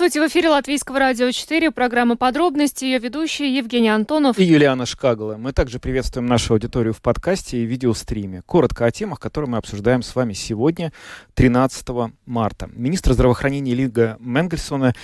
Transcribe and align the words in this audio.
Здравствуйте, 0.00 0.26
в 0.26 0.32
эфире 0.32 0.48
Латвийского 0.48 0.98
радио 0.98 1.30
4, 1.30 1.72
программа 1.72 2.16
«Подробности», 2.16 2.86
ее 2.86 2.98
ведущие 2.98 3.54
Евгений 3.54 3.90
Антонов 3.90 4.38
и 4.38 4.44
Юлиана 4.44 4.86
Шкагала. 4.86 5.36
Мы 5.36 5.52
также 5.52 5.78
приветствуем 5.78 6.26
нашу 6.26 6.54
аудиторию 6.54 6.94
в 6.94 7.02
подкасте 7.02 7.58
и 7.58 7.66
видеостриме. 7.66 8.40
Коротко 8.46 8.86
о 8.86 8.90
темах, 8.90 9.20
которые 9.20 9.50
мы 9.50 9.58
обсуждаем 9.58 10.02
с 10.02 10.14
вами 10.14 10.32
сегодня, 10.32 10.94
13 11.34 11.86
марта. 12.24 12.70
Министр 12.72 13.12
здравоохранения 13.12 13.74
Лига 13.74 14.16
Менгельсона 14.20 14.94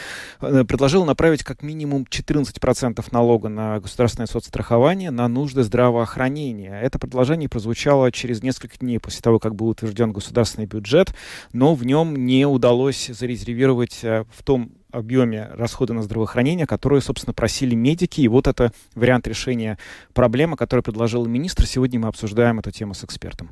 э, 0.40 0.64
предложил 0.64 1.04
направить 1.04 1.44
как 1.44 1.60
минимум 1.60 2.06
14% 2.08 3.04
налога 3.10 3.50
на 3.50 3.78
государственное 3.80 4.26
соцстрахование 4.26 5.10
на 5.10 5.28
нужды 5.28 5.62
здравоохранения. 5.62 6.80
Это 6.80 6.98
предложение 6.98 7.50
прозвучало 7.50 8.10
через 8.12 8.42
несколько 8.42 8.78
дней 8.78 8.98
после 8.98 9.20
того, 9.20 9.40
как 9.40 9.56
был 9.56 9.68
утвержден 9.68 10.14
государственный 10.14 10.66
бюджет, 10.66 11.14
но 11.52 11.74
в 11.74 11.84
нем 11.84 12.16
не 12.16 12.46
удалось 12.46 13.08
зарезервировать 13.08 13.98
э, 14.02 14.24
в 14.34 14.42
том 14.42 14.72
объеме 14.96 15.48
расхода 15.54 15.94
на 15.94 16.02
здравоохранение, 16.02 16.66
которые, 16.66 17.00
собственно, 17.00 17.34
просили 17.34 17.74
медики. 17.74 18.20
И 18.20 18.28
вот 18.28 18.46
это 18.46 18.72
вариант 18.94 19.26
решения 19.26 19.78
проблемы, 20.14 20.56
который 20.56 20.80
предложил 20.80 21.24
министр. 21.26 21.66
Сегодня 21.66 22.00
мы 22.00 22.08
обсуждаем 22.08 22.58
эту 22.58 22.70
тему 22.70 22.94
с 22.94 23.04
экспертом. 23.04 23.50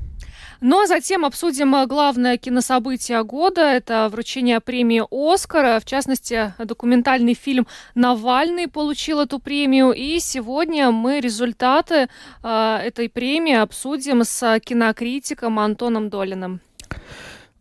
Ну 0.60 0.82
а 0.82 0.86
затем 0.86 1.24
обсудим 1.24 1.74
э, 1.74 1.86
главное 1.86 2.38
кинособытие 2.38 3.22
года. 3.24 3.62
Это 3.62 4.08
вручение 4.10 4.60
премии 4.60 5.02
«Оскар». 5.10 5.80
В 5.80 5.84
частности, 5.84 6.54
документальный 6.58 7.34
фильм 7.34 7.66
«Навальный» 7.94 8.68
получил 8.68 9.20
эту 9.20 9.38
премию. 9.38 9.92
И 9.92 10.18
сегодня 10.20 10.90
мы 10.90 11.20
результаты 11.20 12.08
э, 12.42 12.78
этой 12.82 13.08
премии 13.08 13.54
обсудим 13.54 14.24
с 14.24 14.60
кинокритиком 14.60 15.58
Антоном 15.58 16.08
Долиным. 16.08 16.60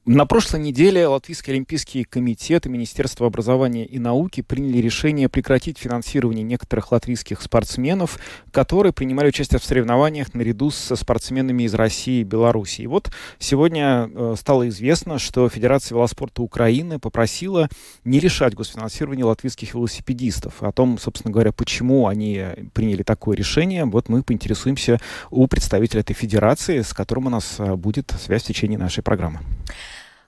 На 0.06 0.26
прошлой 0.26 0.60
неделе 0.60 1.08
Латвийский 1.08 1.54
олимпийский 1.54 2.04
комитет 2.04 2.66
и 2.66 2.70
Министерство 2.70 3.26
образования 3.26 3.86
и 3.86 4.00
науки 4.00 4.42
приняли 4.42 4.80
решение 4.80 5.30
прекратить 5.30 5.78
финансирование 5.78 6.44
некоторых 6.44 6.92
латвийских 6.92 7.42
спортсменов, 7.42 8.20
которые 8.52 8.92
принимали 8.92 9.30
участие 9.30 9.62
в 9.62 9.64
соревнованиях 9.64 10.34
наряду 10.34 10.72
со 10.72 10.98
спортсменами 10.98 11.64
из 11.64 11.74
России 11.74 12.20
и 12.20 12.26
Беларуси. 12.26 12.82
И 12.82 12.88
вот 12.88 13.14
сегодня 13.40 14.10
э, 14.14 14.36
стало 14.38 14.68
известно, 14.68 15.20
что 15.20 15.48
Федерация 15.48 15.96
велоспорта 15.96 16.42
Украины 16.42 17.00
попросила 17.00 17.70
не 18.04 18.20
решать 18.20 18.56
госфинансирование 18.56 19.24
латвийских 19.24 19.74
велосипедистов. 19.74 20.64
О 20.64 20.74
том, 20.74 21.00
собственно 21.00 21.32
говоря, 21.32 21.54
почему 21.54 22.08
они 22.08 22.44
приняли 22.74 23.04
такое 23.04 23.38
решение, 23.38 23.86
вот 23.86 24.10
мы 24.10 24.22
поинтересуемся 24.22 25.00
у 25.32 25.48
представителя 25.48 26.02
этой 26.02 26.14
федерации, 26.14 26.82
с 26.82 26.92
которым 26.92 27.28
у 27.28 27.30
нас 27.30 27.56
э, 27.58 27.76
будет 27.76 28.14
связь 28.22 28.44
в 28.44 28.48
течение 28.48 28.78
нашей 28.78 29.02
программы. 29.02 29.40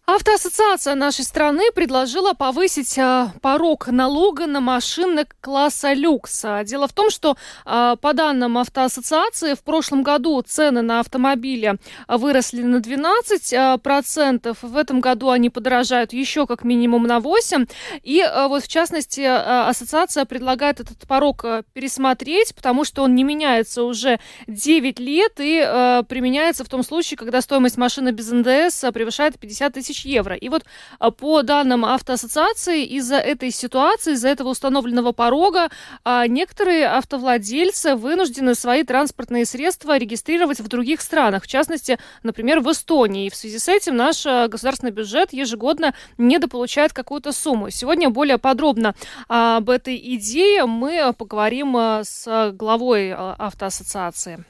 Автоассоциация 0.07 0.93
нашей 0.93 1.25
страны 1.25 1.71
предложила 1.73 2.33
повысить 2.33 2.95
э, 2.95 3.27
порог 3.41 3.87
налога 3.87 4.45
на 4.45 4.61
машины 4.61 5.25
класса 5.41 5.93
люкс. 5.93 6.45
Дело 6.63 6.87
в 6.87 6.93
том, 6.93 7.09
что 7.09 7.35
э, 7.65 7.95
по 7.99 8.13
данным 8.13 8.59
автоассоциации 8.59 9.55
в 9.55 9.63
прошлом 9.63 10.03
году 10.03 10.39
цены 10.43 10.83
на 10.83 10.99
автомобили 10.99 11.79
выросли 12.07 12.61
на 12.61 12.81
12 12.81 13.53
э, 13.53 13.77
процентов. 13.81 14.59
В 14.61 14.77
этом 14.77 15.01
году 15.01 15.29
они 15.31 15.49
подорожают 15.49 16.13
еще 16.13 16.45
как 16.45 16.63
минимум 16.63 17.07
на 17.07 17.19
8. 17.19 17.65
И 18.03 18.21
э, 18.21 18.47
вот 18.47 18.63
в 18.63 18.67
частности 18.67 19.21
э, 19.21 19.35
ассоциация 19.67 20.25
предлагает 20.25 20.81
этот 20.81 20.99
порог 21.07 21.43
э, 21.45 21.63
пересмотреть, 21.73 22.53
потому 22.53 22.85
что 22.85 23.01
он 23.01 23.15
не 23.15 23.23
меняется 23.23 23.81
уже 23.81 24.19
9 24.45 24.99
лет 24.99 25.33
и 25.39 26.03
применяется 26.07 26.63
в 26.63 26.69
том 26.69 26.83
случае, 26.83 27.17
когда 27.17 27.41
стоимость 27.41 27.77
машины 27.77 28.11
без 28.11 28.31
НДС 28.31 28.85
превышает 28.93 29.39
50 29.39 29.73
тысяч 29.73 29.94
тысяч 29.95 30.05
евро. 30.05 30.35
И 30.35 30.49
вот 30.49 30.63
а, 30.99 31.11
по 31.11 31.41
данным 31.41 31.85
автоассоциации, 31.85 32.85
из-за 32.85 33.15
этой 33.15 33.51
ситуации, 33.51 34.13
из-за 34.13 34.29
этого 34.29 34.49
установленного 34.49 35.11
порога, 35.11 35.69
а, 36.03 36.27
некоторые 36.27 36.87
автовладельцы 36.87 37.95
вынуждены 37.95 38.55
свои 38.55 38.83
транспортные 38.83 39.45
средства 39.45 39.97
регистрировать 39.97 40.59
в 40.59 40.67
других 40.67 41.01
странах, 41.01 41.43
в 41.43 41.47
частности, 41.47 41.97
например, 42.23 42.59
в 42.59 42.71
Эстонии. 42.71 43.27
И 43.27 43.29
в 43.29 43.35
связи 43.35 43.59
с 43.59 43.67
этим 43.67 43.95
наш 43.95 44.25
а, 44.25 44.47
государственный 44.47 44.91
бюджет 44.91 45.33
ежегодно 45.33 45.93
недополучает 46.17 46.93
какую-то 46.93 47.31
сумму. 47.31 47.69
Сегодня 47.69 48.09
более 48.09 48.37
подробно 48.37 48.95
об 49.27 49.69
этой 49.69 49.95
идее 50.15 50.65
мы 50.65 51.13
поговорим 51.13 51.75
с 51.75 52.51
главой 52.53 53.13
автоассоциации. 53.13 54.43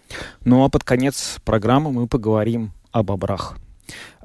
Ну 0.44 0.63
а 0.63 0.69
под 0.69 0.83
конец 0.83 1.38
программы 1.44 1.91
мы 1.91 2.07
поговорим 2.07 2.72
об 2.91 3.09
обрах. 3.09 3.57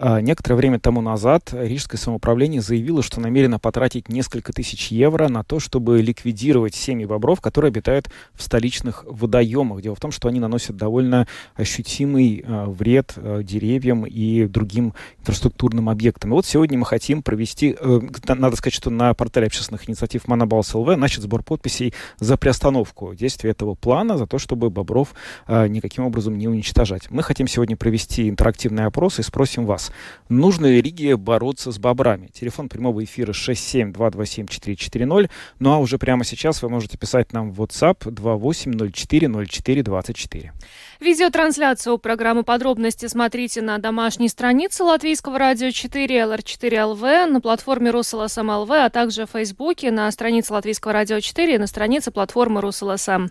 А, 0.03 0.23
некоторое 0.23 0.57
время 0.57 0.81
тому 0.81 1.03
назад 1.03 1.51
Рижское 1.53 2.01
самоуправление 2.01 2.63
заявило, 2.63 3.03
что 3.03 3.21
намерено 3.21 3.59
потратить 3.59 4.09
несколько 4.09 4.51
тысяч 4.51 4.89
евро 4.89 5.29
на 5.29 5.45
то, 5.45 5.61
чтобы 5.61 6.01
ликвидировать 6.01 6.75
семьи 6.75 7.05
бобров, 7.05 7.43
которые 7.43 7.69
обитают 7.69 8.09
в 8.33 8.43
столичных 8.43 9.05
водоемах. 9.07 9.83
Дело 9.83 9.95
в 9.95 10.01
том, 10.01 10.11
что 10.11 10.29
они 10.29 10.41
наносят 10.41 10.79
довольно 10.79 11.27
ощутимый 11.55 12.43
э, 12.43 12.65
вред 12.69 13.13
э, 13.17 13.43
деревьям 13.45 14.07
и 14.07 14.47
другим 14.47 14.95
инфраструктурным 15.19 15.91
объектам. 15.91 16.31
И 16.31 16.33
вот 16.33 16.47
сегодня 16.47 16.79
мы 16.79 16.87
хотим 16.87 17.23
провести, 17.23 17.77
э, 17.79 18.01
надо 18.27 18.57
сказать, 18.57 18.73
что 18.73 18.89
на 18.89 19.13
портале 19.13 19.49
общественных 19.49 19.87
инициатив 19.87 20.27
Монобалс 20.27 20.73
ЛВ 20.73 20.97
начат 20.97 21.25
сбор 21.25 21.43
подписей 21.43 21.93
за 22.19 22.39
приостановку 22.39 23.15
действия 23.15 23.51
этого 23.51 23.75
плана, 23.75 24.17
за 24.17 24.27
то, 24.27 24.39
чтобы 24.39 24.71
бобров 24.71 25.15
никаким 25.47 26.05
образом 26.05 26.39
не 26.39 26.49
уничтожать. 26.49 27.11
Мы 27.11 27.23
хотим 27.23 27.47
сегодня 27.47 27.77
провести 27.77 28.31
интерактивный 28.31 28.87
опрос 28.87 29.19
и 29.19 29.23
спросим 29.23 29.67
вас, 29.67 29.90
Нужно 30.29 30.67
ли 30.67 30.81
Риге 30.81 31.17
бороться 31.17 31.73
с 31.73 31.79
бобрами? 31.79 32.29
Телефон 32.29 32.69
прямого 32.69 33.03
эфира 33.05 33.33
67227-440. 33.33 35.29
Ну 35.59 35.73
а 35.73 35.79
уже 35.79 35.99
прямо 35.99 36.25
сейчас 36.25 36.63
вы 36.63 36.69
можете 36.69 36.97
писать 36.99 37.33
нам 37.33 37.51
в 37.53 37.63
WhatsApp 37.63 38.05
28040424. 38.05 40.53
Видеотрансляцию 41.01 41.99
программы 41.99 42.45
«Подробности» 42.45 43.07
смотрите 43.07 43.63
на 43.63 43.79
домашней 43.79 44.29
странице 44.29 44.85
Латвийского 44.85 45.39
радио 45.39 45.71
4 45.71 46.15
LR4LV, 46.15 47.27
на 47.27 47.41
платформе 47.41 47.91
Rus.LSM.lv, 47.91 48.71
а 48.71 48.91
также 48.91 49.25
в 49.27 49.31
Фейсбуке, 49.31 49.91
на 49.91 50.13
странице 50.13 50.53
Латвийского 50.53 50.93
радио 50.93 51.21
4 51.21 51.55
и 51.55 51.59
на 51.59 51.67
странице 51.67 52.11
платформы 52.11 52.61
Rus.LSM. 52.61 53.29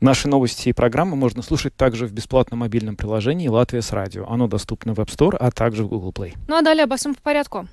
Наши 0.00 0.28
новости 0.28 0.68
и 0.68 0.72
программы 0.72 1.16
можно 1.16 1.42
слушать 1.42 1.74
также 1.74 2.06
в 2.06 2.12
бесплатном 2.12 2.60
мобильном 2.60 2.96
приложении 2.96 3.48
«Latvijas 3.48 3.92
Radio». 3.92 4.26
Оно 4.28 4.46
доступно 4.46 4.94
в 4.94 4.98
App 4.98 5.08
Store, 5.08 5.36
а 5.36 5.50
также 5.50 5.84
в 5.84 5.88
Google 5.88 6.12
Play. 6.12 6.34
Ну 6.48 6.56
а 6.56 6.62
далее 6.62 6.84
обо 6.84 6.96
всем 6.96 7.14
по 7.14 7.22
порядку. 7.22 7.66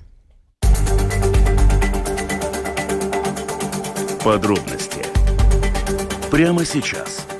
Подробности 4.24 5.04
прямо 6.30 6.64
сейчас– 6.64 7.26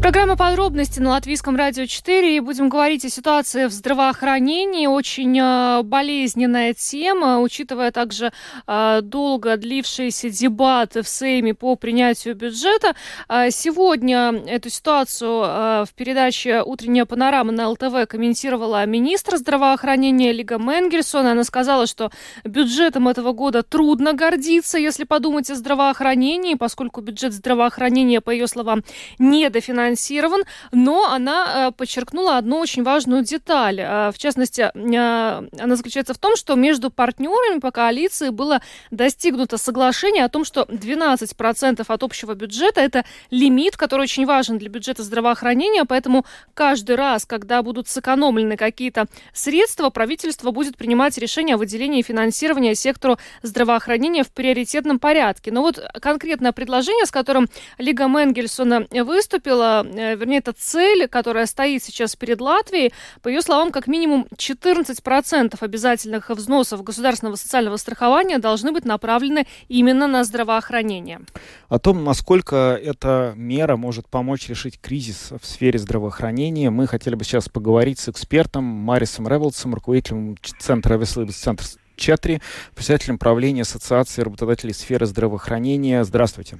Программа 0.00 0.34
подробности 0.34 0.98
на 0.98 1.10
Латвийском 1.10 1.56
радио 1.56 1.84
4. 1.84 2.36
И 2.36 2.40
будем 2.40 2.70
говорить 2.70 3.04
о 3.04 3.10
ситуации 3.10 3.66
в 3.66 3.70
здравоохранении. 3.70 4.86
Очень 4.86 5.38
э, 5.38 5.82
болезненная 5.82 6.72
тема, 6.72 7.40
учитывая 7.40 7.90
также 7.90 8.32
э, 8.66 9.00
долго 9.02 9.58
длившиеся 9.58 10.30
дебаты 10.30 11.02
в 11.02 11.08
Сейме 11.08 11.52
по 11.52 11.76
принятию 11.76 12.34
бюджета. 12.34 12.94
Э, 13.28 13.50
сегодня 13.50 14.42
эту 14.46 14.70
ситуацию 14.70 15.84
в 15.84 15.88
передаче 15.94 16.62
«Утренняя 16.62 17.04
панорама» 17.04 17.52
на 17.52 17.68
ЛТВ 17.68 18.08
комментировала 18.08 18.86
министр 18.86 19.36
здравоохранения 19.36 20.32
Лига 20.32 20.56
Менгельсон. 20.56 21.26
Она 21.26 21.44
сказала, 21.44 21.86
что 21.86 22.10
бюджетом 22.44 23.06
этого 23.06 23.32
года 23.32 23.62
трудно 23.62 24.14
гордиться, 24.14 24.78
если 24.78 25.04
подумать 25.04 25.50
о 25.50 25.56
здравоохранении, 25.56 26.54
поскольку 26.54 27.02
бюджет 27.02 27.34
здравоохранения, 27.34 28.22
по 28.22 28.30
ее 28.30 28.46
словам, 28.46 28.82
недофинансирован 29.18 29.89
сбалансирован, 29.90 30.44
но 30.72 31.06
она 31.10 31.68
э, 31.68 31.72
подчеркнула 31.72 32.38
одну 32.38 32.58
очень 32.58 32.82
важную 32.82 33.22
деталь. 33.22 33.80
Э, 33.80 34.10
в 34.12 34.18
частности, 34.18 34.70
э, 34.72 35.48
она 35.58 35.76
заключается 35.76 36.14
в 36.14 36.18
том, 36.18 36.36
что 36.36 36.54
между 36.54 36.90
партнерами 36.90 37.60
по 37.60 37.70
коалиции 37.70 38.30
было 38.30 38.60
достигнуто 38.90 39.58
соглашение 39.58 40.24
о 40.24 40.28
том, 40.28 40.44
что 40.44 40.62
12% 40.62 41.84
от 41.86 42.02
общего 42.02 42.34
бюджета– 42.34 42.80
это 42.82 43.04
лимит, 43.30 43.76
который 43.76 44.02
очень 44.02 44.26
важен 44.26 44.58
для 44.58 44.68
бюджета 44.68 45.02
здравоохранения, 45.02 45.84
поэтому 45.84 46.24
каждый 46.54 46.96
раз, 46.96 47.26
когда 47.26 47.62
будут 47.62 47.88
сэкономлены 47.88 48.56
какие-то 48.56 49.06
средства, 49.32 49.90
правительство 49.90 50.50
будет 50.50 50.76
принимать 50.76 51.18
решение 51.18 51.54
о 51.54 51.58
выделении 51.58 52.02
финансирования 52.02 52.74
сектору 52.74 53.18
здравоохранения 53.42 54.24
в 54.24 54.30
приоритетном 54.30 54.98
порядке. 54.98 55.52
Но 55.52 55.62
вот 55.62 55.80
конкретное 56.00 56.52
предложение, 56.52 57.06
с 57.06 57.10
которым 57.10 57.48
Лига 57.78 58.06
Менгельсона 58.06 58.86
выступила, 58.90 59.79
вернее, 59.82 60.38
это 60.38 60.52
цель, 60.52 61.08
которая 61.08 61.46
стоит 61.46 61.82
сейчас 61.82 62.16
перед 62.16 62.40
Латвией. 62.40 62.92
По 63.22 63.28
ее 63.28 63.42
словам, 63.42 63.72
как 63.72 63.86
минимум 63.86 64.26
14% 64.36 65.56
обязательных 65.60 66.30
взносов 66.30 66.82
государственного 66.82 67.36
социального 67.36 67.76
страхования 67.76 68.38
должны 68.38 68.72
быть 68.72 68.84
направлены 68.84 69.46
именно 69.68 70.06
на 70.06 70.24
здравоохранение. 70.24 71.20
О 71.68 71.78
том, 71.78 72.04
насколько 72.04 72.78
эта 72.82 73.34
мера 73.36 73.76
может 73.76 74.08
помочь 74.08 74.48
решить 74.48 74.80
кризис 74.80 75.32
в 75.40 75.46
сфере 75.46 75.78
здравоохранения, 75.78 76.70
мы 76.70 76.86
хотели 76.86 77.14
бы 77.14 77.24
сейчас 77.24 77.48
поговорить 77.48 77.98
с 77.98 78.08
экспертом 78.08 78.64
Марисом 78.64 79.28
Ревелсом, 79.28 79.74
руководителем 79.74 80.36
Центра 80.58 80.96
Веселый 80.96 81.28
Центр 81.28 81.64
Четри, 81.96 82.40
председателем 82.74 83.18
правления 83.18 83.62
Ассоциации 83.62 84.22
работодателей 84.22 84.72
сферы 84.72 85.04
здравоохранения. 85.06 86.02
Здравствуйте. 86.02 86.58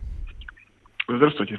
Здравствуйте. 1.17 1.59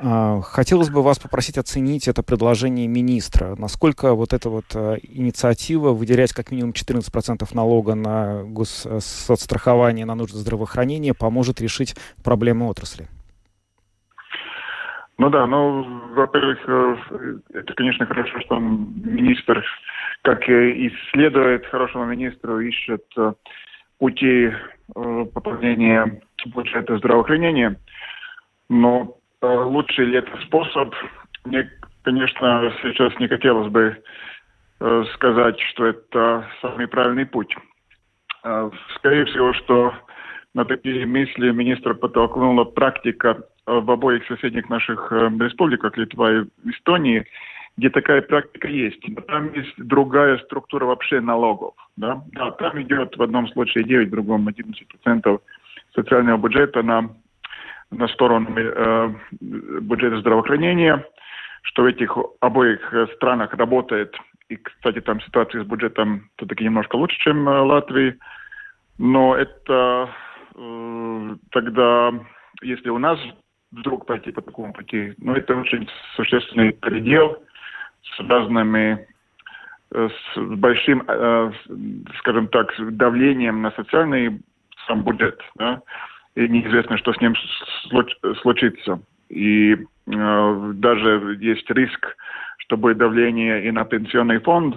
А, 0.00 0.40
хотелось 0.42 0.90
бы 0.90 1.02
вас 1.02 1.18
попросить 1.18 1.58
оценить 1.58 2.08
это 2.08 2.22
предложение 2.22 2.86
министра. 2.86 3.56
Насколько 3.56 4.14
вот 4.14 4.32
эта 4.32 4.48
вот 4.48 4.64
а, 4.74 4.96
инициатива 5.02 5.92
выделять 5.92 6.32
как 6.32 6.50
минимум 6.50 6.72
14% 6.72 7.44
налога 7.54 7.94
на 7.94 8.44
госсоцстрахование 8.44 10.06
на 10.06 10.14
нужды 10.14 10.38
здравоохранения 10.38 11.14
поможет 11.14 11.60
решить 11.60 11.94
проблемы 12.22 12.68
отрасли? 12.68 13.08
Ну 15.18 15.30
да, 15.30 15.46
ну, 15.46 15.82
во-первых, 16.14 16.58
э, 16.68 16.96
это, 17.54 17.72
конечно, 17.74 18.04
хорошо, 18.04 18.38
что 18.40 18.58
министр, 18.58 19.64
как 20.22 20.46
и 20.48 20.92
следует 21.10 21.66
хорошему 21.66 22.04
министру, 22.04 22.60
ищет 22.60 23.02
э, 23.16 23.32
пути 23.98 24.50
э, 24.50 25.24
пополнения 25.32 26.20
бюджета 26.44 26.98
здравоохранения. 26.98 27.76
Но 28.68 29.16
лучший 29.42 30.06
ли 30.06 30.18
это 30.18 30.36
способ? 30.46 30.94
Мне, 31.44 31.70
конечно, 32.02 32.72
сейчас 32.82 33.18
не 33.18 33.28
хотелось 33.28 33.70
бы 33.70 34.02
сказать, 35.14 35.58
что 35.60 35.86
это 35.86 36.46
самый 36.60 36.86
правильный 36.88 37.26
путь. 37.26 37.54
Скорее 38.96 39.24
всего, 39.26 39.52
что 39.54 39.94
на 40.54 40.64
такие 40.64 41.06
мысли 41.06 41.50
министра 41.50 41.94
подтолкнула 41.94 42.64
практика 42.64 43.46
Э, 43.66 43.80
в 43.80 43.90
обоих 43.90 44.24
соседних 44.26 44.68
наших 44.68 45.10
э, 45.10 45.28
республиках, 45.40 45.96
Литва 45.96 46.32
и 46.32 46.44
Эстонии, 46.70 47.26
где 47.76 47.90
такая 47.90 48.22
практика 48.22 48.68
есть. 48.68 49.02
Но 49.08 49.20
там 49.22 49.52
есть 49.54 49.74
другая 49.76 50.38
структура 50.38 50.84
вообще 50.84 51.20
налогов. 51.20 51.74
Да? 51.96 52.22
Да, 52.32 52.52
там 52.52 52.80
идет 52.80 53.16
в 53.16 53.22
одном 53.22 53.48
случае 53.48 53.84
9, 53.84 54.08
в 54.08 54.10
другом 54.12 54.48
11% 54.48 55.40
социального 55.94 56.38
бюджета 56.38 56.82
на, 56.82 57.10
на 57.90 58.08
сторону 58.08 58.48
э, 58.56 59.14
бюджета 59.40 60.18
здравоохранения, 60.20 61.04
что 61.62 61.82
в 61.82 61.86
этих 61.86 62.16
обоих 62.40 62.92
странах 63.16 63.54
работает. 63.54 64.16
И, 64.48 64.56
кстати, 64.56 65.00
там 65.00 65.20
ситуация 65.20 65.64
с 65.64 65.66
бюджетом 65.66 66.30
все-таки 66.36 66.64
немножко 66.64 66.96
лучше, 66.96 67.18
чем 67.18 67.44
в 67.44 67.64
Латвии. 67.64 68.16
Но 68.98 69.36
это 69.36 70.10
э, 70.54 71.36
тогда, 71.50 72.12
если 72.62 72.90
у 72.90 72.98
нас 72.98 73.18
вдруг 73.72 74.06
пойти 74.06 74.32
по 74.32 74.42
такому 74.42 74.72
пути. 74.72 75.14
Но 75.18 75.34
это 75.34 75.56
очень 75.56 75.88
существенный 76.14 76.72
предел 76.72 77.42
с 78.02 78.20
разными 78.20 79.06
э, 79.92 80.08
с 80.08 80.40
большим, 80.40 81.04
э, 81.06 81.52
скажем 82.18 82.48
так, 82.48 82.72
давлением 82.96 83.62
на 83.62 83.70
социальный 83.72 84.40
сам 84.86 85.02
бюджет, 85.02 85.40
да, 85.56 85.82
и 86.36 86.48
неизвестно, 86.48 86.96
что 86.98 87.12
с 87.12 87.20
ним 87.20 87.34
случится. 88.42 89.00
И 89.28 89.74
э, 89.74 90.72
даже 90.74 91.36
есть 91.40 91.68
риск, 91.70 92.16
что 92.58 92.76
будет 92.76 92.98
давление 92.98 93.66
и 93.66 93.70
на 93.72 93.84
пенсионный 93.84 94.38
фонд, 94.38 94.76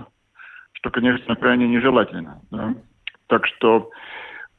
что, 0.74 0.90
конечно, 0.90 1.36
крайне 1.36 1.68
нежелательно. 1.68 2.42
Да. 2.50 2.74
Так 3.28 3.46
что 3.46 3.92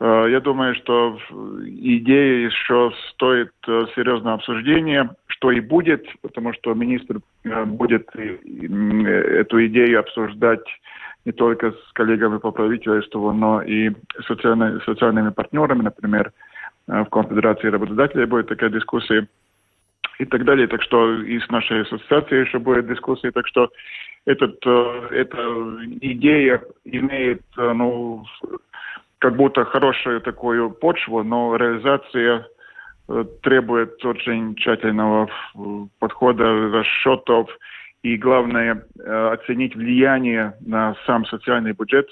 Э, 0.00 0.26
я 0.30 0.40
думаю, 0.40 0.74
что 0.74 1.18
идея 1.64 2.46
еще 2.46 2.92
стоит 3.10 3.52
э, 3.68 3.84
серьезного 3.94 4.36
обсуждения, 4.36 5.10
что 5.26 5.50
и 5.50 5.60
будет, 5.60 6.06
потому 6.22 6.52
что 6.54 6.74
министр 6.74 7.20
э, 7.44 7.64
будет 7.64 8.08
эту 8.16 9.66
идею 9.66 10.00
обсуждать 10.00 10.64
не 11.26 11.32
только 11.32 11.72
с 11.72 11.92
коллегами 11.92 12.38
по 12.38 12.50
правительству, 12.50 13.30
но 13.32 13.60
и 13.60 13.90
социально, 14.26 14.80
социальными 14.86 15.28
партнерами, 15.30 15.82
например, 15.82 16.32
в 16.90 17.10
Конфедерации 17.10 17.68
работодателей 17.68 18.26
будет 18.26 18.48
такая 18.48 18.70
дискуссия 18.70 19.28
и 20.18 20.24
так 20.24 20.44
далее. 20.44 20.66
Так 20.66 20.82
что 20.82 21.14
и 21.22 21.38
с 21.38 21.48
нашей 21.48 21.82
ассоциацией 21.82 22.46
еще 22.46 22.58
будет 22.58 22.88
дискуссия. 22.88 23.30
Так 23.30 23.46
что 23.46 23.70
этот, 24.26 24.56
эта 24.66 25.38
идея 26.00 26.62
имеет 26.84 27.42
ну, 27.56 28.24
как 29.20 29.36
будто 29.36 29.64
хорошую 29.64 30.20
такую 30.22 30.70
почву, 30.70 31.22
но 31.22 31.54
реализация 31.56 32.46
э, 33.08 33.24
требует 33.42 34.04
очень 34.04 34.54
тщательного 34.56 35.28
подхода, 35.98 36.70
расчетов 36.72 37.50
и, 38.02 38.16
главное, 38.16 38.82
э, 38.98 39.28
оценить 39.34 39.76
влияние 39.76 40.54
на 40.60 40.96
сам 41.06 41.26
социальный 41.26 41.72
бюджет, 41.72 42.08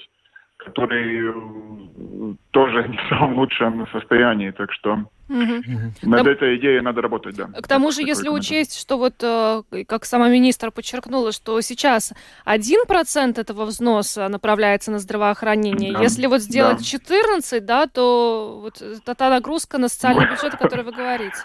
который 0.57 1.29
э, 1.29 2.28
тоже 2.51 2.87
не 2.89 2.97
в 2.97 3.09
самом 3.09 3.37
лучшем 3.37 3.87
состоянии. 3.91 4.51
Так 4.51 4.71
что 4.71 5.05
Угу. 5.29 5.61
Над 6.01 6.23
Там... 6.23 6.27
этой 6.27 6.57
идеей 6.57 6.81
надо 6.81 7.03
работать, 7.03 7.35
да. 7.35 7.45
К 7.61 7.67
тому 7.67 7.91
же, 7.91 8.01
если 8.01 8.29
учесть, 8.29 8.79
что 8.79 8.97
вот, 8.97 9.13
э, 9.21 9.61
как 9.87 10.05
сама 10.05 10.27
министр 10.27 10.71
подчеркнула, 10.71 11.31
что 11.31 11.61
сейчас 11.61 12.13
1% 12.47 13.39
этого 13.39 13.65
взноса 13.65 14.27
направляется 14.27 14.89
на 14.89 14.97
здравоохранение, 14.97 15.93
да. 15.93 16.01
если 16.01 16.25
вот 16.25 16.41
сделать 16.41 16.79
да. 16.79 16.83
14, 16.83 17.63
да, 17.63 17.85
то 17.85 18.59
вот 18.59 18.81
та 19.05 19.29
нагрузка 19.29 19.77
на 19.77 19.87
социальный 19.87 20.25
бюджет, 20.25 20.55
о 20.55 20.57
которой 20.57 20.83
вы 20.83 20.93
говорите 20.93 21.37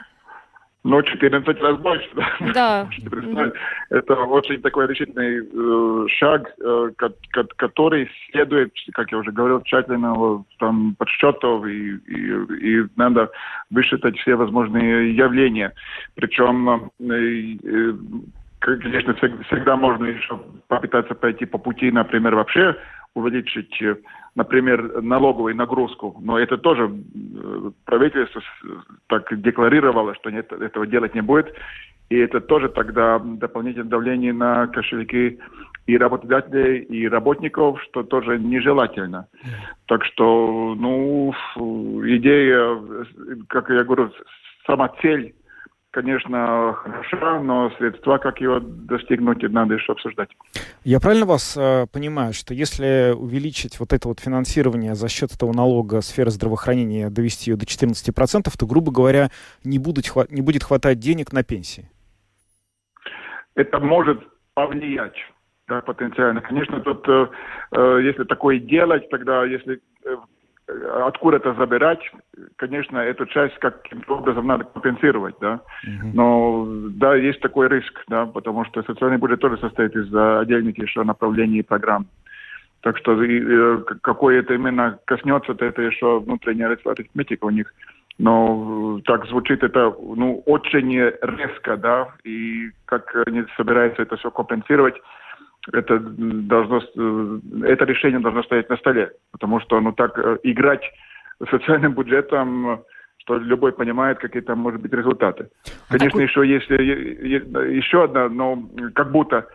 но 0.84 1.00
14 1.00 1.60
раз 1.62 1.78
больше. 1.78 2.08
Да. 2.52 2.88
Это 3.90 4.14
очень 4.14 4.60
такой 4.60 4.86
решительный 4.86 5.40
э, 5.42 6.08
шаг, 6.08 6.52
э, 6.60 6.90
который 7.56 8.10
следует, 8.30 8.70
как 8.92 9.10
я 9.10 9.18
уже 9.18 9.32
говорил, 9.32 9.62
тщательного 9.62 10.44
там, 10.58 10.94
подсчетов 10.96 11.64
и, 11.66 11.96
и, 11.96 12.80
и 12.80 12.86
надо 12.96 13.30
высчитать 13.70 14.16
все 14.18 14.34
возможные 14.34 15.16
явления. 15.16 15.72
Причем, 16.16 16.90
э, 17.00 17.56
э, 17.64 17.94
конечно, 18.60 19.14
всегда 19.14 19.76
можно 19.76 20.04
еще 20.04 20.38
попытаться 20.68 21.14
пойти 21.14 21.46
по 21.46 21.56
пути, 21.56 21.90
например, 21.90 22.34
вообще 22.34 22.76
увеличить 23.14 23.80
э, 23.82 23.96
например, 24.34 25.00
налоговую 25.02 25.56
нагрузку, 25.56 26.16
но 26.20 26.38
это 26.38 26.58
тоже 26.58 26.90
э, 26.90 27.70
правительство 27.84 28.42
так 29.06 29.40
декларировало, 29.40 30.14
что 30.16 30.30
нет, 30.30 30.52
этого 30.52 30.86
делать 30.86 31.14
не 31.14 31.22
будет, 31.22 31.54
и 32.10 32.18
это 32.18 32.40
тоже 32.40 32.68
тогда 32.68 33.18
дополнительное 33.18 33.88
давление 33.88 34.32
на 34.32 34.66
кошельки 34.66 35.38
и 35.86 35.96
работодателей, 35.96 36.80
и 36.80 37.08
работников, 37.08 37.80
что 37.82 38.02
тоже 38.02 38.38
нежелательно. 38.38 39.28
Так 39.86 40.04
что, 40.04 40.74
ну, 40.76 41.32
идея, 42.06 42.78
как 43.48 43.68
я 43.70 43.84
говорю, 43.84 44.10
сама 44.66 44.88
цель 45.00 45.34
конечно, 45.94 46.74
хороша, 46.74 47.40
но 47.40 47.70
средства, 47.78 48.18
как 48.18 48.40
его 48.40 48.58
достигнуть, 48.60 49.42
надо 49.42 49.74
еще 49.74 49.92
обсуждать. 49.92 50.28
Я 50.82 51.00
правильно 51.00 51.24
вас 51.24 51.56
э, 51.56 51.86
понимаю, 51.92 52.32
что 52.32 52.52
если 52.52 53.14
увеличить 53.16 53.78
вот 53.78 53.92
это 53.92 54.08
вот 54.08 54.20
финансирование 54.20 54.94
за 54.94 55.08
счет 55.08 55.32
этого 55.32 55.52
налога 55.52 56.00
сферы 56.00 56.30
здравоохранения, 56.30 57.10
довести 57.10 57.52
ее 57.52 57.56
до 57.56 57.64
14%, 57.64 58.42
то, 58.58 58.66
грубо 58.66 58.90
говоря, 58.92 59.28
не, 59.62 59.78
будут, 59.78 60.06
не 60.30 60.42
будет 60.42 60.64
хватать 60.64 60.98
денег 60.98 61.32
на 61.32 61.44
пенсии? 61.44 61.88
Это 63.54 63.78
может 63.78 64.20
повлиять 64.54 65.16
да, 65.68 65.80
потенциально. 65.80 66.40
Конечно, 66.40 66.80
тут, 66.80 67.08
э, 67.08 67.26
э 67.72 68.00
если 68.02 68.24
такое 68.24 68.58
делать, 68.58 69.08
тогда 69.10 69.44
если 69.44 69.80
э, 70.04 70.16
откуда 71.06 71.36
это 71.36 71.54
забирать, 71.54 72.00
конечно, 72.56 72.98
эту 72.98 73.26
часть 73.26 73.58
каким-то 73.58 74.16
образом 74.16 74.46
надо 74.46 74.64
компенсировать, 74.64 75.34
да. 75.40 75.60
Uh-huh. 75.86 76.10
Но 76.14 76.66
да, 76.90 77.14
есть 77.14 77.40
такой 77.40 77.68
риск, 77.68 78.02
да, 78.08 78.26
потому 78.26 78.64
что 78.64 78.82
социальный 78.82 79.18
бюджет 79.18 79.40
тоже 79.40 79.58
состоит 79.58 79.94
из 79.94 80.14
отдельных 80.14 80.78
еще 80.78 81.02
направлений 81.02 81.58
и 81.58 81.62
программ. 81.62 82.06
Так 82.80 82.98
что 82.98 83.22
и, 83.22 83.82
какое 84.02 84.40
это 84.40 84.54
именно 84.54 84.98
коснется, 85.06 85.52
это 85.52 85.82
еще 85.82 86.20
внутренняя 86.20 86.68
арифметика 86.68 87.44
у 87.44 87.50
них. 87.50 87.72
Но 88.18 89.00
так 89.06 89.26
звучит 89.26 89.62
это 89.62 89.92
ну, 89.98 90.42
очень 90.46 90.98
резко, 90.98 91.76
да, 91.76 92.08
и 92.22 92.70
как 92.84 93.14
они 93.26 93.44
собираются 93.56 94.02
это 94.02 94.16
все 94.16 94.30
компенсировать, 94.30 94.94
это 95.72 95.98
должно, 95.98 96.78
э, 96.78 97.40
это 97.64 97.84
решение 97.84 98.20
должно 98.20 98.42
стоять 98.42 98.68
на 98.68 98.76
столе, 98.76 99.12
потому 99.32 99.60
что 99.60 99.80
ну 99.80 99.92
так 99.92 100.18
э, 100.18 100.38
играть 100.42 100.82
социальным 101.50 101.94
бюджетом, 101.94 102.82
что 103.18 103.38
любой 103.38 103.72
понимает, 103.72 104.18
какие 104.18 104.42
там 104.42 104.58
может 104.58 104.80
быть 104.80 104.92
результаты. 104.92 105.48
А 105.88 105.98
Конечно, 105.98 106.20
а 106.20 106.22
еще 106.22 106.46
есть 106.46 106.68
еще 106.68 108.04
одна, 108.04 108.28
но 108.28 108.62
как 108.94 109.10
будто 109.10 109.46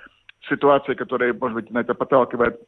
ситуация, 0.49 0.95
которая, 0.95 1.33
может 1.33 1.55
быть, 1.55 1.71
на 1.71 1.79
это 1.79 1.93
подталкивает, 1.93 2.59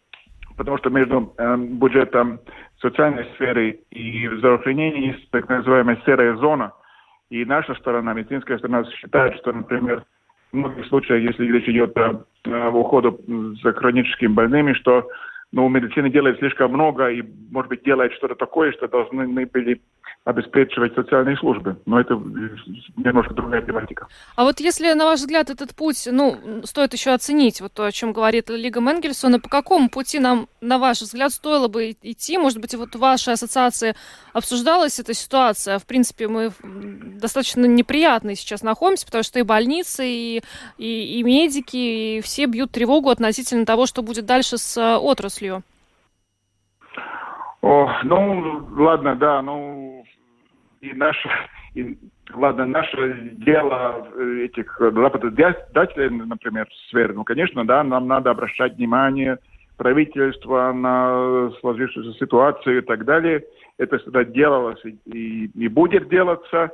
потому 0.55 0.77
что 0.77 0.89
между 0.89 1.33
э, 1.37 1.57
бюджетом 1.57 2.39
социальной 2.81 3.25
сферы 3.35 3.79
и 3.89 4.27
здравоохранения 4.37 5.07
есть 5.13 5.29
так 5.31 5.49
называемая 5.49 6.01
серая 6.05 6.35
зона. 6.35 6.73
И 7.29 7.45
наша 7.45 7.73
сторона, 7.75 8.13
медицинская 8.13 8.57
сторона, 8.57 8.83
считает, 8.83 9.35
что, 9.37 9.53
например, 9.53 10.03
в 10.51 10.55
многих 10.55 10.85
случаях, 10.87 11.21
если 11.21 11.51
речь 11.51 11.67
идет 11.67 11.97
о, 11.97 12.25
о 12.45 12.69
уходе 12.71 13.11
за 13.63 13.73
хроническими 13.73 14.27
больными, 14.27 14.73
что 14.73 15.07
ну, 15.51 15.67
медицина 15.69 16.09
делает 16.09 16.39
слишком 16.39 16.71
много 16.71 17.09
и, 17.09 17.23
может 17.51 17.69
быть, 17.69 17.83
делает 17.83 18.13
что-то 18.13 18.35
такое, 18.35 18.71
что 18.71 18.87
должны 18.87 19.45
были 19.45 19.81
обеспечивать 20.23 20.93
социальные 20.93 21.35
службы. 21.37 21.77
Но 21.87 21.99
это 21.99 22.13
немножко 22.13 23.33
другая 23.33 23.61
тематика. 23.63 24.07
А 24.35 24.43
вот 24.43 24.59
если, 24.59 24.93
на 24.93 25.05
ваш 25.05 25.19
взгляд, 25.19 25.49
этот 25.49 25.75
путь, 25.75 26.07
ну, 26.11 26.61
стоит 26.63 26.93
еще 26.93 27.11
оценить, 27.11 27.59
вот 27.59 27.73
то, 27.73 27.85
о 27.85 27.91
чем 27.91 28.13
говорит 28.13 28.49
Лига 28.51 28.81
Менгельсона, 28.81 29.39
по 29.39 29.49
какому 29.49 29.89
пути 29.89 30.19
нам, 30.19 30.47
на 30.61 30.77
ваш 30.77 31.01
взгляд, 31.01 31.31
стоило 31.31 31.67
бы 31.67 31.95
идти? 32.03 32.37
Может 32.37 32.61
быть, 32.61 32.75
вот 32.75 32.93
в 32.93 32.99
вашей 32.99 33.33
ассоциации 33.33 33.95
обсуждалась 34.31 34.99
эта 34.99 35.15
ситуация? 35.15 35.79
В 35.79 35.87
принципе, 35.87 36.27
мы 36.27 36.51
достаточно 36.61 37.65
неприятные 37.65 38.35
сейчас 38.35 38.61
находимся, 38.61 39.07
потому 39.07 39.23
что 39.23 39.39
и 39.39 39.43
больницы, 39.43 40.05
и, 40.07 40.43
и, 40.77 41.19
и 41.19 41.23
медики, 41.23 41.77
и 42.17 42.21
все 42.21 42.45
бьют 42.45 42.71
тревогу 42.71 43.09
относительно 43.09 43.65
того, 43.65 43.87
что 43.87 44.03
будет 44.03 44.27
дальше 44.27 44.59
с 44.59 44.77
э, 44.77 44.97
отраслью. 44.97 45.63
О, 47.61 47.87
ну, 48.03 48.67
ладно, 48.77 49.15
да, 49.15 49.41
ну, 49.41 50.03
и 50.81 50.93
наше, 50.93 51.29
и, 51.75 51.97
ладно, 52.33 52.65
наше 52.65 53.31
дело 53.33 54.07
этих 54.43 54.79
работодателей, 54.79 56.09
например, 56.09 56.67
сферы, 56.87 57.13
ну, 57.13 57.23
конечно, 57.23 57.65
да, 57.65 57.83
нам 57.83 58.07
надо 58.07 58.31
обращать 58.31 58.75
внимание 58.75 59.37
правительства 59.77 60.71
на 60.73 61.51
сложившуюся 61.59 62.17
ситуацию 62.19 62.79
и 62.79 62.81
так 62.81 63.05
далее. 63.05 63.43
Это 63.77 63.97
всегда 63.99 64.23
делалось 64.23 64.83
и, 64.83 64.97
и, 65.05 65.45
и 65.55 65.67
будет 65.67 66.09
делаться. 66.09 66.71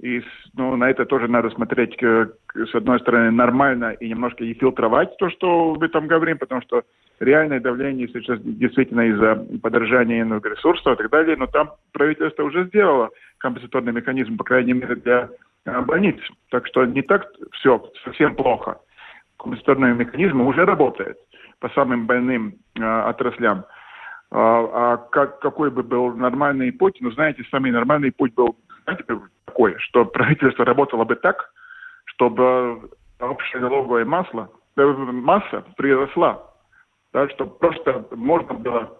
И 0.00 0.22
ну, 0.54 0.76
на 0.76 0.90
это 0.90 1.06
тоже 1.06 1.26
надо 1.26 1.48
смотреть, 1.50 1.96
как, 1.96 2.34
с 2.54 2.74
одной 2.74 3.00
стороны, 3.00 3.30
нормально 3.30 3.92
и 3.92 4.10
немножко 4.10 4.44
и 4.44 4.52
фильтровать 4.52 5.16
то, 5.16 5.30
что 5.30 5.74
мы 5.74 5.88
там 5.88 6.06
говорим, 6.06 6.36
потому 6.36 6.60
что 6.62 6.82
реальное 7.18 7.60
давление 7.60 8.06
сейчас 8.08 8.38
действительно 8.42 9.08
из-за 9.08 9.36
подорожания 9.62 10.20
энергоресурсов 10.20 10.94
и 10.94 10.96
так 11.02 11.10
далее, 11.10 11.36
но 11.36 11.46
там 11.46 11.72
правительство 11.92 12.42
уже 12.42 12.66
сделало 12.66 13.08
компенсаторный 13.38 13.92
механизм, 13.92 14.36
по 14.36 14.44
крайней 14.44 14.74
мере, 14.74 14.96
для 14.96 15.30
а, 15.64 15.80
больниц. 15.80 16.16
Так 16.50 16.66
что 16.66 16.84
не 16.84 17.00
так 17.00 17.26
все 17.52 17.82
совсем 18.04 18.34
плохо. 18.34 18.78
Компенсаторный 19.38 19.94
механизм 19.94 20.42
уже 20.42 20.66
работает 20.66 21.16
по 21.58 21.70
самым 21.70 22.06
больным 22.06 22.56
а, 22.78 23.08
отраслям. 23.08 23.64
А, 24.30 24.92
а 24.92 24.96
как, 24.98 25.40
какой 25.40 25.70
бы 25.70 25.82
был 25.82 26.14
нормальный 26.14 26.70
путь? 26.70 26.98
Ну, 27.00 27.10
знаете, 27.12 27.44
самый 27.50 27.70
нормальный 27.70 28.12
путь 28.12 28.34
был 28.34 28.58
знаете, 28.86 29.04
такой, 29.46 29.76
что 29.78 30.04
правительство 30.04 30.64
работало 30.64 31.04
бы 31.04 31.16
так, 31.16 31.50
чтобы 32.04 32.90
общая 33.20 33.60
налоговая 33.60 34.04
масса, 34.04 34.50
э, 34.76 34.82
масса 34.84 35.64
приросла 35.76 36.42
да, 37.16 37.30
чтобы 37.30 37.52
просто 37.52 38.04
можно 38.10 38.52
было 38.52 38.92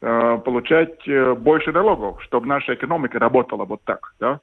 э, 0.00 0.38
получать 0.44 1.06
э, 1.06 1.34
больше 1.34 1.70
налогов, 1.70 2.20
чтобы 2.24 2.48
наша 2.48 2.74
экономика 2.74 3.20
работала 3.20 3.64
вот 3.64 3.80
так, 3.84 4.12
да, 4.18 4.40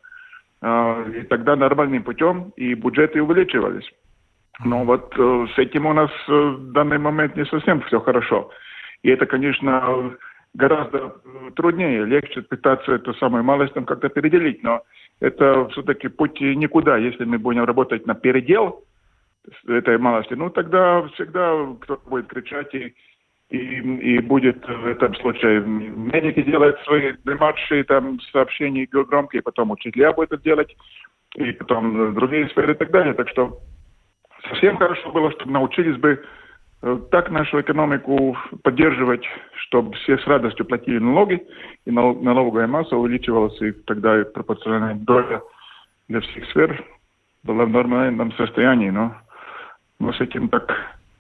э, 0.62 1.12
и 1.14 1.22
тогда 1.24 1.58
нормальным 1.58 2.04
путем 2.04 2.54
и 2.56 2.74
бюджеты 2.74 3.22
увеличивались. 3.22 3.92
Но 4.64 4.86
вот 4.86 5.14
э, 5.18 5.46
с 5.54 5.58
этим 5.58 5.88
у 5.88 5.94
нас 5.94 6.10
э, 6.30 6.32
в 6.32 6.72
данный 6.72 7.00
момент 7.00 7.36
не 7.36 7.44
совсем 7.46 7.82
все 7.82 8.00
хорошо. 8.00 8.50
И 9.04 9.10
это, 9.10 9.26
конечно, 9.26 10.14
гораздо 10.54 10.98
э, 10.98 11.52
труднее, 11.58 12.06
легче 12.06 12.44
пытаться 12.44 12.94
эту 12.94 13.14
самую 13.16 13.44
малость 13.44 13.74
там 13.74 13.84
как-то 13.84 14.08
переделить, 14.08 14.64
но 14.64 14.84
это 15.20 15.68
все-таки 15.70 16.08
путь 16.08 16.40
никуда. 16.42 16.98
Если 16.98 17.26
мы 17.26 17.38
будем 17.38 17.64
работать 17.64 18.06
на 18.06 18.16
передел 18.16 18.84
этой 19.68 19.98
малости, 19.98 20.34
ну 20.34 20.50
тогда 20.50 21.04
всегда 21.14 21.54
кто-то 21.82 22.10
будет 22.10 22.28
кричать 22.28 22.74
и 22.76 22.94
и, 23.50 23.56
и 23.56 24.20
будет 24.20 24.68
в 24.68 24.88
этом 24.88 25.16
случае 25.16 25.62
медики 25.62 26.42
делают 26.42 26.80
свои 26.82 27.14
младшие 27.24 27.84
там 27.86 28.20
сообщения 28.32 28.86
громкие, 28.86 29.42
потом 29.42 29.72
учителя 29.72 30.12
будут 30.12 30.34
это 30.34 30.44
делать, 30.44 30.76
и 31.36 31.52
потом 31.54 32.14
другие 32.14 32.50
сферы 32.50 32.74
и 32.74 32.76
так 32.78 32.92
далее. 32.92 33.14
Так 33.14 33.30
что 33.30 33.60
совсем 34.50 34.78
хорошо 34.78 35.12
было, 35.12 35.32
чтобы 35.32 35.52
научились 35.52 35.98
бы 35.98 36.24
так 36.82 37.30
нашу 37.32 37.62
экономику 37.62 38.38
поддерживать, 38.64 39.24
чтобы 39.68 39.96
все 39.96 40.18
с 40.18 40.28
радостью 40.28 40.66
платили 40.66 41.00
налоги, 41.00 41.42
и 41.86 41.92
налоговая 41.92 42.68
масса 42.68 42.96
увеличивалась, 42.96 43.60
и 43.62 43.72
тогда 43.72 44.24
пропорциональная 44.26 44.96
доля 44.96 45.42
для 46.08 46.22
всех 46.22 46.46
сфер 46.52 46.84
была 47.44 47.66
в 47.66 47.70
нормальном 47.70 48.32
состоянии. 48.34 48.90
Но, 48.90 49.16
но 50.00 50.14
с 50.14 50.22
этим 50.22 50.50
так 50.50 50.72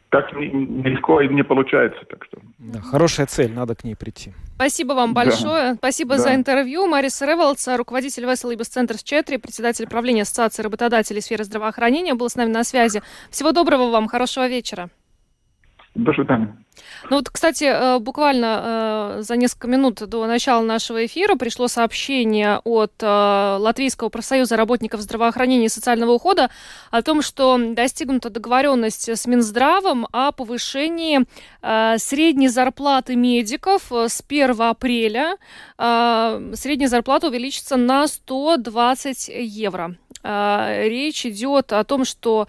так 0.09 0.31
нелегко 0.33 1.21
и 1.21 1.27
не 1.27 1.43
получается. 1.43 1.99
Так 2.09 2.23
что. 2.23 2.37
Да, 2.59 2.79
хорошая 2.79 3.25
цель, 3.25 3.51
надо 3.51 3.75
к 3.75 3.83
ней 3.83 3.95
прийти. 3.95 4.33
Спасибо 4.55 4.93
вам 4.93 5.13
большое. 5.13 5.71
Да. 5.71 5.75
Спасибо 5.75 6.15
да. 6.15 6.21
за 6.21 6.35
интервью. 6.35 6.87
Марис 6.87 7.21
Револц, 7.21 7.67
руководитель 7.67 8.25
Весел 8.25 8.51
Ибис 8.51 8.67
Центр 8.67 8.95
Четри, 9.03 9.37
председатель 9.37 9.87
правления 9.87 10.21
Ассоциации 10.21 10.63
работодателей 10.63 11.21
сферы 11.21 11.43
здравоохранения, 11.43 12.13
был 12.13 12.29
с 12.29 12.35
нами 12.35 12.49
на 12.49 12.63
связи. 12.63 13.01
Всего 13.29 13.51
доброго 13.51 13.89
вам, 13.89 14.07
хорошего 14.07 14.47
вечера. 14.47 14.89
До 15.97 16.13
свидания. 16.13 16.55
Ну 17.09 17.17
вот, 17.17 17.29
кстати, 17.29 17.63
э, 17.63 17.97
буквально 17.99 19.17
э, 19.17 19.21
за 19.21 19.35
несколько 19.35 19.67
минут 19.67 19.95
до 20.07 20.27
начала 20.27 20.61
нашего 20.61 21.07
эфира 21.07 21.35
пришло 21.35 21.67
сообщение 21.67 22.59
от 22.63 22.93
э, 23.01 23.57
Латвийского 23.59 24.09
профсоюза 24.09 24.57
работников 24.57 25.01
здравоохранения 25.01 25.65
и 25.65 25.69
социального 25.69 26.11
ухода 26.11 26.51
о 26.91 27.01
том, 27.01 27.23
что 27.23 27.57
достигнута 27.73 28.29
договоренность 28.29 29.09
с 29.09 29.25
Минздравом 29.25 30.07
о 30.11 30.31
повышении 30.31 31.25
средней 31.97 32.47
зарплаты 32.47 33.15
медиков 33.15 33.91
с 33.91 34.23
1 34.27 34.61
апреля. 34.61 35.37
Средняя 35.77 36.89
зарплата 36.89 37.27
увеличится 37.27 37.75
на 37.75 38.07
120 38.07 39.29
евро. 39.29 39.95
Речь 40.23 41.25
идет 41.25 41.73
о 41.73 41.83
том, 41.83 42.05
что 42.05 42.47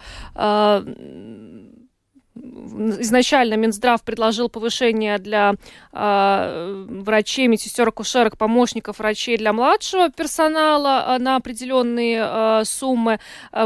изначально 2.99 3.55
Минздрав 3.55 4.03
предложил 4.03 4.49
повышение 4.49 5.17
для 5.17 5.55
э, 5.91 6.85
врачей, 6.89 7.47
медсестер, 7.47 7.87
акушерок, 7.87 8.37
помощников 8.37 8.99
врачей 8.99 9.37
для 9.37 9.53
младшего 9.53 10.09
персонала 10.09 11.15
э, 11.15 11.21
на 11.21 11.35
определенные 11.35 12.25
э, 12.25 12.63
суммы. 12.65 13.19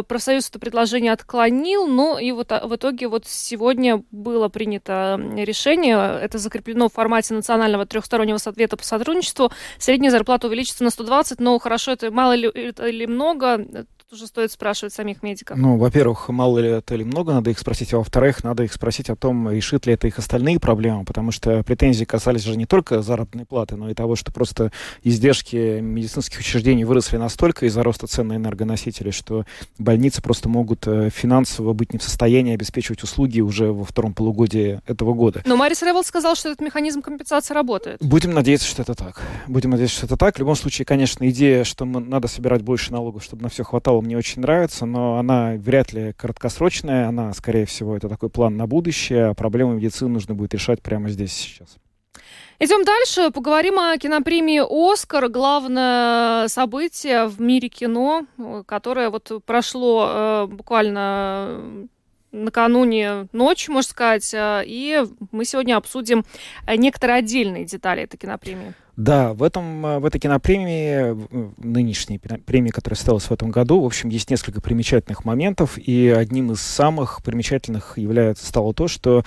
Профсоюз 0.08 0.50
это 0.50 0.60
предложение 0.60 1.12
отклонил, 1.12 1.88
ну 1.88 2.18
и 2.18 2.32
вот 2.32 2.52
в 2.52 2.76
итоге 2.76 3.08
вот 3.08 3.26
сегодня 3.28 4.04
было 4.12 4.50
принято 4.50 5.20
решение, 5.36 6.20
это 6.22 6.38
закреплено 6.38 6.90
в 6.90 6.94
формате 6.94 7.34
национального 7.34 7.86
трехстороннего 7.86 8.38
совета 8.38 8.78
по 8.78 8.84
сотрудничеству. 8.84 9.52
Средняя 9.78 10.12
зарплата 10.12 10.48
увеличится 10.48 10.84
на 10.84 10.90
120, 10.90 11.40
но 11.40 11.58
хорошо 11.60 11.92
это 11.92 12.12
мало 12.12 12.34
ли, 12.34 12.48
или 12.48 13.06
много, 13.06 13.66
уже 14.14 14.28
стоит 14.28 14.52
спрашивать 14.52 14.94
самих 14.94 15.24
медиков? 15.24 15.58
Ну, 15.58 15.78
во-первых, 15.78 16.30
мало 16.30 16.60
ли 16.60 16.70
это 16.70 16.96
или 16.96 17.04
много, 17.04 17.34
надо 17.34 17.50
их 17.50 17.60
спросить, 17.60 17.94
а 17.94 17.98
во-вторых, 17.98 18.44
надо 18.44 18.64
их 18.64 18.74
спросить 18.74 19.10
о 19.10 19.16
том, 19.16 19.50
решит 19.50 19.86
ли 19.86 19.94
это 19.94 20.08
их 20.08 20.20
остальные 20.20 20.60
проблемы, 20.60 21.04
потому 21.04 21.32
что 21.32 21.64
претензии 21.64 22.06
касались 22.06 22.44
же 22.44 22.56
не 22.56 22.66
только 22.66 23.02
заработной 23.02 23.46
платы, 23.46 23.76
но 23.76 23.90
и 23.90 23.94
того, 23.94 24.16
что 24.16 24.32
просто 24.32 24.72
издержки 25.04 25.80
медицинских 25.80 26.40
учреждений 26.40 26.86
выросли 26.86 27.18
настолько 27.18 27.66
из-за 27.66 27.84
роста 27.84 28.08
цен 28.08 28.28
на 28.28 28.36
энергоносители, 28.36 29.12
что 29.12 29.46
больницы 29.78 30.22
просто 30.22 30.48
могут 30.48 30.88
э, 30.88 31.10
финансово 31.10 31.74
быть 31.74 31.94
не 31.94 32.00
в 32.00 32.04
состоянии 32.04 32.54
обеспечивать 32.54 33.04
услуги 33.04 33.42
уже 33.42 33.72
во 33.72 33.84
втором 33.84 34.14
полугодии 34.14 34.82
этого 34.86 35.14
года. 35.14 35.42
Но 35.46 35.56
Марис 35.56 35.82
Ревел 35.82 36.04
сказал, 36.04 36.36
что 36.36 36.50
этот 36.50 36.62
механизм 36.62 37.02
компенсации 37.02 37.54
работает. 37.54 38.00
Будем 38.02 38.32
надеяться, 38.32 38.68
что 38.68 38.84
это 38.84 38.94
так. 38.94 39.22
Будем 39.48 39.72
надеяться, 39.72 39.98
что 39.98 40.06
это 40.06 40.18
так. 40.18 40.36
В 40.36 40.40
любом 40.40 40.56
случае, 40.56 40.86
конечно, 40.86 41.28
идея, 41.30 41.64
что 41.64 41.86
мы, 41.86 42.00
надо 42.00 42.28
собирать 42.28 42.62
больше 42.62 42.92
налогов, 42.92 43.24
чтобы 43.24 43.44
на 43.44 43.50
все 43.50 43.64
хватало, 43.64 44.02
мне 44.04 44.18
очень 44.18 44.42
нравится, 44.42 44.86
но 44.86 45.18
она 45.18 45.54
вряд 45.58 45.94
ли 45.94 46.14
краткосрочная, 46.14 47.08
она, 47.08 47.34
скорее 47.34 47.66
всего, 47.66 47.98
это 47.98 48.10
такой 48.10 48.30
план 48.30 48.58
на 48.58 48.68
будущее, 48.68 49.28
а 49.28 49.34
проблемы 49.34 49.76
медицины 49.76 50.10
нужно 50.10 50.36
будет 50.36 50.54
решать 50.54 50.82
прямо 50.82 51.10
здесь 51.10 51.34
сейчас. 51.34 51.78
Идем 52.60 52.86
дальше, 52.86 53.32
поговорим 53.32 53.80
о 53.80 53.98
кинопремии 53.98 54.62
«Оскар», 54.94 55.28
главное 55.28 56.48
событие 56.48 57.26
в 57.26 57.42
мире 57.42 57.68
кино, 57.68 58.26
которое 58.66 59.10
вот 59.10 59.44
прошло 59.46 60.08
э, 60.08 60.48
буквально 60.48 61.88
накануне 62.32 63.28
ночь, 63.32 63.68
можно 63.70 63.90
сказать, 63.90 64.34
э, 64.34 64.64
и 64.66 65.04
мы 65.32 65.46
сегодня 65.46 65.78
обсудим 65.78 66.26
некоторые 66.68 67.18
отдельные 67.18 67.66
детали 67.66 68.04
этой 68.04 68.18
кинопремии. 68.18 68.74
Да, 68.96 69.34
в, 69.34 69.42
этом, 69.42 69.86
э, 69.86 70.00
в 70.00 70.06
этой 70.06 70.20
кинопремии, 70.20 71.18
нынешней 71.58 72.20
премии, 72.20 72.70
которая 72.70 72.96
состоялась 72.96 73.24
в 73.24 73.32
этом 73.32 73.50
году, 73.50 73.82
в 73.82 73.86
общем, 73.86 74.10
есть 74.10 74.30
несколько 74.30 74.62
примечательных 74.62 75.26
моментов, 75.26 75.80
и 75.80 76.10
одним 76.10 76.52
из 76.52 76.62
самых 76.62 77.24
примечательных 77.24 77.98
является, 77.98 78.46
стало 78.46 78.72
то, 78.74 78.88
что 78.88 79.24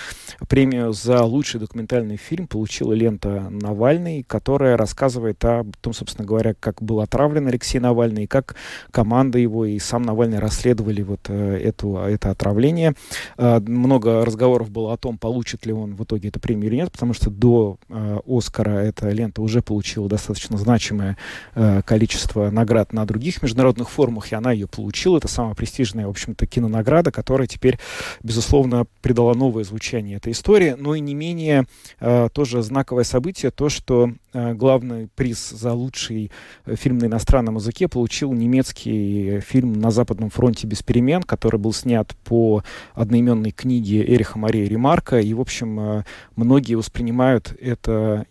премию 0.49 0.93
за 0.93 1.25
лучший 1.25 1.59
документальный 1.59 2.17
фильм 2.17 2.47
получила 2.47 2.93
лента 2.93 3.49
«Навальный», 3.51 4.23
которая 4.23 4.77
рассказывает 4.77 5.45
о 5.45 5.65
том, 5.81 5.93
собственно 5.93 6.27
говоря, 6.27 6.55
как 6.55 6.81
был 6.81 7.01
отравлен 7.01 7.49
Алексей 7.49 7.81
Навальный, 7.81 8.25
и 8.25 8.29
как 8.29 8.55
команда 8.93 9.39
его 9.39 9.65
и 9.65 9.81
сам 9.81 10.03
Навальный 10.03 10.39
расследовали 10.39 11.03
вот 11.03 11.23
э, 11.29 11.59
эту, 11.59 11.97
это 11.97 12.31
отравление. 12.31 12.95
Э, 13.37 13.59
много 13.59 14.25
разговоров 14.25 14.71
было 14.71 14.93
о 14.93 14.97
том, 14.97 15.19
получит 15.19 15.67
ли 15.67 15.73
он 15.73 15.97
в 15.97 16.05
итоге 16.05 16.29
эту 16.29 16.39
премию 16.39 16.71
или 16.71 16.77
нет, 16.77 16.93
потому 16.93 17.15
что 17.15 17.31
до 17.31 17.79
«Оскара» 18.27 18.71
эта 18.71 19.09
лента 19.11 19.43
уже 19.43 19.56
уже 19.57 19.63
получила 19.63 20.09
достаточно 20.09 20.59
значимое 20.59 21.17
э, 21.55 21.81
количество 21.83 22.51
наград 22.51 22.93
на 22.93 23.07
других 23.07 23.43
международных 23.43 23.89
форумах, 23.89 24.33
и 24.33 24.35
она 24.35 24.53
ее 24.53 24.67
получила. 24.67 25.17
Это 25.17 25.29
самая 25.29 25.55
престижная, 25.55 26.07
в 26.07 26.11
общем-то, 26.11 26.47
кинонаграда, 26.47 27.11
которая 27.11 27.47
теперь, 27.47 27.79
безусловно, 28.23 28.87
придала 29.01 29.35
новое 29.35 29.65
звучание 29.65 30.19
этой 30.19 30.33
истории. 30.33 30.77
Но 30.79 30.95
и 30.95 31.01
не 31.01 31.15
менее 31.15 31.67
э, 32.01 32.29
тоже 32.33 32.63
знаковое 32.63 33.05
событие, 33.05 33.51
то, 33.51 33.71
что 33.71 34.11
э, 34.35 34.53
главный 34.53 35.09
приз 35.15 35.51
за 35.51 35.73
лучший 35.73 36.31
э, 36.67 36.77
фильм 36.77 36.99
на 36.99 37.07
иностранном 37.07 37.57
языке 37.57 37.89
получил 37.89 38.33
немецкий 38.33 39.41
фильм 39.41 39.73
«На 39.73 39.91
Западном 39.91 40.29
фронте 40.29 40.67
без 40.67 40.83
перемен», 40.83 41.23
который 41.23 41.59
был 41.59 41.73
снят 41.73 42.15
по 42.25 42.63
одноименной 42.95 43.53
книге 43.53 44.05
Эриха 44.05 44.39
Марии 44.39 44.67
Ремарка. 44.67 45.19
И, 45.21 45.33
в 45.33 45.41
общем, 45.41 45.81
э, 45.81 46.05
многие 46.35 46.75
воспринимают 46.75 47.55
это 47.59 48.27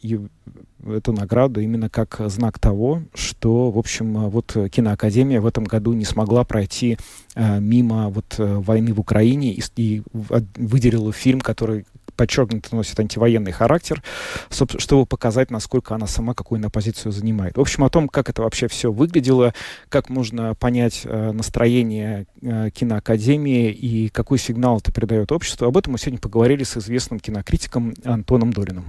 эту 0.85 1.13
награду 1.13 1.61
именно 1.61 1.89
как 1.89 2.17
знак 2.27 2.59
того, 2.59 3.03
что, 3.13 3.71
в 3.71 3.77
общем, 3.77 4.29
вот 4.29 4.55
киноакадемия 4.71 5.41
в 5.41 5.45
этом 5.45 5.63
году 5.63 5.93
не 5.93 6.05
смогла 6.05 6.43
пройти 6.43 6.97
э, 7.35 7.59
мимо 7.59 8.09
вот 8.09 8.35
э, 8.37 8.55
войны 8.55 8.93
в 8.93 8.99
Украине 8.99 9.53
и, 9.53 9.63
и 9.75 10.03
выделила 10.11 11.11
фильм, 11.11 11.41
который 11.41 11.85
подчеркнуто 12.15 12.75
носит 12.75 12.99
антивоенный 12.99 13.51
характер, 13.51 14.01
чтобы 14.49 15.05
показать, 15.05 15.51
насколько 15.51 15.95
она 15.95 16.07
сама 16.07 16.33
какую 16.33 16.59
она 16.59 16.69
позицию 16.69 17.11
занимает. 17.11 17.57
В 17.57 17.61
общем, 17.61 17.83
о 17.83 17.89
том, 17.89 18.07
как 18.07 18.29
это 18.29 18.41
вообще 18.41 18.67
все 18.67 18.91
выглядело, 18.91 19.53
как 19.89 20.09
можно 20.09 20.55
понять 20.55 21.01
э, 21.03 21.31
настроение 21.31 22.25
э, 22.41 22.69
киноакадемии 22.71 23.71
и 23.71 24.09
какой 24.09 24.39
сигнал 24.39 24.77
это 24.77 24.91
передает 24.91 25.31
обществу, 25.31 25.67
об 25.67 25.77
этом 25.77 25.93
мы 25.93 25.99
сегодня 25.99 26.19
поговорили 26.19 26.63
с 26.63 26.77
известным 26.77 27.19
кинокритиком 27.19 27.93
Антоном 28.03 28.53
Долиным. 28.53 28.85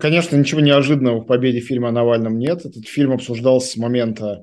Конечно, 0.00 0.36
ничего 0.36 0.60
неожиданного 0.60 1.20
в 1.20 1.26
победе 1.26 1.60
фильма 1.60 1.88
о 1.88 1.92
Навальном 1.92 2.38
нет. 2.38 2.64
Этот 2.64 2.88
фильм 2.88 3.12
обсуждался 3.12 3.68
с 3.68 3.76
момента 3.76 4.42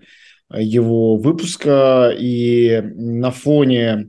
э, 0.49 0.61
его 0.61 1.17
выпуска, 1.17 2.15
и 2.17 2.81
на 2.95 3.31
фоне 3.31 4.07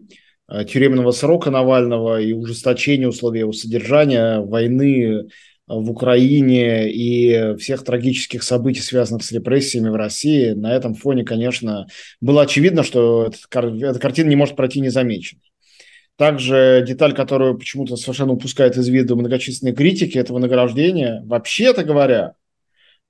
э, 0.49 0.65
тюремного 0.65 1.11
срока 1.11 1.51
Навального 1.51 2.21
и 2.21 2.33
ужесточения 2.33 3.09
условий 3.09 3.41
его 3.41 3.53
содержания, 3.53 4.39
войны 4.39 5.03
э, 5.03 5.23
в 5.67 5.91
Украине 5.91 6.93
и 6.93 7.57
всех 7.57 7.83
трагических 7.83 8.45
событий, 8.45 8.81
связанных 8.81 9.25
с 9.25 9.33
репрессиями 9.33 9.89
в 9.89 9.97
России, 9.97 10.51
на 10.51 10.73
этом 10.77 10.95
фоне, 10.95 11.25
конечно, 11.25 11.89
было 12.21 12.43
очевидно, 12.43 12.85
что 12.85 13.33
эта 13.51 13.99
картина 13.99 14.29
не 14.29 14.37
может 14.37 14.55
пройти 14.55 14.81
незамеченной. 14.81 15.43
Также 16.17 16.83
деталь, 16.87 17.15
которую 17.15 17.59
почему-то 17.59 17.97
совершенно 17.97 18.33
упускает 18.33 18.77
из 18.77 18.89
виду 18.89 19.17
многочисленные 19.17 19.75
критики 19.75 20.17
этого 20.17 20.39
награждения, 20.39 21.23
вообще-то 21.27 21.85
говоря, 21.85 22.37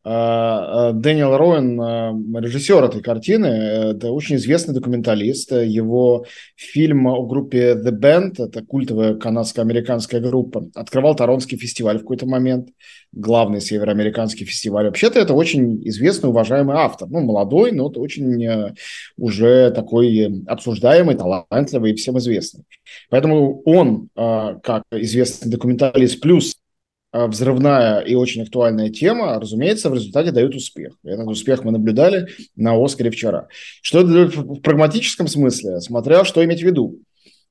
Дэниел 0.06 1.36
Роуэн, 1.36 1.80
а, 1.80 2.12
режиссер 2.40 2.84
этой 2.84 3.02
картины, 3.02 3.46
это 3.46 4.12
очень 4.12 4.36
известный 4.36 4.72
документалист. 4.72 5.50
Его 5.50 6.26
фильм 6.54 7.08
о 7.08 7.26
группе 7.26 7.74
The 7.74 7.90
Band, 7.90 8.34
это 8.38 8.64
культовая 8.64 9.16
канадско-американская 9.16 10.20
группа, 10.20 10.70
открывал 10.76 11.16
Торонский 11.16 11.58
фестиваль 11.58 11.96
в 11.96 12.02
какой-то 12.02 12.24
момент, 12.24 12.68
главный 13.10 13.60
североамериканский 13.60 14.46
фестиваль. 14.46 14.86
Вообще-то 14.86 15.18
это 15.18 15.34
очень 15.34 15.80
известный, 15.88 16.30
уважаемый 16.30 16.76
автор. 16.76 17.08
Ну, 17.08 17.22
молодой, 17.22 17.72
но 17.72 17.88
очень 17.88 18.44
э, 18.44 18.74
уже 19.16 19.72
такой 19.72 20.44
обсуждаемый, 20.46 21.16
талантливый 21.16 21.90
и 21.90 21.96
всем 21.96 22.16
известный. 22.18 22.62
Поэтому 23.10 23.60
он, 23.64 24.08
как 24.14 24.84
известный 24.92 25.50
документалист, 25.50 26.20
плюс 26.20 26.54
а, 26.54 26.65
взрывная 27.12 28.00
и 28.00 28.14
очень 28.14 28.42
актуальная 28.42 28.90
тема, 28.90 29.38
разумеется, 29.40 29.90
в 29.90 29.94
результате 29.94 30.32
дают 30.32 30.54
успех. 30.54 30.94
Этот 31.04 31.28
успех 31.28 31.64
мы 31.64 31.72
наблюдали 31.72 32.28
на 32.56 32.74
«Оскаре» 32.82 33.10
вчера. 33.10 33.48
Что 33.82 34.02
в 34.04 34.60
прагматическом 34.60 35.28
смысле, 35.28 35.80
смотря 35.80 36.24
что 36.24 36.44
иметь 36.44 36.60
в 36.60 36.66
виду. 36.66 37.00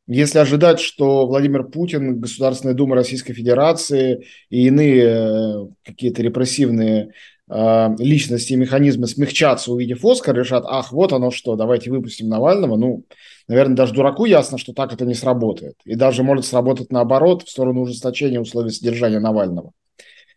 Если 0.07 0.37
ожидать, 0.37 0.79
что 0.79 1.25
Владимир 1.25 1.63
Путин, 1.63 2.19
Государственная 2.19 2.75
Дума 2.75 2.95
Российской 2.95 3.33
Федерации 3.33 4.27
и 4.51 4.67
иные 4.67 5.03
э, 5.03 5.67
какие-то 5.83 6.21
репрессивные 6.21 7.09
личности 7.47 8.53
и 8.53 8.55
механизмы 8.55 9.07
смягчатся, 9.07 9.71
увидев 9.71 10.03
Оскар, 10.03 10.35
решат, 10.35 10.63
ах, 10.67 10.91
вот 10.91 11.13
оно 11.13 11.29
что, 11.29 11.55
давайте 11.55 11.91
выпустим 11.91 12.27
Навального, 12.27 12.75
ну, 12.75 13.03
наверное, 13.47 13.75
даже 13.75 13.93
дураку 13.93 14.25
ясно, 14.25 14.57
что 14.57 14.73
так 14.73 14.93
это 14.93 15.05
не 15.05 15.13
сработает. 15.13 15.75
И 15.85 15.95
даже 15.95 16.23
может 16.23 16.45
сработать 16.45 16.91
наоборот 16.91 17.43
в 17.43 17.49
сторону 17.49 17.81
ужесточения 17.81 18.39
условий 18.39 18.71
содержания 18.71 19.19
Навального. 19.19 19.71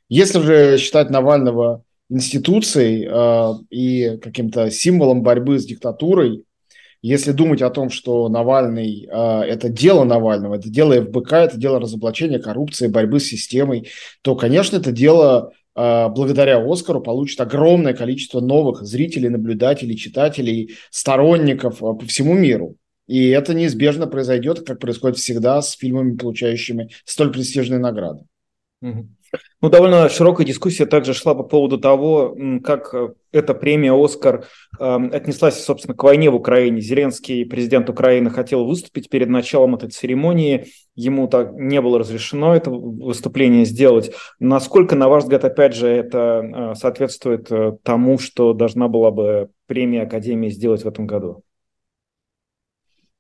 Если 0.09 0.41
же 0.41 0.79
считать 0.79 1.11
Навального 1.11 1.83
институцией 2.11 3.07
э, 3.07 3.55
и 3.71 4.19
каким-то 4.19 4.71
символом 4.71 5.23
борьбы 5.23 5.59
с 5.59 5.67
диктатурой, 5.67 6.45
если 7.01 7.33
думать 7.33 7.63
о 7.63 7.71
том, 7.71 7.91
что 7.91 8.29
Навальный 8.29 9.07
э, 9.07 9.41
это 9.43 9.69
дело 9.69 10.05
Навального, 10.05 10.55
это 10.55 10.69
дело 10.69 11.01
ФБК, 11.03 11.33
это 11.35 11.57
дело 11.59 11.79
разоблачения 11.79 12.39
коррупции, 12.39 12.89
борьбы 12.89 13.21
с 13.21 13.27
системой, 13.27 13.89
то, 14.23 14.35
конечно, 14.35 14.79
это 14.79 14.91
дело 14.91 15.53
э, 15.53 15.58
благодаря 16.09 16.59
Оскару 16.59 17.01
получит 17.01 17.41
огромное 17.41 17.95
количество 17.95 18.41
новых 18.41 18.83
зрителей, 18.83 19.29
наблюдателей, 19.29 19.97
читателей, 19.97 20.77
сторонников 20.91 21.77
э, 21.77 21.95
по 21.95 22.05
всему 22.05 22.35
миру. 22.35 22.75
И 23.07 23.29
это 23.29 23.55
неизбежно 23.55 24.09
произойдет, 24.09 24.67
как 24.67 24.81
происходит 24.81 25.19
всегда 25.19 25.63
с 25.63 25.73
фильмами, 25.73 26.17
получающими 26.17 26.91
столь 27.05 27.33
престижные 27.33 27.79
награды. 27.79 28.25
Ну, 29.61 29.71
довольно 29.71 30.09
широкая 30.09 30.47
дискуссия 30.47 30.87
также 30.87 31.15
шла 31.15 31.35
по 31.35 31.43
поводу 31.43 31.79
того, 31.79 32.37
как 32.63 32.95
э, 32.95 33.09
эта 33.33 33.55
премия 33.55 33.93
«Оскар» 33.93 34.47
э, 34.79 34.99
отнеслась, 35.13 35.65
собственно, 35.65 35.97
к 35.97 36.03
войне 36.05 36.31
в 36.31 36.37
Украине. 36.37 36.81
Зеленский, 36.81 37.45
президент 37.45 37.91
Украины, 37.91 38.31
хотел 38.31 38.65
выступить 38.65 39.09
перед 39.09 39.29
началом 39.29 39.75
этой 39.75 39.91
церемонии. 39.91 40.67
Ему 40.95 41.27
так 41.27 41.55
не 41.55 41.81
было 41.81 41.99
разрешено 41.99 42.55
это 42.55 42.71
выступление 42.71 43.65
сделать. 43.65 44.13
Насколько, 44.39 44.95
на 44.95 45.09
ваш 45.09 45.25
взгляд, 45.25 45.45
опять 45.45 45.75
же, 45.75 45.89
это 45.89 46.19
э, 46.45 46.75
соответствует 46.77 47.51
э, 47.51 47.73
тому, 47.83 48.21
что 48.21 48.53
должна 48.53 48.87
была 48.87 49.11
бы 49.11 49.51
премия 49.67 50.03
Академии 50.03 50.51
сделать 50.51 50.85
в 50.85 50.89
этом 50.89 51.09
году? 51.09 51.43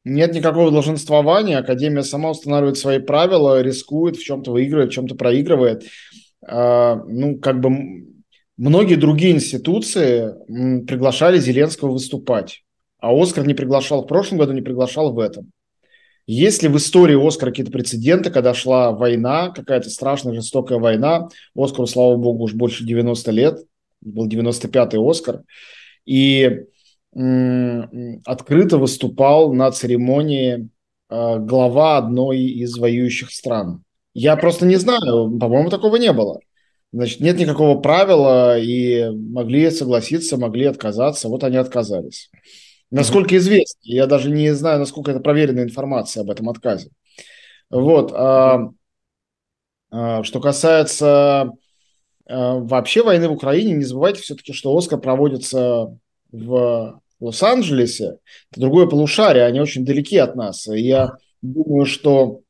Нет 0.04 0.32
никакого 0.32 0.70
долженствования, 0.70 1.58
Академия 1.58 2.04
сама 2.04 2.30
устанавливает 2.30 2.78
свои 2.78 3.00
правила, 3.00 3.60
рискует, 3.60 4.16
в 4.16 4.24
чем-то 4.24 4.52
выигрывает, 4.52 4.90
в 4.90 4.94
чем-то 4.94 5.16
проигрывает. 5.16 5.82
А, 6.48 6.96
ну, 7.06 7.38
как 7.38 7.60
бы 7.60 8.06
многие 8.56 8.96
другие 8.96 9.32
институции 9.32 10.34
приглашали 10.86 11.38
Зеленского 11.38 11.92
выступать, 11.92 12.64
а 12.98 13.12
Оскар 13.12 13.46
не 13.46 13.54
приглашал 13.54 14.02
в 14.02 14.06
прошлом 14.06 14.38
году, 14.38 14.52
не 14.52 14.62
приглашал 14.62 15.12
в 15.12 15.18
этом. 15.18 15.52
Есть 16.26 16.62
ли 16.62 16.68
в 16.68 16.76
истории 16.76 17.26
Оскара 17.26 17.50
какие-то 17.50 17.72
прецеденты, 17.72 18.30
когда 18.30 18.52
шла 18.52 18.92
война, 18.92 19.50
какая-то 19.50 19.88
страшная, 19.88 20.34
жестокая 20.34 20.78
война, 20.78 21.28
Оскару, 21.56 21.86
слава 21.86 22.16
богу, 22.16 22.44
уж 22.44 22.54
больше 22.54 22.84
90 22.84 23.30
лет, 23.30 23.58
был 24.02 24.28
95-й 24.28 25.10
Оскар, 25.10 25.42
и 26.04 26.64
открыто 27.14 28.76
выступал 28.76 29.54
на 29.54 29.70
церемонии 29.70 30.68
а, 31.08 31.38
глава 31.38 31.96
одной 31.96 32.40
из 32.40 32.76
воюющих 32.76 33.30
стран. 33.30 33.82
Я 34.20 34.34
просто 34.34 34.66
не 34.66 34.74
знаю, 34.74 35.38
по-моему, 35.38 35.70
такого 35.70 35.94
не 35.94 36.12
было. 36.12 36.40
Значит, 36.92 37.20
нет 37.20 37.38
никакого 37.38 37.80
правила, 37.80 38.58
и 38.58 39.08
могли 39.10 39.70
согласиться, 39.70 40.36
могли 40.36 40.64
отказаться. 40.64 41.28
Вот 41.28 41.44
они 41.44 41.56
отказались. 41.56 42.28
Насколько 42.90 43.36
известно, 43.36 43.78
я 43.82 44.08
даже 44.08 44.28
не 44.28 44.52
знаю, 44.54 44.80
насколько 44.80 45.12
это 45.12 45.20
проверенная 45.20 45.62
информация 45.62 46.22
об 46.22 46.30
этом 46.30 46.48
отказе. 46.48 46.90
Вот. 47.70 48.10
А, 48.12 48.70
а, 49.92 50.24
что 50.24 50.40
касается 50.40 51.52
а, 52.26 52.54
вообще 52.56 53.04
войны 53.04 53.28
в 53.28 53.32
Украине, 53.32 53.74
не 53.74 53.84
забывайте 53.84 54.22
все-таки, 54.22 54.52
что 54.52 54.76
Оскар 54.76 54.98
проводится 54.98 55.96
в 56.32 57.00
Лос-Анджелесе, 57.20 58.18
это 58.50 58.60
другое 58.60 58.86
полушарие, 58.88 59.44
они 59.44 59.60
очень 59.60 59.84
далеки 59.84 60.16
от 60.16 60.34
нас. 60.34 60.66
И 60.66 60.80
я 60.80 61.12
думаю, 61.40 61.86
что 61.86 62.40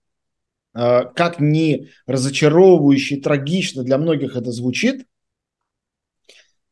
как 0.72 1.40
ни 1.40 1.88
разочаровывающе 2.06 3.16
и 3.16 3.20
трагично 3.20 3.82
для 3.82 3.98
многих 3.98 4.36
это 4.36 4.52
звучит, 4.52 5.06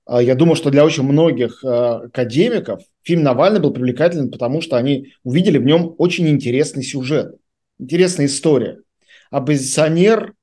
А, 0.07 0.23
я 0.23 0.35
думаю, 0.35 0.55
что 0.57 0.71
для 0.71 0.85
очень 0.85 1.03
многих 1.03 1.65
а, 1.65 2.03
академиков 2.05 2.81
фильм 3.03 3.23
Навальный 3.23 3.61
был 3.61 3.73
привлекателен, 3.73 4.31
потому 4.31 4.61
что 4.61 4.77
они 4.77 5.13
увидели 5.25 5.59
в 5.59 5.65
нем 5.65 5.95
очень 5.99 6.29
интересный 6.29 6.85
сюжет, 6.85 7.37
интересная 7.79 8.27
история. 8.27 8.81
Оппозиционер, 9.31 10.35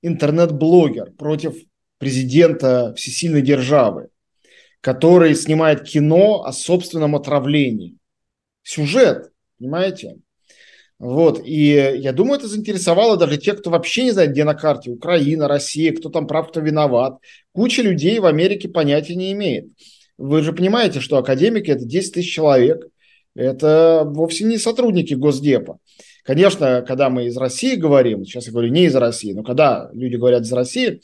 интернет-блогер 0.00 1.12
против 1.12 1.54
президента 1.98 2.94
всесильной 2.96 3.42
державы, 3.42 4.08
который 4.80 5.34
снимает 5.34 5.84
кино 5.84 6.44
о 6.44 6.52
собственном 6.52 7.14
отравлении. 7.14 7.98
Сюжет, 8.62 9.30
понимаете? 9.58 10.16
Вот, 10.98 11.42
и 11.44 11.96
я 11.96 12.12
думаю, 12.12 12.38
это 12.38 12.46
заинтересовало 12.46 13.16
даже 13.16 13.36
тех, 13.36 13.58
кто 13.58 13.70
вообще 13.70 14.04
не 14.04 14.10
знает, 14.12 14.30
где 14.30 14.44
на 14.44 14.54
карте 14.54 14.90
Украина, 14.90 15.48
Россия, 15.48 15.92
кто 15.92 16.10
там 16.10 16.28
прав, 16.28 16.48
кто 16.48 16.60
виноват. 16.60 17.18
Куча 17.52 17.82
людей 17.82 18.20
в 18.20 18.26
Америке 18.26 18.68
понятия 18.68 19.16
не 19.16 19.32
имеет. 19.32 19.66
Вы 20.16 20.42
же 20.42 20.52
понимаете, 20.52 21.00
что 21.00 21.16
академики– 21.16 21.70
это 21.72 21.84
10 21.84 22.14
тысяч 22.14 22.32
человек, 22.32 22.86
это 23.34 24.04
вовсе 24.06 24.44
не 24.44 24.58
сотрудники 24.58 25.14
Госдепа. 25.14 25.78
Конечно, 26.22 26.84
когда 26.86 27.10
мы 27.10 27.26
из 27.26 27.36
России 27.36 27.74
говорим, 27.74 28.24
сейчас 28.24 28.46
я 28.46 28.52
говорю 28.52 28.70
не 28.70 28.84
из 28.84 28.94
России, 28.94 29.32
но 29.32 29.42
когда 29.42 29.90
люди 29.92 30.14
говорят 30.14 30.42
из 30.42 30.52
России, 30.52 31.00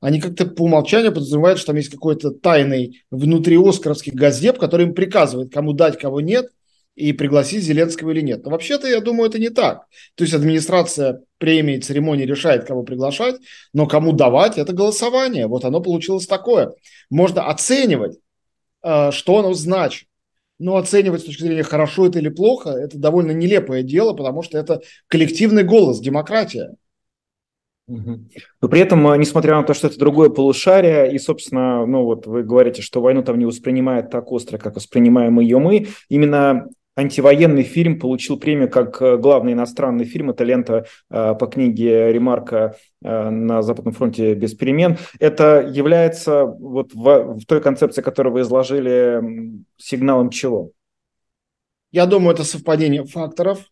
они 0.00 0.20
как-то 0.20 0.46
по 0.46 0.62
умолчанию 0.62 1.12
подразумевают, 1.12 1.58
что 1.58 1.68
там 1.68 1.76
есть 1.76 1.90
какой-то 1.90 2.30
тайный 2.30 3.02
внутри 3.10 3.56
Оскаровский 3.56 4.12
газдеп, 4.12 4.58
который 4.58 4.86
им 4.86 4.94
приказывает, 4.94 5.52
кому 5.52 5.72
дать, 5.72 5.98
кого 5.98 6.20
нет– 6.20 6.50
и 6.94 7.12
пригласить 7.12 7.64
Зеленского 7.64 8.10
или 8.10 8.20
нет. 8.20 8.44
Но 8.44 8.50
вообще-то, 8.50 8.88
я 8.88 9.00
думаю, 9.00 9.28
это 9.28 9.38
не 9.38 9.48
так. 9.48 9.86
То 10.14 10.24
есть 10.24 10.34
администрация 10.34 11.22
премии, 11.38 11.78
церемонии 11.78 12.26
решает, 12.26 12.64
кого 12.64 12.82
приглашать, 12.82 13.36
но 13.72 13.86
кому 13.86 14.12
давать– 14.12 14.58
это 14.58 14.72
голосование. 14.72 15.46
Вот 15.46 15.64
оно 15.64 15.80
получилось 15.80 16.26
такое. 16.26 16.74
Можно 17.08 17.48
оценивать, 17.48 18.18
э, 18.82 19.10
что 19.12 19.38
оно 19.38 19.54
значит. 19.54 20.08
Но 20.58 20.76
оценивать 20.76 21.22
с 21.22 21.24
точки 21.24 21.42
зрения 21.42 21.62
хорошо 21.62 22.06
это 22.06 22.18
или 22.18 22.28
плохо, 22.28 22.70
это 22.70 22.98
довольно 22.98 23.30
нелепое 23.30 23.82
дело, 23.82 24.12
потому 24.12 24.42
что 24.42 24.58
это 24.58 24.82
коллективный 25.06 25.64
голос, 25.64 26.00
демократия. 26.00 26.74
Но 28.60 28.68
при 28.68 28.80
этом, 28.80 29.06
э, 29.08 29.16
несмотря 29.16 29.56
на 29.56 29.62
то, 29.62 29.74
что 29.74 29.86
это 29.88 29.98
другое 29.98 30.28
полушарие, 30.28 31.12
и, 31.12 31.18
собственно, 31.18 31.86
ну 31.86 32.04
вот 32.04 32.26
вы 32.26 32.42
говорите, 32.42 32.82
что 32.82 33.00
войну 33.00 33.22
там 33.22 33.38
не 33.38 33.46
воспринимают 33.46 34.10
так 34.10 34.30
остро, 34.30 34.58
как 34.58 34.76
воспринимаем 34.76 35.40
ее 35.40 35.58
мы, 35.58 35.88
именно 36.08 36.68
антивоенный 37.00 37.62
фильм 37.62 37.98
получил 37.98 38.38
премию 38.38 38.70
как 38.70 39.00
э, 39.02 39.16
главный 39.16 39.54
иностранный 39.54 40.04
фильм. 40.04 40.30
Это 40.30 40.44
лента 40.44 40.86
э, 41.10 41.34
по 41.34 41.46
книге 41.46 42.12
Ремарка 42.12 42.76
э, 43.02 43.30
на 43.30 43.62
Западном 43.62 43.94
фронте 43.94 44.34
без 44.34 44.54
перемен. 44.54 44.98
Это 45.18 45.60
является 45.60 46.44
вот 46.44 46.94
в, 46.94 47.38
в 47.40 47.46
той 47.46 47.60
концепции, 47.60 48.02
которую 48.02 48.34
вы 48.34 48.42
изложили, 48.42 49.22
сигналом 49.76 50.30
чего? 50.30 50.72
Я 51.90 52.06
думаю, 52.06 52.34
это 52.34 52.44
совпадение 52.44 53.04
факторов. 53.04 53.64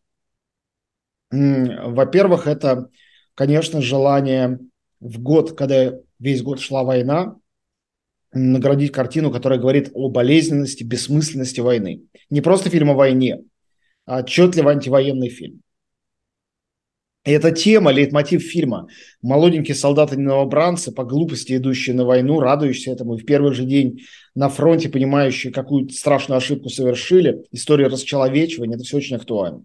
Во-первых, 1.30 2.46
это, 2.46 2.88
конечно, 3.34 3.80
желание 3.82 4.58
в 4.98 5.20
год, 5.20 5.56
когда 5.56 5.92
весь 6.18 6.42
год 6.42 6.58
шла 6.58 6.82
война, 6.82 7.36
наградить 8.32 8.92
картину, 8.92 9.30
которая 9.30 9.58
говорит 9.58 9.90
о 9.94 10.08
болезненности, 10.08 10.84
бессмысленности 10.84 11.60
войны. 11.60 12.02
Не 12.30 12.40
просто 12.40 12.70
фильм 12.70 12.90
о 12.90 12.94
войне, 12.94 13.40
а 14.06 14.20
отчетливо 14.20 14.72
антивоенный 14.72 15.28
фильм. 15.28 15.62
И 17.24 17.30
эта 17.30 17.50
тема, 17.50 17.90
лейтмотив 17.90 18.42
фильма 18.42 18.88
«Молоденькие 19.20 19.74
солдаты-новобранцы, 19.74 20.92
по 20.92 21.04
глупости 21.04 21.56
идущие 21.56 21.94
на 21.94 22.06
войну, 22.06 22.40
радующиеся 22.40 22.92
этому, 22.92 23.16
и 23.16 23.18
в 23.18 23.26
первый 23.26 23.52
же 23.52 23.64
день 23.64 24.00
на 24.34 24.48
фронте 24.48 24.88
понимающие, 24.88 25.52
какую 25.52 25.90
страшную 25.90 26.38
ошибку 26.38 26.70
совершили, 26.70 27.44
история 27.52 27.88
расчеловечивания»– 27.88 28.76
это 28.76 28.84
все 28.84 28.96
очень 28.96 29.16
актуально. 29.16 29.64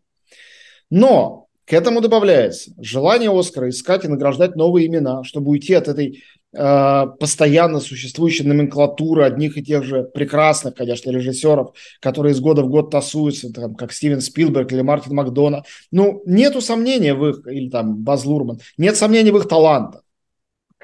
Но 0.89 1.47
к 1.65 1.71
этому 1.71 2.01
добавляется 2.01 2.73
желание 2.77 3.31
Оскара 3.31 3.69
искать 3.69 4.03
и 4.03 4.09
награждать 4.09 4.57
новые 4.57 4.87
имена, 4.87 5.23
чтобы 5.23 5.51
уйти 5.51 5.73
от 5.73 5.87
этой 5.87 6.21
постоянно 6.53 7.79
существующей 7.79 8.43
номенклатуры 8.43 9.23
одних 9.25 9.57
и 9.57 9.63
тех 9.63 9.83
же 9.83 10.03
прекрасных, 10.03 10.75
конечно, 10.75 11.09
режиссеров, 11.09 11.73
которые 11.99 12.33
из 12.33 12.39
года 12.39 12.61
в 12.61 12.69
год 12.69 12.91
тасуются, 12.91 13.51
там, 13.51 13.75
как 13.75 13.91
Стивен 13.91 14.21
Спилберг 14.21 14.71
или 14.71 14.81
Мартин 14.81 15.15
Макдона. 15.15 15.63
Ну, 15.91 16.21
нету 16.25 16.61
сомнения 16.61 17.15
в 17.15 17.27
их, 17.27 17.47
или 17.47 17.69
там 17.69 17.97
Баз 18.03 18.25
Лурман, 18.25 18.59
нет 18.77 18.95
сомнений 18.95 19.31
в 19.31 19.37
их 19.37 19.47
талантах. 19.47 20.03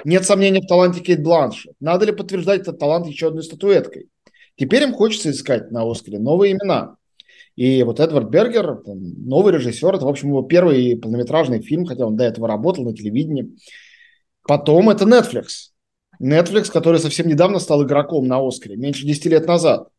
Нет 0.06 0.26
сомнений 0.26 0.62
в 0.62 0.68
таланте 0.68 1.02
Кейт 1.02 1.22
Бланшет. 1.22 1.74
Надо 1.80 2.06
ли 2.06 2.14
подтверждать 2.14 2.62
этот 2.62 2.80
талант 2.80 3.06
еще 3.06 3.28
одной 3.28 3.44
статуэткой? 3.44 4.08
Теперь 4.56 4.84
им 4.84 4.94
хочется 4.94 5.32
искать 5.32 5.72
на 5.72 5.90
Оскаре 5.90 6.20
новые 6.20 6.54
имена. 6.54 6.96
И 7.56 7.84
вот 7.84 8.00
Эдвард 8.00 8.30
Бергер, 8.30 8.82
новый 8.86 9.54
режиссер, 9.54 9.96
это, 9.96 10.06
в 10.06 10.10
общем, 10.10 10.30
его 10.30 10.44
первый 10.44 10.96
полнометражный 10.98 11.62
фильм, 11.62 11.86
хотя 11.86 12.06
он 12.06 12.16
до 12.16 12.24
этого 12.24 12.48
работал 12.48 12.86
на 12.86 12.96
телевидении. 12.96 13.54
Потом 14.44 14.90
это 14.90 15.06
Netflix. 15.06 15.72
Netflix, 16.22 16.72
который 16.72 17.00
совсем 17.00 17.28
недавно 17.28 17.60
стал 17.60 17.84
игроком 17.84 18.28
на 18.28 18.46
Оскаре, 18.46 18.76
меньше 18.76 19.06
10 19.06 19.26
лет 19.28 19.48
назад. 19.48 19.90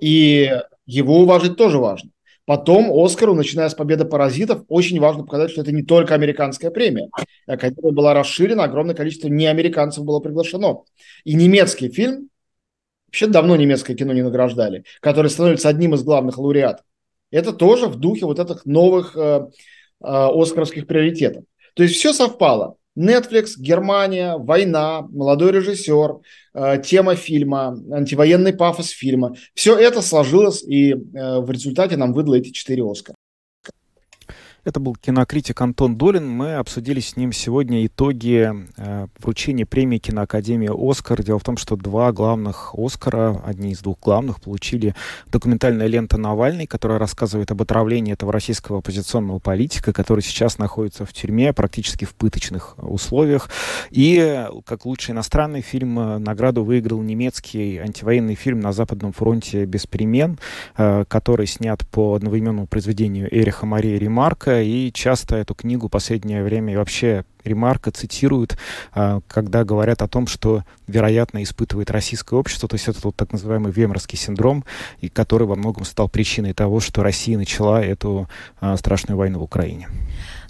И 0.00 0.50
его 0.86 1.20
уважить 1.20 1.56
тоже 1.56 1.78
важно. 1.78 2.10
Потом 2.44 2.90
Оскару, 2.92 3.34
начиная 3.34 3.68
с 3.68 3.74
победы 3.74 4.04
«Паразитов», 4.04 4.64
очень 4.68 4.98
важно 4.98 5.22
показать, 5.22 5.52
что 5.52 5.60
это 5.60 5.70
не 5.70 5.82
только 5.82 6.14
американская 6.14 6.72
премия, 6.72 7.08
а 7.46 7.56
которая 7.56 7.92
была 7.92 8.14
расширена, 8.14 8.64
огромное 8.64 8.96
количество 8.96 9.28
неамериканцев 9.28 10.04
было 10.04 10.18
приглашено. 10.18 10.82
И 11.22 11.34
немецкий 11.34 11.88
фильм, 11.88 12.30
вообще 13.06 13.28
давно 13.28 13.54
немецкое 13.54 13.96
кино 13.96 14.12
не 14.12 14.22
награждали, 14.22 14.84
который 15.00 15.30
становится 15.30 15.68
одним 15.68 15.94
из 15.94 16.02
главных 16.02 16.36
лауреатов. 16.36 16.84
Это 17.30 17.52
тоже 17.52 17.86
в 17.86 17.96
духе 17.96 18.26
вот 18.26 18.40
этих 18.40 18.66
новых 18.66 19.16
э, 19.16 19.20
э, 19.20 19.46
оскаровских 20.00 20.88
приоритетов. 20.88 21.44
То 21.74 21.84
есть 21.84 21.94
все 21.94 22.12
совпало. 22.12 22.76
Netflix, 22.96 23.52
Германия, 23.56 24.36
война, 24.36 25.02
молодой 25.02 25.52
режиссер, 25.52 26.18
э, 26.54 26.82
тема 26.84 27.14
фильма, 27.14 27.78
антивоенный 27.90 28.52
пафос 28.52 28.88
фильма. 28.88 29.34
Все 29.54 29.76
это 29.76 30.02
сложилось, 30.02 30.62
и 30.62 30.92
э, 30.92 30.96
в 31.40 31.50
результате 31.50 31.96
нам 31.96 32.12
выдало 32.12 32.34
эти 32.34 32.50
четыре 32.50 32.82
Оскара. 32.82 33.16
Это 34.64 34.78
был 34.78 34.94
кинокритик 34.94 35.60
Антон 35.60 35.96
Долин. 35.96 36.28
Мы 36.28 36.54
обсудили 36.54 37.00
с 37.00 37.16
ним 37.16 37.32
сегодня 37.32 37.84
итоги 37.84 38.48
э, 38.76 39.06
вручения 39.18 39.66
премии 39.66 39.98
киноакадемии 39.98 40.70
«Оскар». 40.72 41.20
Дело 41.20 41.40
в 41.40 41.42
том, 41.42 41.56
что 41.56 41.74
два 41.74 42.12
главных 42.12 42.72
«Оскара», 42.78 43.42
одни 43.44 43.72
из 43.72 43.80
двух 43.80 43.98
главных, 43.98 44.40
получили 44.40 44.94
документальная 45.26 45.88
лента 45.88 46.16
«Навальный», 46.16 46.68
которая 46.68 47.00
рассказывает 47.00 47.50
об 47.50 47.60
отравлении 47.60 48.12
этого 48.12 48.32
российского 48.32 48.78
оппозиционного 48.78 49.40
политика, 49.40 49.92
который 49.92 50.20
сейчас 50.20 50.58
находится 50.58 51.04
в 51.04 51.12
тюрьме, 51.12 51.52
практически 51.52 52.04
в 52.04 52.14
пыточных 52.14 52.76
условиях. 52.78 53.50
И 53.90 54.46
как 54.64 54.86
лучший 54.86 55.10
иностранный 55.10 55.62
фильм 55.62 55.98
э, 55.98 56.18
награду 56.18 56.62
выиграл 56.62 57.02
немецкий 57.02 57.78
антивоенный 57.78 58.36
фильм 58.36 58.60
«На 58.60 58.72
Западном 58.72 59.12
фронте 59.12 59.64
без 59.64 59.88
перемен», 59.88 60.38
э, 60.76 61.04
который 61.08 61.48
снят 61.48 61.84
по 61.88 62.14
одновременному 62.14 62.68
произведению 62.68 63.26
Эриха 63.36 63.66
Марии 63.66 63.98
Ремарка 63.98 64.51
И 64.60 64.92
часто 64.92 65.36
эту 65.36 65.54
книгу 65.54 65.88
в 65.88 65.90
последнее 65.90 66.42
время 66.44 66.74
и 66.74 66.76
вообще 66.76 67.24
Ремарка 67.44 67.90
цитируют, 67.90 68.56
а, 68.92 69.20
когда 69.28 69.64
говорят 69.64 70.02
о 70.02 70.08
том, 70.08 70.26
что, 70.26 70.64
вероятно, 70.86 71.42
испытывает 71.42 71.90
российское 71.90 72.36
общество, 72.38 72.68
то 72.68 72.74
есть 72.74 72.88
это 72.88 72.98
вот 73.02 73.16
так 73.16 73.32
называемый 73.32 73.72
вемерский 73.72 74.18
синдром, 74.18 74.64
и 75.00 75.08
который 75.08 75.46
во 75.46 75.56
многом 75.56 75.84
стал 75.84 76.08
причиной 76.08 76.52
того, 76.52 76.80
что 76.80 77.02
Россия 77.02 77.36
начала 77.36 77.82
эту 77.82 78.28
а, 78.60 78.76
страшную 78.76 79.18
войну 79.18 79.40
в 79.40 79.42
Украине. 79.42 79.88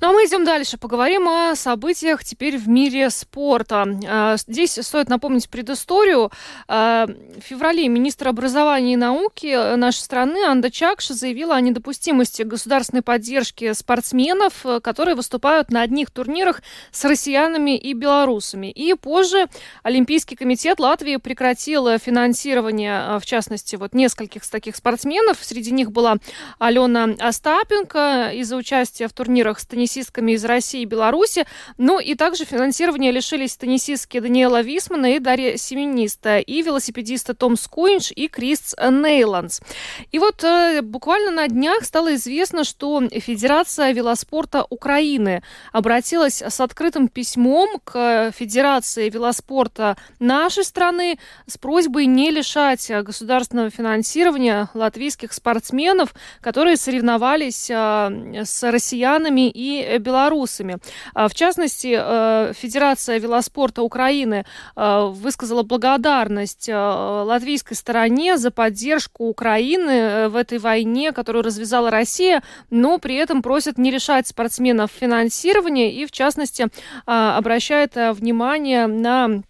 Ну 0.00 0.08
а 0.08 0.12
мы 0.12 0.26
идем 0.26 0.44
дальше. 0.44 0.78
Поговорим 0.78 1.28
о 1.28 1.54
событиях 1.54 2.24
теперь 2.24 2.58
в 2.58 2.68
мире 2.68 3.08
спорта. 3.10 3.86
А, 4.08 4.36
здесь 4.36 4.78
стоит 4.82 5.08
напомнить 5.08 5.48
предысторию. 5.48 6.30
В 6.66 7.06
феврале 7.40 7.88
министр 7.88 8.28
образования 8.28 8.94
и 8.94 8.96
науки 8.96 9.76
нашей 9.76 10.00
страны 10.00 10.44
Анда 10.44 10.70
Чакша 10.70 11.14
заявила 11.14 11.54
о 11.54 11.60
недопустимости 11.60 12.42
государственной 12.42 13.02
поддержки 13.02 13.72
спортсменов, 13.72 14.64
которые 14.82 15.14
выступают 15.14 15.70
на 15.70 15.82
одних 15.82 16.10
турнирах 16.10 16.62
с 16.90 17.04
россиянами 17.04 17.76
и 17.76 17.94
белорусами. 17.94 18.70
И 18.70 18.94
позже 18.94 19.46
Олимпийский 19.82 20.36
комитет 20.36 20.80
Латвии 20.80 21.16
прекратил 21.16 21.98
финансирование, 21.98 22.98
а, 22.98 23.18
в 23.18 23.26
частности, 23.26 23.76
вот 23.76 23.94
нескольких 23.94 24.46
таких 24.46 24.76
спортсменов. 24.76 25.38
Среди 25.40 25.72
них 25.72 25.90
была 25.90 26.16
Алена 26.58 27.14
Остапенко 27.18 28.30
из-за 28.34 28.56
участия 28.56 29.08
в 29.08 29.12
турнирах 29.12 29.58
с 29.58 29.66
теннисистками 29.66 30.32
из 30.32 30.44
России 30.44 30.82
и 30.82 30.86
Беларуси. 30.86 31.46
Ну 31.78 31.98
и 31.98 32.14
также 32.14 32.44
финансирования 32.44 33.10
лишились 33.10 33.56
теннисистки 33.56 34.20
Даниэла 34.20 34.62
Висмана 34.62 35.14
и 35.14 35.18
Дарья 35.18 35.56
Семениста, 35.56 36.38
и 36.38 36.62
велосипедисты 36.62 37.34
Том 37.34 37.56
Скуинш 37.56 38.12
и 38.14 38.28
Крис 38.28 38.74
Нейландс. 38.78 39.60
И 40.12 40.18
вот 40.18 40.44
э, 40.44 40.82
буквально 40.82 41.30
на 41.30 41.48
днях 41.48 41.84
стало 41.84 42.14
известно, 42.14 42.64
что 42.64 43.02
Федерация 43.10 43.92
велоспорта 43.92 44.66
Украины 44.68 45.42
обратилась 45.72 46.42
с, 46.42 46.60
открытым 46.72 47.08
письмом 47.08 47.68
к 47.84 48.32
Федерации 48.32 49.10
велоспорта 49.10 49.98
нашей 50.18 50.64
страны 50.64 51.18
с 51.46 51.58
просьбой 51.58 52.06
не 52.06 52.30
лишать 52.30 52.90
государственного 53.04 53.68
финансирования 53.68 54.70
латвийских 54.72 55.34
спортсменов, 55.34 56.14
которые 56.40 56.78
соревновались 56.78 57.70
с 57.70 58.62
россиянами 58.62 59.50
и 59.50 59.98
белорусами. 59.98 60.78
В 61.14 61.34
частности, 61.34 61.88
Федерация 62.54 63.18
велоспорта 63.18 63.82
Украины 63.82 64.46
высказала 64.74 65.62
благодарность 65.62 66.70
латвийской 66.70 67.74
стороне 67.74 68.38
за 68.38 68.50
поддержку 68.50 69.26
Украины 69.26 70.30
в 70.30 70.36
этой 70.36 70.56
войне, 70.56 71.12
которую 71.12 71.44
развязала 71.44 71.90
Россия, 71.90 72.42
но 72.70 72.96
при 72.96 73.16
этом 73.16 73.42
просят 73.42 73.76
не 73.76 73.90
лишать 73.90 74.26
спортсменов 74.26 74.90
финансирования 74.90 75.92
и, 75.92 76.06
в 76.06 76.12
частности, 76.12 76.61
а, 77.06 77.36
обращает 77.36 77.96
э, 77.96 78.12
внимание 78.12 78.86
на 78.86 79.42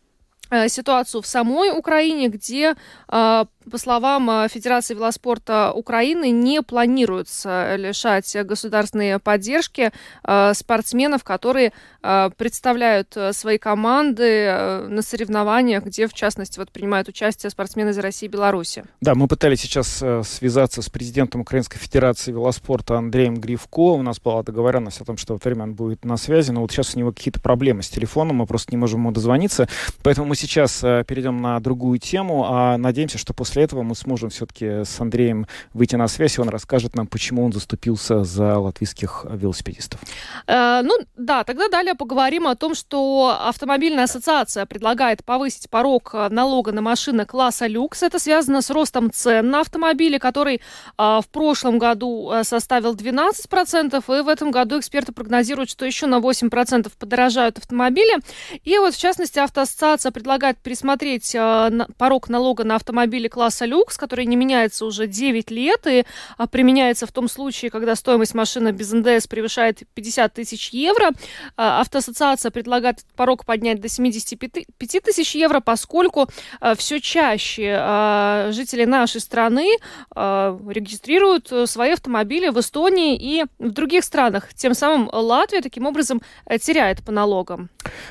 э, 0.50 0.68
ситуацию 0.68 1.22
в 1.22 1.26
самой 1.26 1.70
Украине, 1.70 2.28
где 2.28 2.74
а, 3.08 3.46
по 3.70 3.78
словам 3.78 4.30
э, 4.30 4.48
Федерации 4.48 4.94
велоспорта 4.94 5.72
Украины, 5.72 6.30
не 6.30 6.62
планируется 6.62 7.76
лишать 7.76 8.36
государственной 8.44 9.18
поддержки 9.18 9.92
э, 10.24 10.52
спортсменов, 10.54 11.24
которые 11.24 11.72
э, 12.02 12.30
представляют 12.36 13.16
свои 13.32 13.58
команды 13.58 14.52
на 14.88 15.02
соревнованиях, 15.02 15.84
где, 15.84 16.06
в 16.06 16.14
частности, 16.14 16.58
вот, 16.58 16.70
принимают 16.70 17.08
участие 17.08 17.50
спортсмены 17.50 17.90
из 17.90 17.98
России 17.98 18.26
и 18.26 18.28
Беларуси. 18.28 18.84
Да, 19.00 19.14
мы 19.14 19.28
пытались 19.28 19.60
сейчас 19.60 20.02
связаться 20.24 20.82
с 20.82 20.88
президентом 20.88 21.42
Украинской 21.42 21.78
Федерации 21.78 22.32
велоспорта 22.32 22.98
Андреем 22.98 23.36
Гривко. 23.36 23.92
У 23.94 24.02
нас 24.02 24.20
была 24.20 24.42
договоренность 24.42 25.00
о 25.00 25.04
том, 25.04 25.16
что 25.16 25.34
вот 25.34 25.44
время 25.44 25.64
он 25.64 25.74
будет 25.74 26.04
на 26.04 26.16
связи, 26.16 26.50
но 26.50 26.60
вот 26.60 26.72
сейчас 26.72 26.94
у 26.94 26.98
него 26.98 27.12
какие-то 27.12 27.40
проблемы 27.40 27.82
с 27.82 27.88
телефоном, 27.88 28.36
мы 28.36 28.46
просто 28.46 28.72
не 28.72 28.76
можем 28.76 29.00
ему 29.00 29.12
дозвониться. 29.12 29.68
Поэтому 30.02 30.26
мы 30.28 30.36
сейчас 30.36 30.80
перейдем 30.80 31.40
на 31.40 31.60
другую 31.60 31.98
тему, 31.98 32.44
а 32.48 32.76
надеемся, 32.76 33.18
что 33.18 33.34
после 33.34 33.51
после 33.52 33.64
этого 33.64 33.82
мы 33.82 33.94
сможем 33.94 34.30
все-таки 34.30 34.64
с 34.64 34.98
Андреем 34.98 35.46
выйти 35.74 35.94
на 35.96 36.08
связь, 36.08 36.38
и 36.38 36.40
он 36.40 36.48
расскажет 36.48 36.96
нам, 36.96 37.06
почему 37.06 37.44
он 37.44 37.52
заступился 37.52 38.24
за 38.24 38.58
латвийских 38.58 39.26
велосипедистов. 39.28 40.00
Э, 40.46 40.80
ну 40.82 40.94
да, 41.18 41.44
тогда 41.44 41.68
далее 41.68 41.94
поговорим 41.94 42.46
о 42.46 42.56
том, 42.56 42.74
что 42.74 43.36
автомобильная 43.38 44.04
ассоциация 44.04 44.64
предлагает 44.64 45.22
повысить 45.22 45.68
порог 45.68 46.14
налога 46.30 46.72
на 46.72 46.80
машины 46.80 47.26
класса 47.26 47.66
люкс. 47.66 48.02
Это 48.02 48.18
связано 48.18 48.62
с 48.62 48.70
ростом 48.70 49.12
цен 49.12 49.50
на 49.50 49.60
автомобили, 49.60 50.16
который 50.16 50.54
э, 50.56 50.60
в 50.96 51.28
прошлом 51.30 51.78
году 51.78 52.32
э, 52.32 52.44
составил 52.44 52.94
12%, 52.94 54.18
и 54.18 54.22
в 54.22 54.28
этом 54.28 54.50
году 54.50 54.78
эксперты 54.80 55.12
прогнозируют, 55.12 55.68
что 55.68 55.84
еще 55.84 56.06
на 56.06 56.20
8% 56.20 56.90
подорожают 56.98 57.58
автомобили. 57.58 58.16
И 58.64 58.78
вот, 58.78 58.94
в 58.94 58.98
частности, 58.98 59.38
автоассоциация 59.40 60.10
предлагает 60.10 60.56
пересмотреть 60.56 61.34
э, 61.34 61.70
порог 61.98 62.30
налога 62.30 62.64
на 62.64 62.76
автомобили 62.76 63.28
класса 63.28 63.41
класса 63.42 63.64
люкс, 63.64 63.96
который 63.96 64.24
не 64.26 64.36
меняется 64.36 64.86
уже 64.86 65.08
9 65.08 65.50
лет 65.50 65.84
и 65.88 66.04
а, 66.38 66.46
применяется 66.46 67.08
в 67.08 67.12
том 67.12 67.28
случае, 67.28 67.72
когда 67.72 67.96
стоимость 67.96 68.34
машины 68.34 68.70
без 68.70 68.92
НДС 68.92 69.26
превышает 69.26 69.82
50 69.94 70.32
тысяч 70.32 70.70
евро. 70.70 71.10
А, 71.56 71.80
автоассоциация 71.80 72.52
предлагает 72.52 72.98
порог 73.16 73.44
поднять 73.44 73.80
до 73.80 73.88
75 73.88 75.02
тысяч 75.02 75.34
евро, 75.34 75.58
поскольку 75.58 76.28
а, 76.60 76.76
все 76.76 77.00
чаще 77.00 78.52
жители 78.52 78.84
нашей 78.84 79.20
страны 79.20 79.66
регистрируют 80.14 81.50
свои 81.68 81.92
автомобили 81.92 82.48
в 82.48 82.60
Эстонии 82.60 83.16
и 83.16 83.44
в 83.58 83.70
других 83.70 84.04
странах. 84.04 84.54
Тем 84.54 84.74
самым 84.74 85.10
Латвия 85.12 85.62
таким 85.62 85.86
образом 85.86 86.22
э, 86.46 86.58
теряет 86.58 87.02
по 87.02 87.10
налогам. 87.10 87.70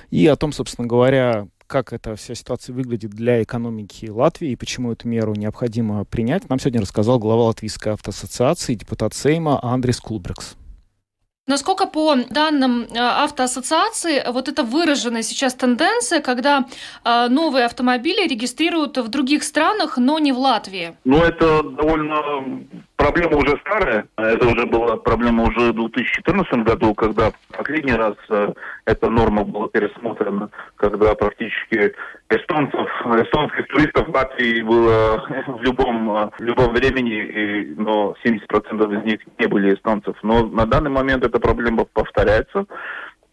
И 0.10 0.28
о 0.28 0.36
том, 0.36 0.52
собственно 0.52 0.88
говоря, 0.88 1.48
как 1.72 1.94
эта 1.94 2.18
вся 2.18 2.36
ситуация 2.36 2.76
выглядит 2.76 3.12
для 3.12 3.42
экономики 3.42 4.10
Латвии 4.10 4.52
и 4.52 4.56
почему 4.58 4.92
эту 4.92 5.08
меру 5.08 5.34
необходимо 5.36 6.04
принять, 6.04 6.50
нам 6.50 6.60
сегодня 6.60 6.82
рассказал 6.82 7.18
глава 7.18 7.46
Латвийской 7.46 7.94
автоассоциации, 7.94 8.76
депутат 8.76 9.14
Сейма 9.14 9.58
Андрис 9.64 10.02
Кулбрекс. 10.02 10.58
Насколько 11.48 11.88
по 11.88 12.16
данным 12.30 12.84
э, 12.84 12.98
автоассоциации, 12.98 14.24
вот 14.32 14.48
это 14.48 14.64
выраженная 14.64 15.24
сейчас 15.24 15.54
тенденция, 15.54 16.20
когда 16.22 16.66
э, 17.04 17.28
новые 17.30 17.66
автомобили 17.66 18.28
регистрируют 18.28 18.98
в 18.98 19.08
других 19.08 19.44
странах, 19.44 19.98
но 19.98 20.20
не 20.20 20.34
в 20.34 20.40
Латвии? 20.40 20.96
Ну, 21.04 21.18
это 21.18 21.64
довольно 21.64 22.64
проблема 23.02 23.38
уже 23.38 23.58
старая. 23.66 24.06
Это 24.18 24.48
уже 24.48 24.66
была 24.66 24.98
проблема 24.98 25.44
уже 25.44 25.72
в 25.72 25.76
2014 25.76 26.54
году, 26.64 26.94
когда 26.94 27.32
последний 27.52 27.94
раз 27.94 28.16
э, 28.30 28.54
эта 28.86 29.10
норма 29.10 29.44
была 29.44 29.68
пересмотрена, 29.70 30.50
когда 30.76 31.16
практически 31.16 31.94
эстонцев, 32.30 32.88
эстонских 33.06 33.68
туристов 33.68 34.08
в 34.08 34.14
Латвии 34.14 34.62
было 34.62 35.26
в 35.48 35.62
любом, 35.64 36.32
в 36.38 36.42
любом 36.42 36.74
времени, 36.74 37.16
и, 37.16 37.74
но 37.76 38.16
70% 38.24 39.00
из 39.00 39.06
них 39.06 39.20
не 39.40 39.48
были 39.48 39.74
эстонцев. 39.74 40.16
Но 40.22 40.46
на 40.46 40.66
данный 40.66 40.92
момент 40.92 41.26
эта 41.26 41.40
проблема 41.40 41.86
повторяется. 41.86 42.66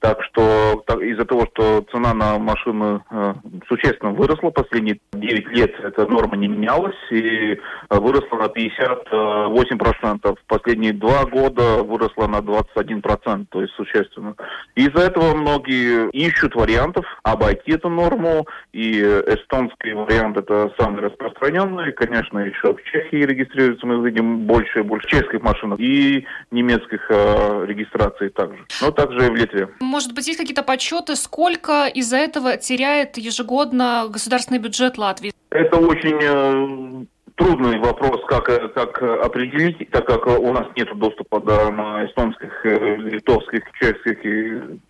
Так 0.00 0.22
что 0.24 0.84
из-за 1.00 1.24
того, 1.24 1.46
что 1.52 1.84
цена 1.90 2.14
на 2.14 2.38
машины 2.38 3.02
э, 3.10 3.34
существенно 3.66 4.12
выросла 4.12 4.50
последние 4.50 5.00
9 5.12 5.48
лет, 5.48 5.74
эта 5.80 6.06
норма 6.06 6.36
не 6.36 6.46
менялась 6.46 6.96
и 7.10 7.58
выросла 7.90 8.36
на 8.36 8.46
58%. 8.46 10.36
В 10.36 10.46
последние 10.46 10.92
два 10.92 11.24
года 11.24 11.82
выросла 11.82 12.28
на 12.28 12.38
21%, 12.38 13.46
то 13.50 13.60
есть 13.60 13.74
существенно. 13.74 14.36
Из-за 14.76 15.00
этого 15.00 15.34
многие 15.34 16.08
ищут 16.10 16.54
вариантов 16.54 17.04
обойти 17.24 17.72
эту 17.72 17.88
норму, 17.88 18.46
и 18.72 19.00
эстонский 19.00 19.94
вариант 19.94 20.36
это 20.36 20.72
самый 20.78 21.02
распространенный. 21.02 21.92
Конечно, 21.92 22.38
еще 22.38 22.74
в 22.74 22.82
Чехии 22.84 23.24
регистрируется, 23.24 23.86
мы 23.86 24.06
видим 24.08 24.46
больше 24.46 24.80
и 24.80 24.82
больше 24.82 25.08
чешских 25.08 25.42
машин 25.42 25.74
и 25.74 26.24
немецких 26.52 27.04
э, 27.10 27.64
регистраций 27.66 28.28
также, 28.30 28.64
но 28.80 28.90
также 28.92 29.26
и 29.26 29.30
в 29.30 29.34
Литве. 29.34 29.68
Может 29.88 30.12
быть, 30.12 30.26
есть 30.26 30.38
какие-то 30.38 30.62
подсчеты, 30.62 31.16
сколько 31.16 31.86
из-за 31.86 32.18
этого 32.18 32.58
теряет 32.58 33.16
ежегодно 33.16 34.06
государственный 34.10 34.60
бюджет 34.60 34.98
Латвии? 34.98 35.32
Это 35.48 35.78
очень 35.78 36.18
э, 36.20 37.06
трудный 37.36 37.78
вопрос, 37.78 38.20
как, 38.28 38.50
э, 38.50 38.68
как 38.68 39.02
определить, 39.02 39.90
так 39.90 40.06
как 40.06 40.26
у 40.26 40.52
нас 40.52 40.66
нет 40.76 40.94
доступа 40.98 41.40
да, 41.40 41.70
на 41.70 42.04
эстонских, 42.04 42.66
э, 42.66 42.96
литовских, 42.96 43.62
чешских 43.80 44.18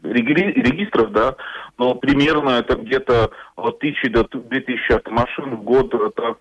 регистров, 0.02 1.12
да, 1.12 1.36
но 1.78 1.94
примерно 1.94 2.58
это 2.58 2.76
где-то 2.76 3.30
от 3.54 3.78
тысячи 3.78 4.08
до 4.08 4.24
2000 4.24 5.08
машин 5.10 5.58
в 5.58 5.62
год 5.62 5.92
так 6.16 6.38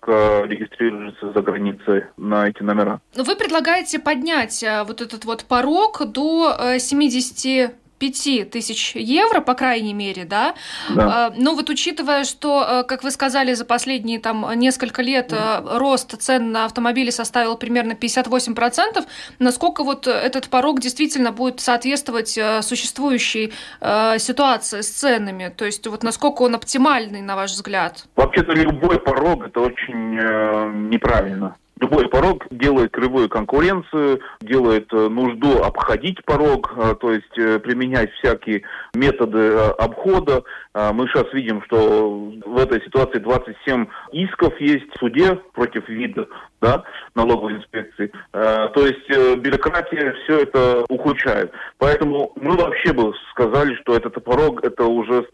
регистрируется 0.48 1.32
за 1.32 1.42
границей 1.42 2.06
на 2.16 2.48
эти 2.48 2.64
номера. 2.64 3.00
Вы 3.14 3.36
предлагаете 3.36 4.00
поднять 4.00 4.64
вот 4.84 5.00
этот 5.00 5.24
вот 5.24 5.44
порог 5.44 6.02
до 6.12 6.76
70 6.80 7.70
5 7.98 8.50
тысяч 8.50 8.94
евро, 8.94 9.40
по 9.40 9.54
крайней 9.54 9.94
мере, 9.94 10.24
да? 10.24 10.54
да. 10.90 11.26
А, 11.26 11.34
но 11.36 11.54
вот 11.54 11.70
учитывая, 11.70 12.24
что, 12.24 12.64
э, 12.68 12.84
как 12.84 13.02
вы 13.02 13.10
сказали, 13.10 13.54
за 13.54 13.64
последние 13.64 14.20
там 14.20 14.46
несколько 14.54 15.02
лет 15.02 15.28
да. 15.28 15.62
рост 15.64 16.20
цен 16.20 16.52
на 16.52 16.64
автомобили 16.64 17.10
составил 17.10 17.56
примерно 17.56 17.92
58%, 17.92 19.04
насколько 19.38 19.84
вот 19.84 20.06
этот 20.06 20.48
порог 20.48 20.80
действительно 20.80 21.32
будет 21.32 21.60
соответствовать 21.60 22.38
э, 22.38 22.62
существующей 22.62 23.52
э, 23.80 24.18
ситуации 24.18 24.80
с 24.80 24.90
ценами? 24.90 25.52
То 25.56 25.64
есть 25.64 25.86
вот 25.86 26.02
насколько 26.02 26.42
он 26.42 26.54
оптимальный, 26.54 27.22
на 27.22 27.36
ваш 27.36 27.52
взгляд? 27.52 28.04
Вообще-то 28.16 28.52
любой 28.52 29.00
порог– 29.00 29.44
это 29.46 29.60
очень 29.60 30.18
э, 30.18 30.72
неправильно. 30.90 31.56
Любой 31.80 32.08
порог 32.08 32.44
делает 32.50 32.90
кривую 32.90 33.28
конкуренцию, 33.28 34.20
делает 34.40 34.92
э, 34.92 35.08
нужду 35.08 35.62
обходить 35.62 36.24
порог, 36.24 36.72
э, 36.76 36.94
то 37.00 37.12
есть 37.12 37.38
э, 37.38 37.58
применять 37.60 38.10
всякие 38.14 38.62
методы 38.94 39.54
обхода. 39.78 40.42
Мы 40.74 41.08
сейчас 41.08 41.32
видим, 41.32 41.62
что 41.64 42.30
в 42.44 42.56
этой 42.56 42.80
ситуации 42.84 43.18
27 43.18 43.86
исков 44.12 44.60
есть 44.60 44.86
в 44.92 44.98
суде 44.98 45.34
против 45.52 45.88
вида 45.88 46.28
да, 46.60 46.84
налоговой 47.16 47.56
инспекции. 47.56 48.12
То 48.32 48.86
есть 48.86 49.08
бюрократия 49.40 50.14
все 50.22 50.42
это 50.42 50.84
ухудшает. 50.88 51.52
Поэтому 51.78 52.32
мы 52.36 52.56
вообще 52.56 52.92
бы 52.92 53.12
сказали, 53.32 53.74
что 53.82 53.96
этот 53.96 54.22
порог 54.22 54.64
это 54.64 54.84
уже 54.84 55.26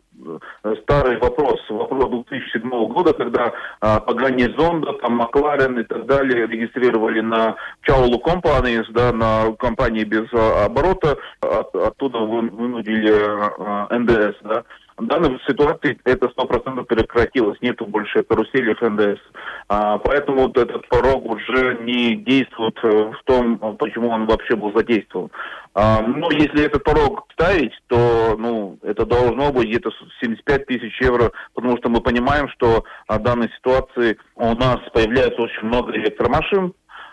старый 0.83 1.19
вопрос, 1.19 1.61
вопрос 1.69 2.11
2007 2.29 2.69
года, 2.93 3.13
когда 3.13 3.53
а, 3.81 4.01
Пагани 4.01 4.49
Зонда, 4.57 4.93
там 4.95 5.17
Макларен 5.17 5.79
и 5.79 5.85
так 5.85 6.07
далее 6.07 6.47
регистрировали 6.47 7.21
на 7.21 7.57
Чаулу 7.83 8.21
Companies, 8.25 8.87
да, 8.91 9.13
на 9.13 9.53
компании 9.53 10.05
без 10.05 10.27
а, 10.33 10.67
оборота, 10.67 11.17
от, 11.41 11.75
оттуда 11.75 12.19
вы, 12.19 12.49
вынудили 12.49 13.13
а, 13.13 13.89
НДС, 13.97 14.37
да. 14.43 14.65
В 14.97 15.07
данной 15.07 15.41
ситуации 15.49 15.99
это 16.05 16.29
сто 16.29 16.47
процентов 16.47 16.87
прекратилось, 16.87 17.61
нету 17.61 17.85
больше 17.85 18.23
карусели 18.23 18.75
ФНДС. 18.75 19.21
А, 19.69 19.99
поэтому 19.99 20.43
вот 20.43 20.57
этот 20.57 20.89
порог 20.89 21.25
уже 21.27 21.79
не 21.83 22.15
действует 22.15 22.79
э, 22.85 22.89
в 22.89 23.25
том, 23.25 23.59
почему 23.77 24.11
он 24.11 24.27
вообще 24.27 24.55
был 24.55 24.73
задействован. 24.73 25.31
А, 25.75 26.01
но 26.03 26.31
если 26.31 26.65
этот 26.65 26.85
порог 26.85 27.27
ставить, 27.33 27.73
то 27.89 28.37
ну, 28.39 28.54
это 28.95 29.07
должно 29.07 29.53
быть 29.53 29.69
где-то 29.69 29.91
75 30.21 30.67
тысяч 30.67 31.01
евро, 31.01 31.33
потому 31.55 31.77
что 31.79 31.89
мы 31.89 32.01
понимаем, 32.01 32.49
что 32.49 32.85
в 33.09 33.19
данной 33.19 33.51
ситуации 33.57 34.17
у 34.37 34.55
нас 34.55 34.79
появляется 34.93 35.43
очень 35.43 35.65
много 35.65 35.93
электромашин, 35.97 36.73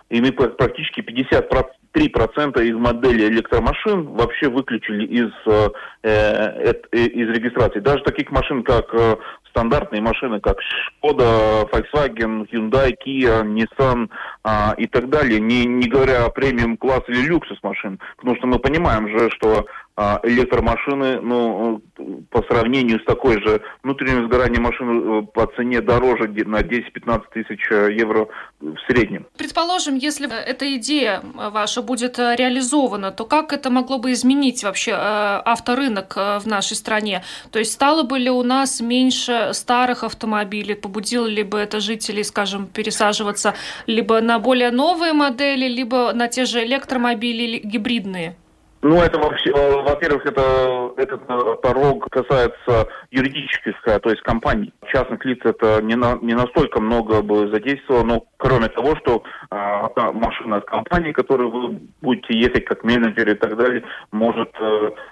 и 0.09 0.21
мы 0.21 0.31
практически 0.31 1.01
50 1.01 1.49
3% 1.93 2.63
из 2.63 2.75
моделей 2.75 3.27
электромашин 3.27 4.13
вообще 4.13 4.49
выключили 4.49 5.05
из, 5.05 5.31
э, 5.45 5.69
э, 6.03 6.73
из 6.93 7.29
регистрации. 7.29 7.79
Даже 7.79 8.03
таких 8.03 8.31
машин, 8.31 8.63
как 8.63 8.85
э, 8.93 9.17
стандартные 9.49 10.01
машины, 10.01 10.39
как 10.39 10.57
Skoda, 11.03 11.69
Volkswagen, 11.69 12.47
Hyundai, 12.49 12.93
Kia, 13.05 13.43
Nissan 13.43 14.09
а, 14.43 14.73
и 14.77 14.87
так 14.87 15.09
далее, 15.09 15.39
не, 15.39 15.65
не 15.65 15.89
говоря 15.89 16.25
о 16.25 16.29
премиум 16.29 16.77
класс 16.77 17.01
или 17.07 17.27
люксус 17.27 17.57
машин. 17.61 17.99
Потому 18.17 18.37
что 18.37 18.47
мы 18.47 18.59
понимаем 18.59 19.09
же, 19.09 19.29
что 19.31 19.65
электромашины, 20.23 21.21
ну, 21.21 21.81
по 22.29 22.43
сравнению 22.43 22.99
с 22.99 23.05
такой 23.05 23.41
же 23.41 23.61
внутренним 23.83 24.27
сгоранием 24.27 24.63
машины 24.63 24.91
э, 25.01 25.21
по 25.33 25.47
цене 25.55 25.81
дороже 25.81 26.27
на 26.27 26.61
10-15 26.61 27.21
тысяч 27.33 27.59
э, 27.71 27.89
евро 27.93 28.27
в 28.59 28.77
среднем. 28.87 29.25
Предположим, 29.37 29.95
если 29.95 30.29
эта 30.31 30.75
идея 30.75 31.21
ваша 31.35 31.81
будет 31.81 32.19
э, 32.19 32.35
реализована, 32.35 33.11
то 33.11 33.25
как 33.25 33.53
это 33.53 33.69
могло 33.69 33.97
бы 33.97 34.11
изменить 34.11 34.63
вообще 34.63 34.93
авторынок 34.93 36.15
в 36.15 36.43
нашей 36.45 36.75
стране? 36.75 37.23
То 37.51 37.59
есть 37.59 37.73
стало 37.73 38.03
бы 38.03 38.19
ли 38.19 38.29
у 38.29 38.43
нас 38.43 38.81
меньше 38.81 39.49
старых 39.53 40.03
автомобилей, 40.03 40.75
побудило 40.75 41.27
ли 41.27 41.43
бы 41.43 41.57
это 41.59 41.79
жителей, 41.79 42.23
скажем, 42.23 42.67
пересаживаться 42.67 43.53
либо 43.87 44.21
на 44.21 44.39
более 44.39 44.71
новые 44.71 45.13
модели, 45.13 45.67
либо 45.67 46.13
на 46.13 46.27
те 46.27 46.45
же 46.45 46.63
электромобили 46.63 47.61
гибридные? 47.63 48.35
Ну, 48.83 48.99
это 48.99 49.19
вообще, 49.19 49.51
э, 49.51 49.81
во-первых, 49.83 50.25
это, 50.25 50.91
этот 50.97 51.21
э, 51.27 51.55
порог 51.61 52.09
касается 52.09 52.87
юридических, 53.11 53.75
э, 53.85 53.99
то 53.99 54.09
есть 54.09 54.23
компаний. 54.23 54.73
Частных 54.91 55.23
лиц 55.23 55.39
это 55.43 55.81
не, 55.83 55.95
на, 55.95 56.17
не 56.21 56.33
настолько 56.33 56.81
много 56.81 57.21
бы 57.21 57.51
задействовало, 57.51 58.03
но 58.03 58.25
кроме 58.37 58.69
того, 58.69 58.95
что 58.95 59.23
а, 59.51 59.87
машина 60.13 60.57
от 60.57 60.65
компании, 60.65 61.11
которую 61.11 61.51
вы 61.51 61.79
будете 62.01 62.37
ехать 62.37 62.65
как 62.65 62.83
менеджер 62.83 63.29
и 63.29 63.35
так 63.35 63.55
далее, 63.55 63.83
может 64.11 64.49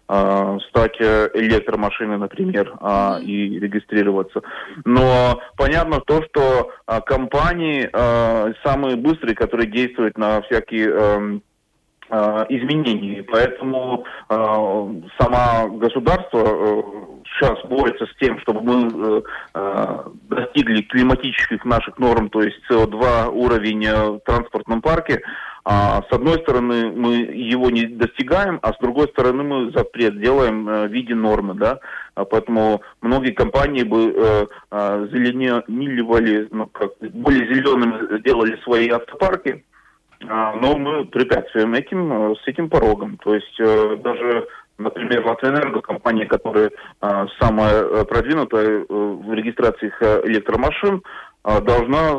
а, 0.07 0.57
стать 0.69 0.99
электромашиной, 0.99 2.17
например, 2.17 2.75
а, 2.79 3.19
и 3.21 3.59
регистрироваться. 3.59 4.41
Но 4.85 5.39
понятно 5.57 6.01
то, 6.01 6.23
что 6.23 6.71
а, 6.87 7.01
компании 7.01 7.87
а, 7.93 8.51
самые 8.63 8.95
быстрые, 8.95 9.35
которые 9.35 9.69
действуют 9.69 10.17
на 10.17 10.41
всякие 10.41 10.89
а, 10.91 11.39
изменений. 12.09 13.21
Поэтому 13.21 14.03
э, 14.29 14.35
сама 15.19 15.67
государство 15.67 16.39
э, 16.43 16.81
сейчас 17.25 17.59
борется 17.65 18.05
с 18.05 18.15
тем, 18.19 18.39
чтобы 18.39 18.61
мы 18.61 18.87
э, 18.87 19.21
э, 19.55 20.03
достигли 20.29 20.81
климатических 20.81 21.63
наших 21.65 21.97
норм, 21.99 22.29
то 22.29 22.41
есть 22.41 22.57
СО2 22.69 23.29
уровень 23.29 23.85
э, 23.85 24.09
в 24.11 24.19
транспортном 24.21 24.81
парке. 24.81 25.21
А 25.65 26.01
с 26.09 26.13
одной 26.13 26.39
стороны 26.39 26.91
мы 26.91 27.15
его 27.17 27.69
не 27.69 27.85
достигаем, 27.85 28.59
а 28.61 28.73
с 28.73 28.77
другой 28.79 29.07
стороны 29.09 29.43
мы 29.43 29.71
запрет 29.71 30.19
делаем 30.19 30.67
э, 30.67 30.87
в 30.87 30.91
виде 30.91 31.13
нормы, 31.13 31.53
да. 31.53 31.79
А 32.15 32.25
поэтому 32.25 32.81
многие 33.01 33.31
компании 33.31 33.83
бы 33.83 34.13
э, 34.15 34.45
э, 34.71 35.07
зеленили, 35.11 36.47
ну, 36.51 36.65
как, 36.67 36.91
более 36.99 37.53
зелеными 37.53 38.21
делали 38.21 38.59
свои 38.63 38.89
автопарки, 38.89 39.63
но 40.21 40.77
мы 40.77 41.05
препятствуем 41.05 41.73
этим, 41.73 42.11
э, 42.11 42.35
с 42.43 42.47
этим 42.47 42.69
порогом. 42.69 43.17
То 43.23 43.35
есть 43.35 43.59
э, 43.59 43.97
даже, 44.03 44.47
например, 44.77 45.25
Латвэнерго, 45.25 45.81
компания, 45.81 46.25
которая 46.25 46.71
а, 47.01 47.27
самая 47.39 47.83
э, 47.83 48.05
продвинутая 48.05 48.85
в 48.89 49.33
регистрации 49.33 49.87
электромашин, 50.25 51.01
а, 51.43 51.61
должна, 51.61 52.11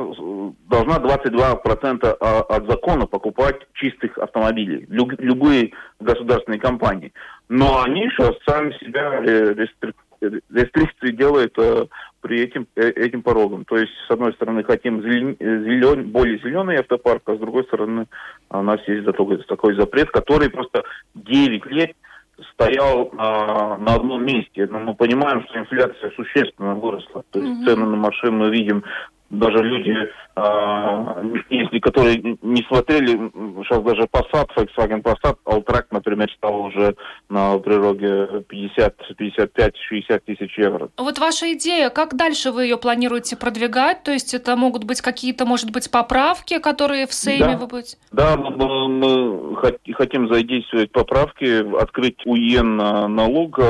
должна 0.69 0.99
22% 0.99 2.07
от 2.11 2.67
закона 2.67 3.07
покупать 3.07 3.57
чистых 3.75 4.17
автомобилей, 4.19 4.87
любые 4.89 5.73
государственные 6.01 6.61
компании. 6.61 7.13
Но 7.51 7.83
они 7.83 8.09
сейчас 8.11 8.33
сами 8.47 8.73
себя 8.81 9.21
рестрикции 10.21 11.13
делают 11.13 11.55
при 12.21 12.41
этим, 12.43 12.67
э, 12.77 12.89
этим 12.91 13.23
порогам. 13.23 13.65
То 13.65 13.77
есть, 13.77 13.93
с 14.07 14.11
одной 14.11 14.33
стороны, 14.35 14.63
хотим 14.65 15.03
зелен, 15.03 15.37
зелен, 15.39 16.11
более 16.11 16.39
зеленый 16.39 16.77
автопарк, 16.77 17.29
а 17.29 17.37
с 17.37 17.39
другой 17.39 17.65
стороны, 17.65 18.07
у 18.51 18.63
нас 18.63 18.81
есть 18.87 19.05
такой, 19.05 19.39
такой 19.45 19.75
запрет, 19.75 20.11
который 20.11 20.51
просто 20.51 20.83
9 21.15 21.67
лет 21.67 21.93
стоял 22.53 23.11
а, 23.19 23.77
на 23.79 23.95
одном 23.95 24.25
месте. 24.25 24.67
Но 24.71 24.79
мы 24.81 24.95
понимаем, 24.95 25.45
что 25.45 25.59
инфляция 25.59 26.11
существенно 26.13 26.75
выросла. 26.75 27.25
То 27.31 27.39
есть 27.39 27.53
mm-hmm. 27.53 27.65
цены 27.67 27.87
на 27.87 27.97
машины 27.97 28.33
мы 28.33 28.51
видим 28.51 28.85
даже 29.31 29.63
люди, 29.63 29.95
э, 30.37 31.41
если 31.51 31.79
которые 31.79 32.37
не 32.43 32.63
смотрели, 32.65 33.31
сейчас 33.65 33.83
даже 33.83 34.03
Passat, 34.03 34.49
Volkswagen 34.57 35.03
Passat, 35.03 35.37
Alltrack, 35.45 35.87
например, 35.93 36.31
стал 36.37 36.63
уже 36.63 36.97
на 37.29 37.57
прироге 37.59 38.43
50, 38.49 39.17
55, 39.17 39.77
60 39.77 40.25
тысяч 40.25 40.59
евро. 40.59 40.89
Вот 40.99 41.19
ваша 41.19 41.53
идея, 41.53 41.91
как 41.91 42.17
дальше 42.17 42.51
вы 42.51 42.65
ее 42.65 42.77
планируете 42.77 43.37
продвигать? 43.37 44.03
То 44.03 44.11
есть 44.11 44.35
это 44.35 44.57
могут 44.57 44.85
быть 44.85 45.01
какие-то, 45.01 45.47
может 45.47 45.71
быть, 45.71 45.91
поправки, 45.91 46.59
которые 46.59 47.07
в 47.07 47.15
Сейме 47.15 47.53
да. 47.53 47.57
вы 47.57 47.67
будете? 47.69 47.97
Да, 48.11 48.37
мы, 48.37 48.89
мы 48.89 49.57
хотим 49.95 50.33
задействовать 50.33 50.91
поправки, 50.91 51.81
открыть 51.81 52.27
УЕН 52.27 52.77
налог, 52.77 53.61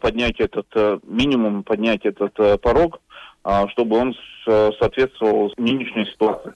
поднять 0.00 0.38
этот 0.38 0.66
э, 0.74 0.98
минимум, 1.02 1.64
поднять 1.64 2.04
этот 2.04 2.38
э, 2.38 2.56
порог 2.58 2.96
а, 2.96 3.07
чтобы 3.70 3.96
он 3.96 4.14
соответствовал 4.44 5.52
нынешней 5.56 6.06
ситуации. 6.06 6.52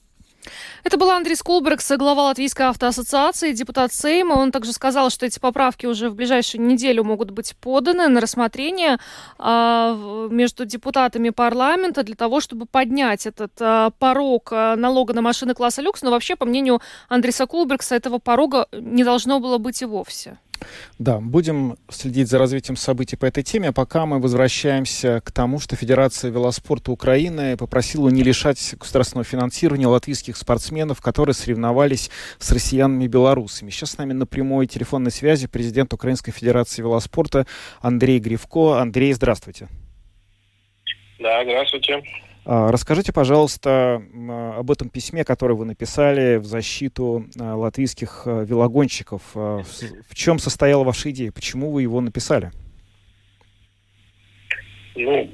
Это 0.83 0.97
был 0.97 1.09
Андрей 1.11 1.35
Скулбергс, 1.35 1.91
глава 1.91 2.23
Латвийской 2.23 2.67
автоассоциации, 2.67 3.53
депутат 3.53 3.93
Сейма. 3.93 4.33
Он 4.33 4.51
также 4.51 4.73
сказал, 4.73 5.09
что 5.09 5.25
эти 5.25 5.39
поправки 5.39 5.85
уже 5.85 6.09
в 6.09 6.15
ближайшую 6.15 6.65
неделю 6.65 7.05
могут 7.05 7.31
быть 7.31 7.55
поданы 7.55 8.09
на 8.09 8.19
рассмотрение 8.19 8.97
э, 9.39 10.27
между 10.29 10.65
депутатами 10.65 11.29
парламента 11.29 12.03
для 12.03 12.15
того, 12.15 12.41
чтобы 12.41 12.65
поднять 12.65 13.25
этот 13.25 13.53
э, 13.61 13.91
порог 13.97 14.51
налога 14.51 15.13
на 15.13 15.21
машины 15.21 15.53
класса 15.53 15.81
люкс. 15.81 16.01
Но 16.01 16.11
вообще, 16.11 16.35
по 16.35 16.45
мнению 16.45 16.81
Андреса 17.07 17.45
Кулбергса, 17.45 17.95
этого 17.95 18.19
порога 18.19 18.67
не 18.73 19.05
должно 19.05 19.39
было 19.39 19.57
быть 19.57 19.81
и 19.81 19.85
вовсе. 19.85 20.37
Да, 20.99 21.19
будем 21.19 21.77
следить 21.89 22.29
за 22.29 22.37
развитием 22.37 22.75
событий 22.75 23.15
по 23.15 23.25
этой 23.25 23.43
теме. 23.43 23.71
Пока 23.71 24.05
мы 24.05 24.19
возвращаемся 24.19 25.21
к 25.23 25.31
тому, 25.31 25.59
что 25.59 25.75
Федерация 25.75 26.31
велоспорта 26.31 26.91
Украины 26.91 27.57
попросила 27.57 28.09
не 28.09 28.23
лишать 28.23 28.75
государственного 28.79 29.25
финансирования 29.25 29.87
латвийских 29.87 30.37
спортсменов, 30.37 31.01
которые 31.01 31.33
соревновались 31.33 32.09
с 32.39 32.51
россиянами 32.51 33.05
и 33.05 33.07
белорусами. 33.07 33.69
Сейчас 33.69 33.91
с 33.91 33.97
нами 33.97 34.13
на 34.13 34.25
прямой 34.25 34.67
телефонной 34.67 35.11
связи 35.11 35.47
президент 35.47 35.93
Украинской 35.93 36.31
Федерации 36.31 36.81
велоспорта 36.81 37.45
Андрей 37.81 38.19
Гривко. 38.19 38.79
Андрей, 38.79 39.13
здравствуйте. 39.13 39.67
Да, 41.19 41.43
здравствуйте. 41.43 42.03
А, 42.45 42.71
расскажите, 42.71 43.13
пожалуйста, 43.13 44.01
об 44.57 44.69
этом 44.69 44.89
письме, 44.89 45.23
которое 45.23 45.55
вы 45.55 45.65
написали 45.65 46.37
в 46.37 46.45
защиту 46.45 47.25
а, 47.39 47.55
латвийских 47.55 48.23
а, 48.25 48.43
велогонщиков. 48.43 49.21
В 49.33 50.15
чем 50.15 50.39
состояла 50.39 50.83
ваша 50.83 51.11
идея? 51.11 51.31
Почему 51.31 51.71
вы 51.71 51.83
его 51.83 52.01
написали? 52.01 52.51
Ну, 54.95 55.25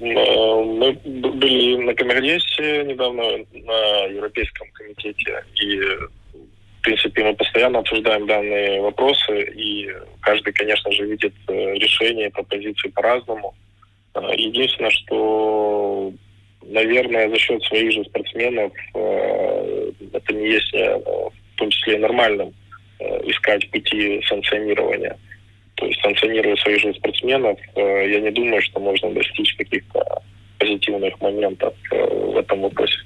мы 0.80 0.94
были 0.94 1.84
на 1.84 1.94
Камердесе 1.94 2.86
недавно 2.86 3.24
на 3.52 4.06
Европейском 4.06 4.70
комитете, 4.72 5.44
и, 5.62 5.82
в 5.82 6.82
принципе, 6.82 7.26
мы 7.26 7.36
постоянно 7.36 7.80
обсуждаем 7.80 8.26
данные 8.26 8.82
вопросы, 8.82 9.52
и 9.54 9.92
каждый, 10.22 10.54
конечно 10.54 10.90
же, 10.94 11.06
видит 11.06 11.34
э, 11.50 11.74
решение 11.74 12.30
по 12.30 12.44
позиции 12.44 12.88
по-разному. 12.88 13.54
Единственное, 14.16 14.92
что 14.92 16.14
наверное, 16.64 17.30
за 17.30 17.38
счет 17.38 17.64
своих 17.64 17.92
же 17.92 18.04
спортсменов 18.06 18.72
э, 18.94 19.92
это 20.14 20.34
не 20.34 20.52
есть 20.52 20.74
э, 20.74 20.98
в 20.98 21.56
том 21.56 21.70
числе 21.70 21.98
нормальным 21.98 22.54
э, 23.00 23.04
искать 23.30 23.70
пути 23.72 24.22
санкционирования. 24.28 25.18
То 25.76 25.86
есть 25.86 26.02
санкционируя 26.02 26.56
своих 26.58 26.82
же 26.82 26.94
спортсменов, 26.94 27.58
я 27.76 28.20
не 28.20 28.32
думаю, 28.32 28.62
что 28.62 28.82
можно 28.82 29.12
достичь 29.12 29.56
каких-то 29.56 30.22
позитивных 30.58 31.20
моментов 31.22 31.74
в 31.90 32.38
этом 32.38 32.62
вопросе. 32.62 33.00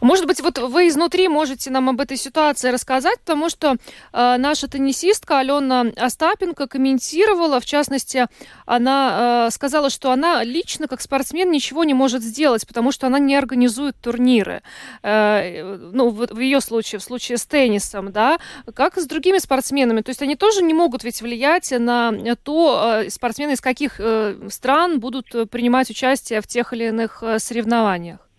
Может 0.00 0.26
быть, 0.26 0.40
вот 0.40 0.58
вы 0.58 0.88
изнутри 0.88 1.28
можете 1.28 1.70
нам 1.70 1.88
об 1.88 2.00
этой 2.00 2.16
ситуации 2.16 2.70
рассказать, 2.70 3.18
потому 3.20 3.48
что 3.48 3.76
э, 4.12 4.36
наша 4.38 4.68
теннисистка 4.68 5.38
Алена 5.38 5.86
Остапенко 5.96 6.66
комментировала, 6.66 7.60
в 7.60 7.66
частности, 7.66 8.26
она 8.66 9.46
э, 9.46 9.50
сказала, 9.50 9.90
что 9.90 10.10
она 10.10 10.44
лично 10.44 10.88
как 10.88 11.00
спортсмен 11.00 11.50
ничего 11.50 11.84
не 11.84 11.94
может 11.94 12.22
сделать, 12.22 12.66
потому 12.66 12.92
что 12.92 13.06
она 13.06 13.18
не 13.18 13.34
организует 13.36 13.96
турниры. 14.00 14.62
Э, 15.02 15.76
ну, 15.92 16.10
в, 16.10 16.26
в 16.26 16.38
ее 16.38 16.60
случае, 16.60 16.98
в 16.98 17.02
случае 17.02 17.38
с 17.38 17.46
теннисом, 17.46 18.12
да, 18.12 18.38
как 18.74 18.96
с 18.96 19.06
другими 19.06 19.38
спортсменами. 19.38 20.00
То 20.02 20.10
есть 20.10 20.22
они 20.22 20.36
тоже 20.36 20.62
не 20.62 20.74
могут 20.74 21.04
ведь 21.04 21.22
влиять 21.22 21.70
на 21.72 22.12
то, 22.42 23.02
э, 23.04 23.10
спортсмены 23.10 23.52
из 23.52 23.60
каких 23.60 23.96
э, 23.98 24.48
стран 24.50 25.00
будут 25.00 25.50
принимать 25.50 25.90
участие 25.90 26.40
в 26.40 26.46
тех 26.46 26.72
или 26.72 26.88
иных 26.88 27.22
э, 27.22 27.38
соревнованиях. 27.38 28.29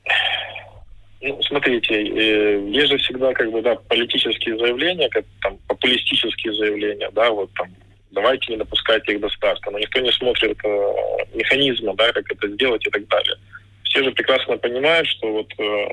Ну, 1.21 1.39
смотрите, 1.43 1.93
э, 1.93 2.67
есть 2.69 2.89
же 2.89 2.97
всегда 2.97 3.31
как 3.33 3.51
бы 3.51 3.61
да 3.61 3.75
политические 3.75 4.57
заявления, 4.57 5.07
как 5.09 5.23
там 5.41 5.57
популистические 5.67 6.53
заявления, 6.53 7.09
да, 7.11 7.29
вот 7.29 7.51
там 7.53 7.69
давайте 8.09 8.51
не 8.51 8.57
допускайте 8.57 9.13
их 9.13 9.21
до 9.21 9.29
старта, 9.29 9.69
но 9.69 9.77
никто 9.77 9.99
не 9.99 10.11
смотрит 10.11 10.57
э, 10.63 10.93
механизма, 11.33 11.93
да, 11.95 12.11
как 12.11 12.31
это 12.31 12.47
сделать 12.49 12.85
и 12.87 12.89
так 12.89 13.07
далее. 13.07 13.35
Все 13.83 14.03
же 14.03 14.11
прекрасно 14.11 14.57
понимают, 14.57 15.07
что 15.07 15.31
вот 15.31 15.53
э, 15.59 15.87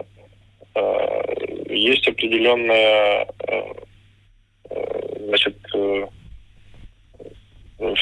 э, 0.75 1.75
есть 1.75 2.09
определенная 2.09 3.27
э, 3.49 3.63
э, 4.71 5.25
значит 5.27 5.57
э, 5.75 6.07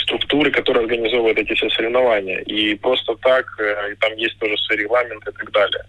структуры, 0.03 0.53
которые 0.53 0.85
организовывают 0.85 1.39
эти 1.39 1.55
все 1.55 1.69
соревнования. 1.71 2.39
И 2.41 2.77
просто 2.77 3.17
так, 3.17 3.47
э, 3.59 3.93
и 3.93 3.97
там 3.97 4.15
есть 4.17 4.39
тоже 4.39 4.57
свои 4.59 4.79
регламенты 4.79 5.31
и 5.31 5.35
так 5.35 5.51
далее. 5.51 5.85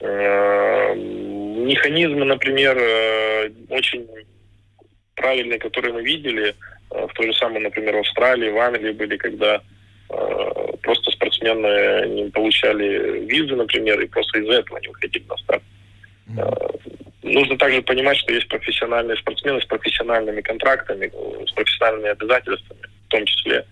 Э, 0.00 0.94
механизмы, 0.94 2.24
например, 2.24 2.76
э, 2.78 3.50
очень 3.68 4.08
правильные, 5.14 5.58
которые 5.58 5.92
мы 5.92 6.02
видели, 6.02 6.54
э, 6.90 7.06
в 7.06 7.12
той 7.12 7.26
же 7.26 7.34
самой, 7.34 7.60
например, 7.60 7.96
Австралии, 7.96 8.50
в 8.50 8.58
Англии 8.58 8.92
были, 8.92 9.16
когда 9.16 9.60
просто 10.82 11.12
спортсмены 11.12 12.08
не 12.08 12.30
получали 12.30 13.20
визы, 13.26 13.54
например, 13.54 14.00
и 14.00 14.08
просто 14.08 14.40
из-за 14.40 14.54
этого 14.54 14.78
не 14.78 14.88
выходили 14.88 15.24
на 15.28 15.36
старт. 15.36 15.62
Нужно 17.22 17.56
также 17.56 17.80
понимать, 17.82 18.16
что 18.16 18.32
есть 18.32 18.48
профессиональные 18.48 19.16
спортсмены 19.18 19.60
с 19.60 19.66
профессиональными 19.66 20.40
контрактами, 20.40 21.12
с 21.46 21.52
профессиональными 21.52 22.10
обязательствами 22.10 22.80
в 22.82 23.08
том 23.08 23.24
числе. 23.24 23.64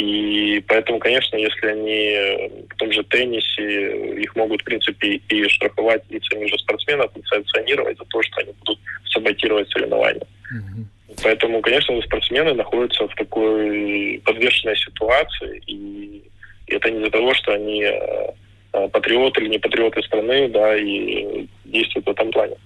И 0.00 0.64
поэтому, 0.66 0.98
конечно, 0.98 1.36
если 1.36 1.66
они 1.66 2.64
в 2.70 2.76
том 2.76 2.90
же 2.90 3.04
теннисе, 3.04 4.22
их 4.22 4.34
могут, 4.34 4.62
в 4.62 4.64
принципе, 4.64 5.20
и 5.28 5.48
штрафовать 5.48 6.02
и 6.08 6.18
самих 6.20 6.48
же 6.48 6.58
спортсменов, 6.58 7.10
и 7.14 7.22
санкционировать 7.26 7.98
за 7.98 8.04
то, 8.06 8.22
что 8.22 8.40
они 8.40 8.52
будут 8.60 8.78
саботировать 9.10 9.68
соревнования. 9.70 10.22
Mm-hmm. 10.22 11.16
Поэтому, 11.22 11.60
конечно, 11.60 12.00
спортсмены 12.00 12.54
находятся 12.54 13.06
в 13.08 13.14
такой 13.14 14.22
подвешенной 14.24 14.76
ситуации, 14.76 15.62
и 15.66 16.22
это 16.68 16.90
не 16.90 17.00
из-за 17.02 17.10
того, 17.10 17.34
что 17.34 17.52
они 17.52 17.82
э, 17.82 18.88
патриоты 18.88 19.42
или 19.42 19.50
не 19.50 19.58
патриоты 19.58 20.02
страны, 20.02 20.48
да, 20.48 20.76
и 20.78 21.46
действуют 21.66 22.06
в 22.06 22.10
этом 22.10 22.30
плане. 22.30 22.56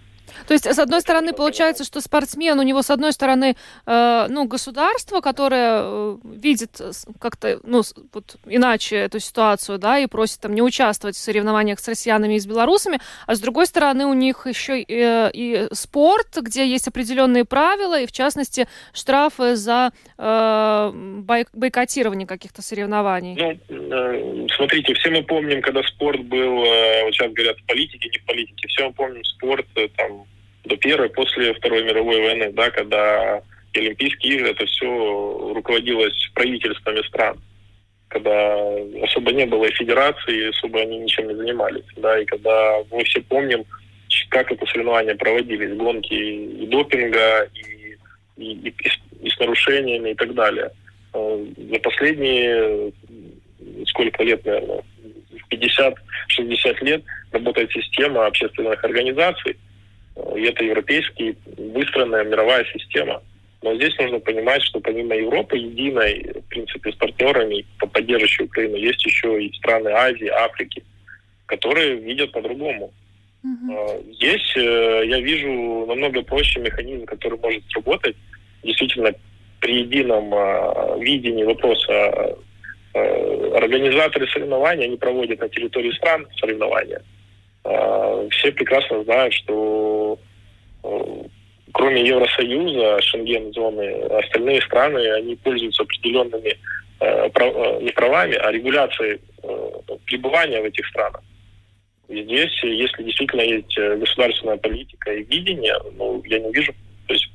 То 0.47 0.55
есть, 0.55 0.67
с 0.67 0.79
одной 0.79 1.01
стороны, 1.01 1.33
получается, 1.33 1.85
что 1.85 2.01
спортсмен, 2.01 2.59
у 2.59 2.63
него, 2.63 2.83
с 2.83 2.91
одной 2.91 3.13
стороны, 3.13 3.57
э, 3.87 4.27
ну, 4.29 4.47
государство, 4.47 5.21
которое 5.21 5.81
э, 5.83 6.17
видит 6.25 6.81
как-то, 7.19 7.61
ну, 7.63 7.83
вот 8.13 8.37
иначе 8.47 8.97
эту 8.97 9.21
ситуацию, 9.21 9.79
да, 9.79 9.99
и 9.99 10.07
просит 10.07 10.41
там 10.41 10.55
не 10.55 10.63
участвовать 10.63 11.17
в 11.17 11.21
соревнованиях 11.21 11.79
с 11.81 11.89
россиянами 11.89 12.35
и 12.35 12.39
с 12.39 12.47
белорусами, 12.47 13.01
а 13.27 13.35
с 13.35 13.41
другой 13.41 13.67
стороны, 13.67 14.07
у 14.07 14.15
них 14.15 14.47
еще 14.47 14.81
и, 14.81 14.85
э, 14.89 15.31
и 15.33 15.69
спорт, 15.73 16.37
где 16.37 16.67
есть 16.67 16.89
определенные 16.89 17.45
правила, 17.45 18.01
и, 18.01 18.07
в 18.07 18.13
частности, 18.13 18.69
штрафы 18.93 19.57
за 19.57 19.93
э, 20.19 20.91
бойкотирование 21.53 22.27
каких-то 22.27 22.63
соревнований. 22.63 23.35
Ну, 23.35 23.59
э, 23.69 24.47
смотрите, 24.57 24.95
все 24.95 25.11
мы 25.11 25.23
помним, 25.23 25.63
когда 25.63 25.83
спорт 25.83 26.23
был, 26.25 26.57
вот 26.57 27.15
сейчас 27.15 27.33
говорят, 27.33 27.59
в 27.59 27.67
политике, 27.67 28.09
не 28.11 28.19
в 28.19 28.27
политике, 28.27 28.69
все 28.69 28.87
мы 28.87 28.93
помним 28.93 29.25
спорт, 29.25 29.67
там, 29.97 30.14
до 30.65 30.77
первой, 30.77 31.09
после 31.11 31.55
Второй 31.55 31.85
мировой 31.85 32.21
войны, 32.21 32.53
да, 32.53 32.71
когда 32.71 33.43
Олимпийские 33.75 34.37
игры, 34.37 34.51
это 34.51 34.67
все 34.67 35.53
руководилось 35.55 36.31
правительствами 36.35 37.07
стран, 37.09 37.39
когда 38.09 38.57
особо 39.03 39.33
не 39.33 39.47
было 39.47 39.65
и 39.65 39.75
федерации, 39.75 40.51
особо 40.51 40.81
они 40.81 40.99
ничем 40.99 41.29
не 41.29 41.35
занимались, 41.35 41.85
да, 41.97 42.19
и 42.21 42.25
когда 42.25 42.79
мы 42.91 43.05
все 43.05 43.21
помним, 43.23 43.65
как 44.31 44.51
это 44.51 44.65
соревнования 44.67 45.15
проводились, 45.17 45.77
гонки 45.77 46.15
и 46.15 46.67
допинга, 46.67 47.49
и, 47.55 47.97
и, 48.37 48.69
и, 48.69 48.75
и 49.23 49.31
с 49.31 49.39
нарушениями 49.39 50.11
и 50.11 50.15
так 50.15 50.35
далее. 50.35 50.71
Э, 51.13 51.47
за 51.57 51.79
последние 51.81 52.93
сколько 53.87 54.23
лет, 54.23 54.45
наверное, 54.45 54.83
50-60 55.51 56.85
лет 56.85 57.03
работает 57.33 57.71
система 57.73 58.27
общественных 58.27 58.83
организаций, 58.85 59.57
и 60.17 60.43
это 60.43 60.65
европейский, 60.65 61.37
выстроенная 61.57 62.25
мировая 62.25 62.65
система. 62.73 63.23
Но 63.63 63.75
здесь 63.77 63.97
нужно 63.99 64.21
понимать, 64.21 64.63
что 64.63 64.81
помимо 64.81 65.15
Европы 65.17 65.57
единой, 65.57 66.35
в 66.35 66.49
принципе, 66.49 66.93
с 66.93 66.97
партнерами, 66.97 67.65
поддерживающей 67.79 68.45
Украину, 68.45 68.77
есть 68.77 69.05
еще 69.05 69.43
и 69.43 69.53
страны 69.57 69.89
Азии, 69.89 70.29
Африки, 70.29 70.85
которые 71.47 71.97
видят 71.97 72.33
по-другому. 72.33 72.93
Uh-huh. 73.45 74.15
Здесь 74.15 74.57
э, 74.57 75.03
я 75.07 75.21
вижу 75.21 75.87
намного 75.87 76.23
проще 76.23 76.61
механизм, 76.61 77.07
который 77.07 77.39
может 77.39 77.63
сработать 77.71 78.17
действительно 78.63 79.13
при 79.61 79.81
едином 79.81 80.33
а, 80.33 80.99
видении 80.99 81.45
вопроса. 81.45 82.37
А, 82.95 83.57
организаторы 83.57 84.27
соревнований, 84.29 84.85
они 84.85 84.97
проводят 84.97 85.41
на 85.41 85.49
территории 85.49 85.93
стран 85.93 86.27
соревнования– 86.39 87.03
все 87.65 88.53
прекрасно 88.53 89.03
знают, 89.05 89.33
что 89.35 90.19
э, 90.83 90.89
кроме 91.73 92.07
Евросоюза, 92.07 93.01
Шенген-зоны, 93.03 94.03
остальные 94.19 94.63
страны, 94.63 94.99
они 95.13 95.37
пользуются 95.37 95.83
определенными 95.83 96.57
э, 97.01 97.31
э, 97.35 97.79
не 97.83 97.91
правами, 97.91 98.35
а 98.35 98.53
регуляцией 98.53 99.21
пребывания 100.07 100.61
в 100.61 100.65
этих 100.65 100.87
странах. 100.87 101.23
И 102.09 102.23
здесь, 102.23 102.63
если 102.63 103.03
действительно 103.03 103.43
есть 103.43 103.77
государственная 103.77 104.57
политика 104.57 105.13
и 105.13 105.23
видение, 105.25 105.77
ну, 105.97 106.23
я 106.27 106.39
не 106.39 106.53
вижу, 106.53 106.73
то 107.07 107.15
есть 107.15 107.29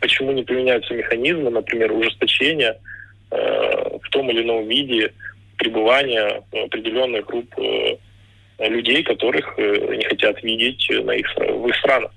почему 0.00 0.32
не 0.32 0.42
применяются 0.42 0.94
механизмы, 0.94 1.50
например, 1.50 1.92
ужесточения 1.92 2.78
э, 3.30 3.98
в 4.02 4.08
том 4.10 4.30
или 4.30 4.42
ином 4.42 4.66
виде 4.68 5.12
пребывания 5.56 6.42
определенных 6.52 7.26
групп 7.26 7.52
э, 7.58 7.96
людей, 8.58 9.02
которых 9.02 9.54
э, 9.56 9.96
не 9.96 10.04
хотят 10.04 10.42
видеть 10.42 10.86
на 11.04 11.12
их, 11.12 11.26
в 11.36 11.68
их 11.68 11.76
странах. 11.76 12.10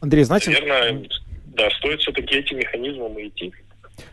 Андрей, 0.00 0.24
знаете... 0.24 0.50
Наверное, 0.50 1.08
да, 1.46 1.70
стоит 1.70 2.00
все-таки 2.00 2.36
этим 2.36 2.58
механизмом 2.58 3.20
идти. 3.20 3.52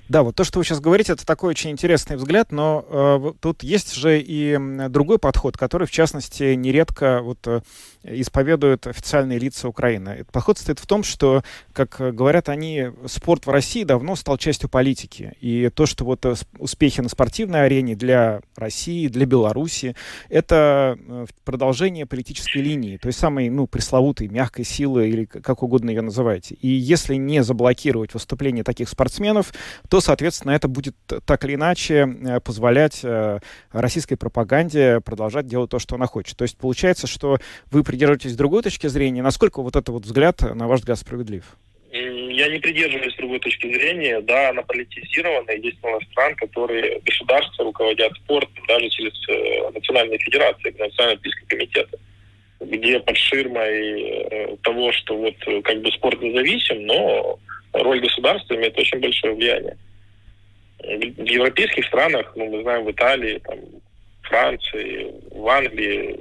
Да, 0.09 0.23
вот 0.23 0.35
то, 0.35 0.45
что 0.45 0.59
вы 0.59 0.65
сейчас 0.65 0.79
говорите, 0.79 1.13
это 1.13 1.25
такой 1.25 1.49
очень 1.49 1.69
интересный 1.69 2.15
взгляд, 2.15 2.51
но 2.53 2.85
э, 2.87 3.33
тут 3.41 3.63
есть 3.63 3.93
же 3.93 4.21
и 4.21 4.57
другой 4.89 5.19
подход, 5.19 5.57
который, 5.57 5.85
в 5.85 5.91
частности, 5.91 6.53
нередко 6.53 7.19
вот, 7.21 7.45
э, 7.45 7.61
исповедуют 8.03 8.87
официальные 8.87 9.39
лица 9.39 9.67
Украины. 9.67 10.09
Этот 10.09 10.31
подход 10.31 10.57
стоит 10.57 10.79
в 10.79 10.87
том, 10.87 11.03
что, 11.03 11.43
как 11.73 11.97
говорят 12.15 12.47
они, 12.47 12.87
спорт 13.05 13.45
в 13.45 13.49
России 13.49 13.83
давно 13.83 14.15
стал 14.15 14.37
частью 14.37 14.69
политики. 14.69 15.33
И 15.41 15.69
то, 15.69 15.85
что 15.85 16.05
вот 16.05 16.25
э, 16.25 16.35
успехи 16.57 17.01
на 17.01 17.09
спортивной 17.09 17.65
арене 17.65 17.95
для 17.95 18.41
России, 18.55 19.07
для 19.07 19.25
Беларуси, 19.25 19.95
это 20.29 20.97
э, 20.97 21.25
продолжение 21.43 22.05
политической 22.05 22.59
линии, 22.59 22.97
той 22.97 23.11
самой, 23.11 23.49
ну, 23.49 23.67
пресловутой 23.67 24.29
мягкой 24.29 24.63
силы, 24.63 25.09
или 25.09 25.25
как 25.25 25.63
угодно 25.63 25.89
ее 25.89 26.01
называйте. 26.01 26.55
И 26.55 26.69
если 26.69 27.15
не 27.15 27.43
заблокировать 27.43 28.13
выступления 28.13 28.63
таких 28.63 28.87
спортсменов, 28.87 29.53
то, 29.89 29.96
соответственно, 30.01 30.51
это 30.51 30.67
будет 30.67 30.95
так 31.25 31.45
или 31.45 31.55
иначе 31.55 32.07
э, 32.07 32.39
позволять 32.39 33.01
э, 33.03 33.39
российской 33.71 34.15
пропаганде 34.15 35.01
продолжать 35.01 35.47
делать 35.47 35.69
то, 35.69 35.79
что 35.79 35.95
она 35.95 36.05
хочет. 36.05 36.37
То 36.37 36.43
есть 36.43 36.57
получается, 36.57 37.07
что 37.07 37.37
вы 37.71 37.83
придерживаетесь 37.83 38.35
другой 38.35 38.63
точки 38.63 38.87
зрения. 38.87 39.21
Насколько 39.21 39.61
вот 39.61 39.75
этот 39.75 39.89
вот 39.89 40.03
взгляд, 40.03 40.41
на 40.41 40.67
ваш 40.67 40.79
взгляд, 40.79 40.99
справедлив? 40.99 41.43
Я 41.91 42.49
не 42.49 42.59
придерживаюсь 42.59 43.15
другой 43.15 43.39
точки 43.39 43.67
зрения. 43.73 44.21
Да, 44.21 44.49
она 44.49 44.61
политизирована. 44.61 45.51
Есть 45.51 45.81
много 45.81 46.03
стран, 46.11 46.35
которые 46.35 46.99
государства 46.99 47.63
руководят 47.63 48.13
спортом 48.23 48.63
даже 48.67 48.89
через 48.89 49.13
э, 49.29 49.71
национальные 49.73 50.19
федерации, 50.19 50.75
национальные 50.77 51.13
олимпийские 51.13 51.47
комитеты 51.47 51.97
где 52.59 52.99
под 52.99 53.15
ширмой 53.15 54.57
того, 54.63 54.91
что 54.91 55.15
вот 55.15 55.35
как 55.63 55.81
бы 55.81 55.91
спорт 55.91 56.19
независим, 56.21 56.87
но 56.87 57.39
роль 57.73 58.01
государства 58.01 58.55
имеет 58.55 58.77
очень 58.77 58.99
большое 58.99 59.33
влияние. 59.33 59.77
В 60.87 61.25
европейских 61.25 61.85
странах, 61.85 62.31
ну, 62.35 62.49
мы 62.49 62.61
знаем, 62.61 62.85
в 62.85 62.91
Италии, 62.91 63.41
там, 63.43 63.59
Франции, 64.23 65.13
в 65.31 65.47
Англии, 65.47 66.17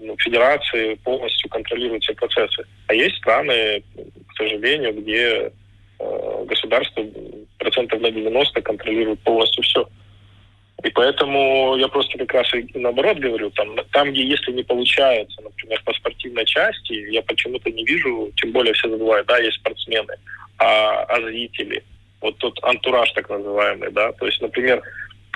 ну, 0.00 0.14
федерации 0.18 0.94
полностью 0.96 1.48
контролируют 1.48 2.02
все 2.04 2.14
процессы. 2.14 2.64
А 2.88 2.94
есть 2.94 3.16
страны, 3.16 3.82
к 4.28 4.36
сожалению, 4.36 4.92
где 5.00 5.50
э, 5.98 6.44
государство 6.46 7.04
процентов 7.58 8.00
на 8.02 8.10
90 8.10 8.60
контролирует 8.60 9.20
полностью 9.20 9.62
все. 9.64 9.88
И 10.84 10.90
поэтому 10.90 11.76
я 11.76 11.88
просто 11.88 12.18
как 12.18 12.34
раз 12.34 12.52
и 12.52 12.66
наоборот 12.74 13.18
говорю, 13.18 13.50
там, 13.50 13.76
там, 13.92 14.12
где 14.12 14.24
если 14.24 14.52
не 14.52 14.62
получается, 14.62 15.40
например, 15.40 15.80
по 15.84 15.94
спортивной 15.94 16.44
части, 16.44 16.92
я 17.12 17.22
почему-то 17.22 17.70
не 17.70 17.84
вижу, 17.84 18.30
тем 18.36 18.52
более 18.52 18.74
все 18.74 18.90
забывают, 18.90 19.26
да, 19.26 19.38
есть 19.38 19.56
спортсмены, 19.56 20.14
а, 20.58 21.02
а 21.04 21.20
зрители, 21.22 21.82
вот 22.26 22.38
тот 22.38 22.58
антураж 22.62 23.10
так 23.12 23.28
называемый, 23.30 23.90
да, 23.92 24.12
то 24.12 24.26
есть, 24.26 24.40
например, 24.40 24.82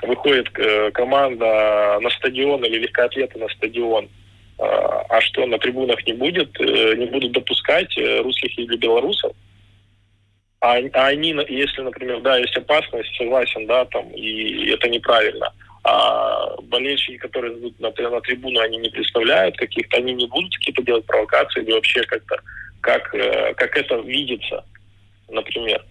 выходит 0.03 0.49
э, 0.59 0.91
команда 0.93 1.99
на 2.01 2.11
стадион 2.11 2.65
или 2.65 2.79
легкоатлеты 2.79 3.39
на 3.39 3.49
стадион, 3.49 4.07
э, 4.07 4.09
а 4.59 5.21
что 5.21 5.47
на 5.47 5.59
трибунах 5.59 6.05
не 6.07 6.15
будет, 6.15 6.61
э, 6.61 6.97
не 6.97 7.07
будут 7.07 7.33
допускать 7.33 7.97
э, 7.97 8.23
русских 8.23 8.59
или 8.59 8.77
белорусов, 8.77 9.33
а, 10.61 10.79
а 10.93 11.07
они, 11.07 11.35
если, 11.49 11.83
например, 11.83 12.21
да, 12.23 12.37
есть 12.39 12.57
опасность, 12.57 13.17
согласен, 13.17 13.67
да, 13.67 13.85
там, 13.85 14.11
и 14.11 14.71
это 14.71 14.89
неправильно, 14.89 15.53
а 15.85 16.57
болельщики, 16.63 17.19
которые 17.19 17.57
идут 17.57 17.79
на, 17.79 17.91
на 17.91 18.21
трибуну, 18.21 18.61
они 18.61 18.79
не 18.79 18.91
представляют 18.91 19.57
каких-то, 19.57 19.99
они 19.99 20.13
не 20.13 20.27
будут 20.27 20.55
какие-то 20.57 20.83
делать 20.83 21.07
провокации 21.07 21.63
или 21.63 21.73
вообще 21.73 22.03
как-то, 22.03 22.37
как, 22.81 23.11
как 23.11 23.77
это 23.77 23.97
видится, 24.01 24.65
например. 25.29 25.83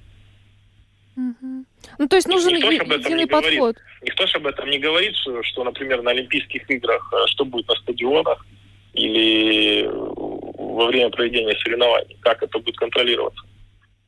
Ну, 1.97 2.07
то 2.07 2.15
есть 2.15 2.28
нужен 2.28 2.53
никто 2.53 2.72
е- 2.72 2.99
единый 2.99 3.28
подход. 3.28 3.53
Говорит. 3.53 3.78
Никто 4.03 4.28
же 4.28 4.38
об 4.38 4.47
этом 4.47 4.70
не 4.70 4.80
говорит, 4.80 5.15
что, 5.15 5.43
что, 5.43 5.63
например, 5.63 6.01
на 6.01 6.11
Олимпийских 6.11 6.70
играх, 6.70 7.13
э, 7.13 7.28
что 7.28 7.45
будет 7.45 7.67
на 7.67 7.76
стадионах 7.76 8.45
или 8.93 9.88
во 9.89 10.88
время 10.88 11.09
проведения 11.09 11.57
соревнований, 11.59 12.17
как 12.22 12.41
это 12.43 12.59
будет 12.59 12.78
контролироваться. 12.78 13.43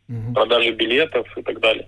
Угу. 0.07 0.33
Продажи 0.33 0.71
билетов 0.71 1.27
и 1.37 1.41
так 1.41 1.59
далее. 1.59 1.87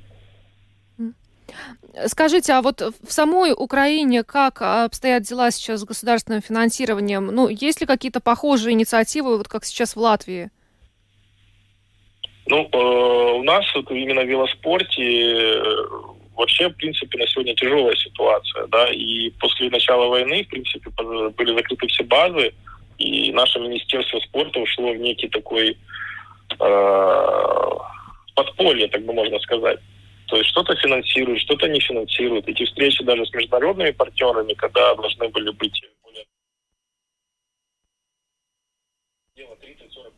Скажите, 2.08 2.54
а 2.54 2.62
вот 2.62 2.82
в 2.82 3.12
самой 3.12 3.54
Украине 3.56 4.24
как 4.24 4.62
обстоят 4.62 5.24
дела 5.24 5.52
сейчас 5.52 5.82
с 5.82 5.86
государственным 5.86 6.42
финансированием? 6.42 7.28
Ну, 7.28 7.48
есть 7.48 7.82
ли 7.82 7.88
какие-то 7.88 8.20
похожие 8.20 8.74
инициативы, 8.74 9.38
вот 9.38 9.48
как 9.48 9.64
сейчас 9.64 9.96
в 9.96 10.00
Латвии? 10.00 10.50
Ну, 12.46 12.68
э, 12.72 12.78
у 12.78 13.44
нас 13.44 13.66
вот 13.74 13.90
именно 13.92 14.22
в 14.22 14.28
велоспорте 14.28 15.04
э, 15.04 15.64
вообще, 16.36 16.70
в 16.70 16.74
принципе, 16.74 17.18
на 17.18 17.28
сегодня 17.28 17.56
тяжелая 17.56 17.96
ситуация, 17.96 18.68
да, 18.68 18.90
и 18.92 19.30
после 19.40 19.70
начала 19.70 20.08
войны, 20.08 20.44
в 20.44 20.50
принципе, 20.50 20.90
были 21.38 21.56
закрыты 21.56 21.88
все 21.88 22.04
базы, 22.04 22.54
и 22.98 23.32
наше 23.32 23.60
Министерство 23.60 24.20
спорта 24.20 24.60
ушло 24.60 24.92
в 24.92 24.98
некий 24.98 25.30
такой 25.30 25.78
э, 26.60 27.70
подполье, 28.36 28.88
так 28.88 29.06
бы 29.06 29.14
можно 29.14 29.40
сказать. 29.40 29.80
То 30.28 30.38
есть 30.38 30.50
что-то 30.50 30.76
финансирует, 30.76 31.40
что-то 31.42 31.68
не 31.68 31.80
финансирует. 31.80 32.48
Эти 32.48 32.66
встречи 32.66 33.04
даже 33.04 33.26
с 33.26 33.34
международными 33.34 33.92
партнерами, 33.92 34.54
когда 34.54 34.96
должны 34.96 35.30
были 35.30 35.52
быть 35.52 35.80
более 39.36 39.48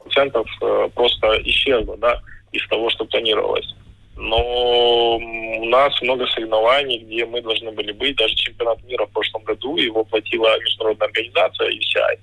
30-40% 0.05 0.45
э, 0.61 0.89
просто 0.93 1.41
исчезло, 1.43 1.97
да, 1.97 2.21
из 2.51 2.67
того, 2.67 2.89
что 2.89 3.05
планировалось. 3.05 3.73
Но 4.17 5.17
у 5.17 5.65
нас 5.65 6.01
много 6.01 6.25
соревнований, 6.27 6.99
где 6.99 7.25
мы 7.25 7.41
должны 7.41 7.71
были 7.71 7.91
быть. 7.91 8.15
Даже 8.15 8.33
чемпионат 8.35 8.81
мира 8.83 9.05
в 9.05 9.11
прошлом 9.11 9.43
году 9.43 9.75
его 9.75 10.05
платила 10.05 10.57
международная 10.61 11.07
организация 11.07 11.69
UCI. 11.69 12.19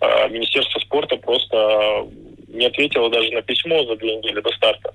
А 0.00 0.28
Министерство 0.28 0.78
спорта 0.78 1.16
просто 1.16 2.06
не 2.46 2.66
ответило 2.66 3.10
даже 3.10 3.32
на 3.32 3.42
письмо 3.42 3.84
за 3.84 3.96
две 3.96 4.16
недели 4.16 4.40
до 4.40 4.50
старта. 4.52 4.94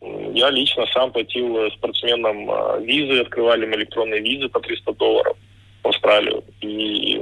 Я 0.00 0.50
лично 0.50 0.86
сам 0.92 1.12
платил 1.12 1.70
спортсменам 1.72 2.50
а, 2.50 2.78
визы, 2.78 3.20
открывали 3.20 3.64
им 3.64 3.74
электронные 3.74 4.20
визы 4.20 4.48
по 4.48 4.58
300 4.60 4.92
долларов 4.94 5.36
в 5.84 5.88
Австралию. 5.88 6.42
И 6.62 7.20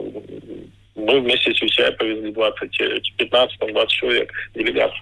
мы 0.99 1.21
вместе 1.21 1.55
с 1.55 1.63
UCI 1.63 1.93
повезли 1.93 2.33
20, 2.33 2.81
15-20 3.19 3.87
человек 3.89 4.33
делегаций. 4.55 5.01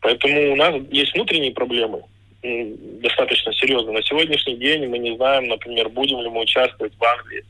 Поэтому 0.00 0.52
у 0.52 0.56
нас 0.56 0.74
есть 0.90 1.14
внутренние 1.14 1.52
проблемы, 1.52 2.02
достаточно 2.42 3.52
серьезно. 3.54 3.92
На 3.92 4.02
сегодняшний 4.02 4.56
день 4.56 4.86
мы 4.86 4.98
не 4.98 5.16
знаем, 5.16 5.48
например, 5.48 5.88
будем 5.88 6.20
ли 6.20 6.28
мы 6.28 6.42
участвовать 6.42 6.92
в 6.98 7.04
Англии 7.04 7.44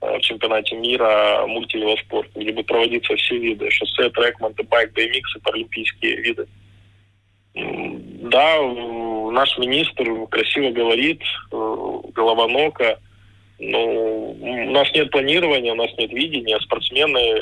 э, 0.00 0.18
в 0.18 0.20
чемпионате 0.20 0.76
мира 0.76 1.44
мультивелоспорт, 1.46 2.30
где 2.34 2.52
будут 2.52 2.66
проводиться 2.66 3.14
все 3.16 3.36
виды, 3.38 3.70
шоссе, 3.70 4.08
трек, 4.10 4.38
монтебайк, 4.40 4.92
BMX 4.92 5.22
и 5.36 5.40
паралимпийские 5.40 6.16
виды. 6.16 6.46
Да, 7.54 8.62
наш 9.32 9.58
министр 9.58 10.28
красиво 10.30 10.70
говорит, 10.70 11.22
э, 11.52 12.00
головонока, 12.14 12.98
но 13.58 13.84
у 13.84 14.70
нас 14.70 14.92
нет 14.92 15.10
планирования, 15.10 15.72
у 15.72 15.76
нас 15.76 15.90
нет 15.96 16.12
видения, 16.12 16.58
спортсмены 16.60 17.40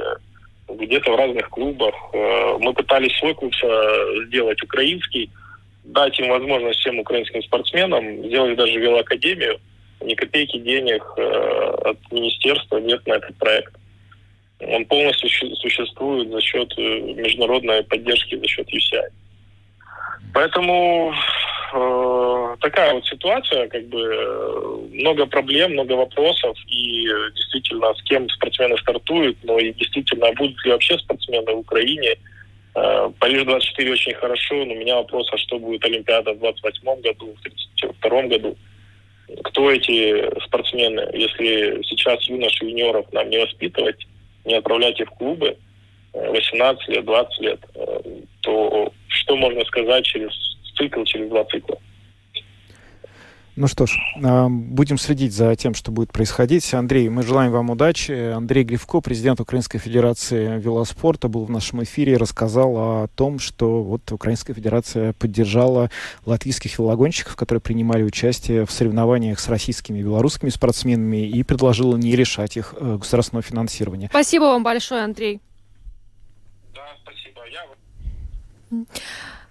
где-то 0.68 1.12
в 1.12 1.16
разных 1.16 1.48
клубах. 1.50 1.94
Э, 2.12 2.56
мы 2.60 2.72
пытались 2.72 3.16
свой 3.18 3.34
клуб 3.34 3.54
сделать 4.26 4.62
украинский, 4.62 5.30
дать 5.84 6.18
им 6.18 6.28
возможность 6.28 6.80
всем 6.80 6.98
украинским 6.98 7.42
спортсменам, 7.42 8.24
сделали 8.26 8.54
даже 8.54 8.78
велоакадемию. 8.78 9.60
Ни 10.00 10.14
копейки 10.14 10.58
денег 10.58 11.02
э, 11.16 11.74
от 11.84 11.98
министерства 12.12 12.78
нет 12.78 13.06
на 13.06 13.14
этот 13.14 13.36
проект. 13.36 13.74
Он 14.60 14.84
полностью 14.86 15.28
существует 15.56 16.30
за 16.30 16.40
счет 16.40 16.72
э, 16.76 17.00
международной 17.00 17.82
поддержки, 17.84 18.36
за 18.36 18.46
счет 18.46 18.68
UCI. 18.72 19.08
Поэтому 20.32 21.14
э, 21.74 22.56
такая 22.60 22.94
вот 22.94 23.06
ситуация, 23.06 23.68
как 23.68 23.86
бы 23.88 24.00
э, 24.00 24.78
много 24.92 25.26
проблем, 25.26 25.72
много 25.72 25.92
вопросов, 25.92 26.56
и 26.68 27.06
действительно, 27.34 27.92
с 27.94 28.02
кем 28.02 28.28
спортсмены 28.30 28.78
стартуют, 28.78 29.36
но 29.42 29.58
и 29.58 29.72
действительно, 29.72 30.32
будут 30.32 30.64
ли 30.64 30.72
вообще 30.72 30.98
спортсмены 30.98 31.52
в 31.52 31.58
Украине, 31.58 32.16
Э, 32.74 33.10
Париж 33.20 33.44
24 33.44 33.92
очень 33.92 34.14
хорошо, 34.14 34.64
но 34.64 34.72
у 34.72 34.76
меня 34.76 34.96
вопрос, 34.96 35.28
а 35.32 35.38
что 35.38 35.58
будет 35.58 35.84
Олимпиада 35.84 36.32
в 36.32 36.38
28 36.38 37.00
году, 37.02 37.34
в 37.34 37.42
32 37.42 38.22
году? 38.22 38.56
Кто 39.44 39.70
эти 39.70 40.28
спортсмены? 40.44 41.08
Если 41.12 41.82
сейчас 41.84 42.22
юношей, 42.24 42.68
юниоров 42.68 43.10
нам 43.12 43.30
не 43.30 43.38
воспитывать, 43.38 44.06
не 44.44 44.54
отправлять 44.54 45.00
их 45.00 45.08
в 45.08 45.14
клубы, 45.14 45.56
18 46.12 46.88
э, 46.88 46.92
лет, 46.92 47.04
20 47.04 47.40
лет, 47.40 47.60
то 48.40 48.92
что 49.08 49.36
можно 49.36 49.64
сказать 49.64 50.04
через 50.04 50.32
цикл, 50.76 51.02
через 51.04 51.28
два 51.28 51.44
цикла? 51.44 51.78
Ну 53.56 53.68
что 53.68 53.86
ж, 53.86 53.96
а, 54.24 54.48
будем 54.48 54.98
следить 54.98 55.32
за 55.32 55.54
тем, 55.54 55.74
что 55.74 55.92
будет 55.92 56.10
происходить. 56.10 56.74
Андрей, 56.74 57.08
мы 57.08 57.22
желаем 57.22 57.52
вам 57.52 57.70
удачи. 57.70 58.10
Андрей 58.10 58.64
Гривко, 58.64 59.00
президент 59.00 59.38
Украинской 59.38 59.78
Федерации 59.78 60.58
велоспорта, 60.58 61.28
был 61.28 61.44
в 61.44 61.50
нашем 61.50 61.84
эфире 61.84 62.14
и 62.14 62.16
рассказал 62.16 62.76
о 62.76 63.08
том, 63.14 63.38
что 63.38 63.84
вот 63.84 64.10
Украинская 64.10 64.56
Федерация 64.56 65.12
поддержала 65.12 65.88
латвийских 66.26 66.76
велогонщиков, 66.80 67.36
которые 67.36 67.60
принимали 67.60 68.02
участие 68.02 68.66
в 68.66 68.72
соревнованиях 68.72 69.38
с 69.38 69.48
российскими 69.48 70.00
и 70.00 70.02
белорусскими 70.02 70.50
спортсменами 70.50 71.24
и 71.24 71.44
предложила 71.44 71.96
не 71.96 72.16
решать 72.16 72.56
их 72.56 72.74
э, 72.76 72.96
государственного 72.96 73.42
финансирования. 73.42 74.08
Спасибо 74.10 74.44
вам 74.44 74.64
большое, 74.64 75.04
Андрей. 75.04 75.40
Да, 76.74 76.82
спасибо. 77.04 77.42
Я... 77.52 78.84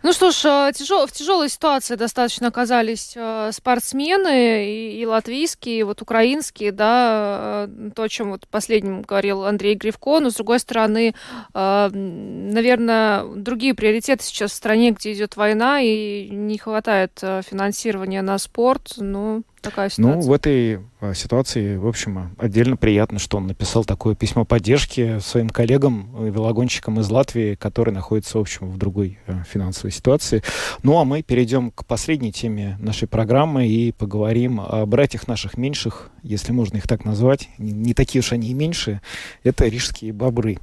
Ну 0.04 0.12
что 0.12 0.32
ж, 0.32 0.44
э, 0.44 0.72
тяжел, 0.74 1.08
в 1.08 1.14
тяжелой 1.14 1.48
ситуации 1.48 1.96
достаточно 1.96 2.50
оказались 2.50 3.14
э, 3.16 3.52
спортсмены 3.54 4.66
и, 4.70 5.00
и 5.00 5.06
латвийские, 5.06 5.80
и 5.80 5.84
вот 5.84 6.02
украинские, 6.02 6.74
да, 6.74 7.68
э, 7.70 7.92
то, 7.96 8.04
о 8.04 8.10
чем 8.10 8.32
вот 8.32 8.46
последним 8.50 9.04
говорил 9.04 9.46
Андрей 9.46 9.76
Гривко, 9.76 10.20
но 10.20 10.30
с 10.30 10.36
другой 10.36 10.60
стороны, 10.60 11.16
наверное, 11.54 13.24
другие 13.34 13.74
приоритеты 13.74 14.26
сейчас 14.26 14.52
в 14.52 14.56
стране, 14.56 14.92
где 14.92 15.14
идет 15.14 15.38
война 15.38 15.80
и 15.82 16.28
не 16.30 16.58
хватает 16.58 17.12
финансирования 17.20 18.22
на 18.22 18.38
спорт, 18.40 18.96
ну, 18.98 19.44
такая 19.64 19.90
ситуация? 19.90 20.16
Ну, 20.16 20.22
в 20.22 20.32
этой 20.32 20.80
а, 21.00 21.14
ситуации, 21.14 21.78
в 21.78 21.88
общем, 21.88 22.36
отдельно 22.38 22.78
приятно, 22.78 23.18
что 23.18 23.38
он 23.38 23.48
написал 23.48 23.84
такое 23.84 24.14
письмо 24.16 24.46
поддержки 24.46 25.20
своим 25.20 25.50
коллегам, 25.50 26.16
э, 26.20 26.30
велогонщикам 26.30 27.00
из 27.00 27.10
Латвии, 27.10 27.56
которые 27.56 27.96
находятся, 27.96 28.38
в 28.38 28.42
общем, 28.42 28.70
в 28.70 28.78
другой 28.78 29.18
э, 29.26 29.44
финансовой 29.50 29.92
ситуации. 29.92 30.44
Ну, 30.84 31.00
а 31.00 31.06
мы 31.06 31.24
перейдем 31.24 31.72
к 31.72 31.86
последней 31.86 32.32
теме 32.32 32.78
нашей 32.80 33.08
программы 33.08 33.68
и 33.68 33.92
поговорим 33.92 34.62
о 34.62 34.86
братьях 34.86 35.28
наших 35.28 35.58
меньших, 35.58 36.12
если 36.22 36.52
можно 36.52 36.78
их 36.78 36.88
так 36.88 37.06
назвать. 37.06 37.50
Не 37.58 37.94
такие 37.94 38.20
уж 38.20 38.32
они 38.34 38.50
и 38.50 38.54
меньшие. 38.54 39.02
Это 39.44 39.66
рижские 39.66 40.14
бобры. 40.14 40.60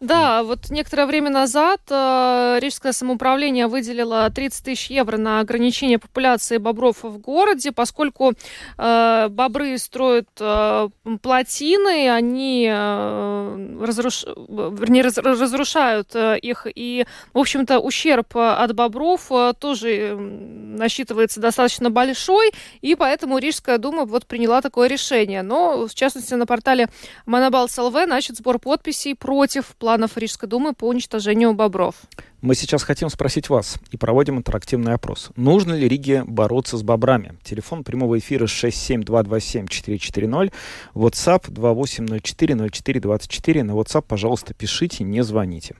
Да, 0.00 0.44
вот 0.44 0.70
некоторое 0.70 1.06
время 1.06 1.28
назад 1.28 1.80
э, 1.90 2.58
Рижское 2.60 2.92
самоуправление 2.92 3.66
выделило 3.66 4.30
30 4.30 4.64
тысяч 4.64 4.90
евро 4.90 5.16
на 5.16 5.40
ограничение 5.40 5.98
популяции 5.98 6.58
бобров 6.58 7.02
в 7.02 7.18
городе, 7.18 7.72
поскольку 7.72 8.34
э, 8.76 9.28
бобры 9.28 9.76
строят 9.78 10.28
э, 10.38 10.88
плотины, 11.20 12.10
они 12.10 12.68
э, 12.70 13.76
разруш... 13.80 14.24
вернее, 14.24 15.02
раз... 15.02 15.18
разрушают 15.18 16.14
э, 16.14 16.38
их, 16.38 16.68
и, 16.72 17.04
в 17.34 17.38
общем-то, 17.38 17.80
ущерб 17.80 18.36
от 18.36 18.72
бобров 18.76 19.32
э, 19.32 19.52
тоже 19.58 20.16
насчитывается 20.16 21.40
достаточно 21.40 21.90
большой, 21.90 22.52
и 22.82 22.94
поэтому 22.94 23.38
Рижская 23.38 23.78
дума 23.78 24.04
вот 24.04 24.26
приняла 24.26 24.60
такое 24.60 24.88
решение. 24.88 25.42
Но, 25.42 25.88
в 25.88 25.94
частности, 25.94 26.34
на 26.34 26.46
портале 26.46 26.88
Монобалс 27.26 27.76
ЛВ 27.76 27.94
начат 28.06 28.36
сбор 28.36 28.60
подписей 28.60 29.16
против 29.16 29.74
планов 29.88 30.18
Рижской 30.18 30.46
думы 30.46 30.74
по 30.74 30.86
уничтожению 30.86 31.54
бобров. 31.54 31.94
Мы 32.42 32.54
сейчас 32.54 32.82
хотим 32.82 33.08
спросить 33.08 33.48
вас 33.48 33.78
и 33.90 33.96
проводим 33.96 34.36
интерактивный 34.36 34.92
опрос. 34.92 35.30
Нужно 35.34 35.72
ли 35.72 35.88
Риге 35.88 36.24
бороться 36.26 36.76
с 36.76 36.82
бобрами? 36.82 37.38
Телефон 37.42 37.84
прямого 37.84 38.18
эфира 38.18 38.44
67227-440, 38.44 40.52
WhatsApp 40.94 41.48
2804-0424. 41.48 43.62
На 43.62 43.72
WhatsApp, 43.72 44.04
пожалуйста, 44.06 44.52
пишите, 44.52 45.04
не 45.04 45.24
звоните. 45.24 45.74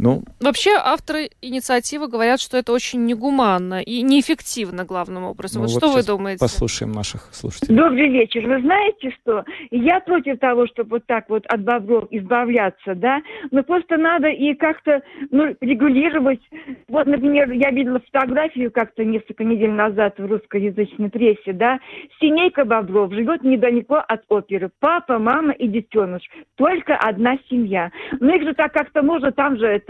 Ну... 0.00 0.22
Вообще 0.40 0.70
авторы 0.82 1.28
инициативы 1.42 2.08
говорят, 2.08 2.40
что 2.40 2.56
это 2.56 2.72
очень 2.72 3.04
негуманно 3.04 3.82
и 3.82 4.00
неэффективно 4.02 4.84
главным 4.84 5.24
образом. 5.24 5.62
Ну, 5.62 5.68
вот, 5.68 5.74
вот 5.74 5.78
что 5.78 5.92
вы 5.92 6.02
думаете? 6.02 6.40
Послушаем 6.40 6.92
наших 6.92 7.28
слушателей. 7.32 7.76
Добрый 7.76 8.08
вечер. 8.08 8.46
Вы 8.46 8.62
знаете 8.62 9.14
что? 9.20 9.44
Я 9.70 10.00
против 10.00 10.38
того, 10.38 10.66
чтобы 10.68 10.96
вот 10.96 11.06
так 11.06 11.28
вот 11.28 11.44
от 11.46 11.62
бобров 11.62 12.04
избавляться, 12.10 12.94
да? 12.94 13.20
Но 13.50 13.62
просто 13.62 13.98
надо 13.98 14.28
и 14.28 14.54
как-то 14.54 15.02
ну, 15.30 15.54
регулировать. 15.60 16.40
Вот, 16.88 17.06
например, 17.06 17.50
я 17.52 17.70
видела 17.70 18.00
фотографию 18.00 18.70
как-то 18.70 19.04
несколько 19.04 19.44
недель 19.44 19.72
назад 19.72 20.14
в 20.18 20.24
русскоязычной 20.24 21.10
прессе, 21.10 21.52
да? 21.52 21.78
Семейка 22.20 22.64
бобров 22.64 23.12
живет 23.12 23.42
недалеко 23.42 23.96
от 23.96 24.22
оперы. 24.28 24.70
Папа, 24.80 25.18
мама 25.18 25.52
и 25.52 25.68
детеныш. 25.68 26.22
Только 26.56 26.96
одна 26.96 27.36
семья. 27.50 27.90
Но 28.18 28.34
их 28.34 28.44
же 28.44 28.54
так 28.54 28.72
как-то 28.72 29.02
можно 29.02 29.30
там 29.30 29.58
же 29.58 29.66
это, 29.66 29.89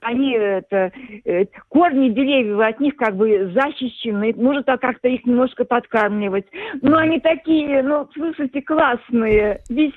они, 0.00 0.34
это, 0.34 0.92
э, 1.24 1.44
корни 1.68 2.10
деревьев 2.10 2.60
от 2.60 2.80
них 2.80 2.96
как 2.96 3.16
бы 3.16 3.52
защищены, 3.52 4.34
может 4.36 4.66
как-то 4.66 5.08
их 5.08 5.24
немножко 5.24 5.64
подкармливать. 5.64 6.46
Но 6.82 6.96
они 6.96 7.20
такие, 7.20 7.82
ну, 7.82 8.08
слушайте, 8.14 8.62
классные. 8.62 9.60
Здесь 9.68 9.92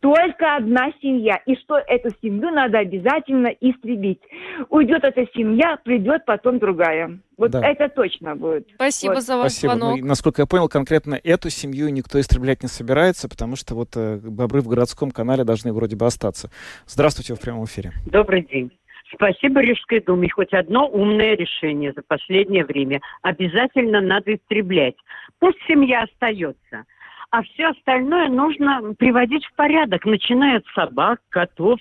только 0.00 0.56
одна 0.56 0.92
семья. 1.02 1.40
И 1.46 1.56
что 1.56 1.78
эту 1.78 2.10
семью 2.22 2.50
надо 2.50 2.78
обязательно 2.78 3.48
истребить. 3.48 4.20
Уйдет 4.68 5.02
эта 5.04 5.26
семья, 5.34 5.76
придет 5.82 6.24
потом 6.24 6.58
другая. 6.58 7.18
Вот 7.36 7.52
да. 7.52 7.64
это 7.66 7.88
точно 7.88 8.34
будет. 8.34 8.68
Спасибо 8.74 9.14
вот. 9.14 9.22
за 9.22 9.36
ваш 9.36 9.52
Спасибо. 9.52 9.74
звонок. 9.74 10.00
Ну, 10.00 10.06
насколько 10.06 10.42
я 10.42 10.46
понял, 10.46 10.68
конкретно 10.68 11.18
эту 11.22 11.50
семью 11.50 11.88
никто 11.90 12.20
истреблять 12.20 12.62
не 12.62 12.68
собирается, 12.68 13.28
потому 13.28 13.56
что 13.56 13.74
вот 13.74 13.90
э, 13.96 14.18
бобры 14.18 14.60
в 14.60 14.68
городском 14.68 15.10
канале 15.10 15.44
должны 15.44 15.72
вроде 15.72 15.96
бы 15.96 16.06
остаться. 16.06 16.50
Здравствуйте, 16.86 17.34
в 17.34 17.40
прямом 17.40 17.64
эфире. 17.64 17.92
Добрый 18.06 18.42
день. 18.42 18.72
Спасибо 19.14 19.60
Рижской 19.60 20.00
думе. 20.00 20.28
Хоть 20.28 20.52
одно 20.52 20.88
умное 20.88 21.36
решение 21.36 21.92
за 21.94 22.02
последнее 22.02 22.64
время. 22.64 23.00
Обязательно 23.22 24.00
надо 24.00 24.34
истреблять. 24.34 24.96
Пусть 25.38 25.58
семья 25.66 26.02
остается. 26.02 26.84
А 27.30 27.42
все 27.42 27.68
остальное 27.68 28.28
нужно 28.28 28.94
приводить 28.98 29.44
в 29.44 29.54
порядок, 29.54 30.04
начиная 30.06 30.58
от 30.58 30.66
собак, 30.74 31.20
котов, 31.28 31.78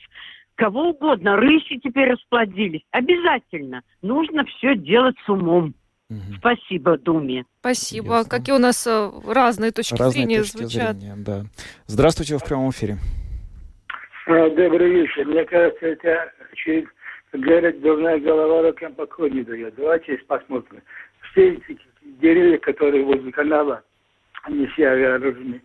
кого 0.55 0.89
угодно. 0.89 1.37
Рыси 1.37 1.79
теперь 1.79 2.11
расплодились. 2.11 2.81
Обязательно. 2.91 3.81
Нужно 4.01 4.45
все 4.45 4.75
делать 4.75 5.15
с 5.25 5.29
умом. 5.29 5.73
Угу. 6.09 6.37
Спасибо 6.37 6.97
Думе. 6.97 7.45
Спасибо. 7.59 8.15
Ясно. 8.15 8.29
Какие 8.29 8.55
у 8.55 8.59
нас 8.59 8.87
э, 8.87 9.11
разные 9.25 9.71
точки 9.71 9.99
разные 9.99 10.25
зрения 10.25 10.41
точки 10.41 10.57
звучат. 10.57 10.97
Зрения, 10.97 11.15
да. 11.17 11.43
Здравствуйте, 11.85 12.37
в 12.37 12.45
прямом 12.45 12.69
эфире. 12.69 12.97
А, 14.27 14.49
добрый 14.49 14.89
вечер. 14.89 15.25
Мне 15.25 15.43
кажется, 15.45 15.85
это 15.85 16.31
очень 16.51 16.87
говорят, 17.33 17.81
дурная 17.81 18.19
голова 18.19 18.63
рукам 18.63 18.93
покой 18.95 19.29
не 19.31 19.43
дает. 19.43 19.75
Давайте 19.75 20.17
посмотрим. 20.27 20.81
Все 21.31 21.53
эти 21.53 21.77
деревья, 22.21 22.57
которые 22.57 23.03
возле 23.03 23.31
канала, 23.31 23.83
они 24.43 24.67
все 24.67 24.89
огорожены 24.89 25.61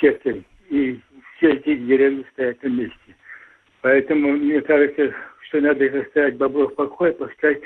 сеткой. 0.00 0.44
И 0.68 1.00
все 1.36 1.52
эти 1.52 1.76
деревья 1.76 2.24
стоят 2.32 2.62
на 2.62 2.68
месте. 2.68 3.16
Поэтому 3.80 4.32
мне 4.32 4.60
кажется, 4.60 5.14
что 5.42 5.60
надо 5.60 5.84
их 5.84 6.06
оставить 6.06 6.36
бобров 6.36 6.72
в 6.72 6.74
покое, 6.74 7.12
пускай 7.12 7.62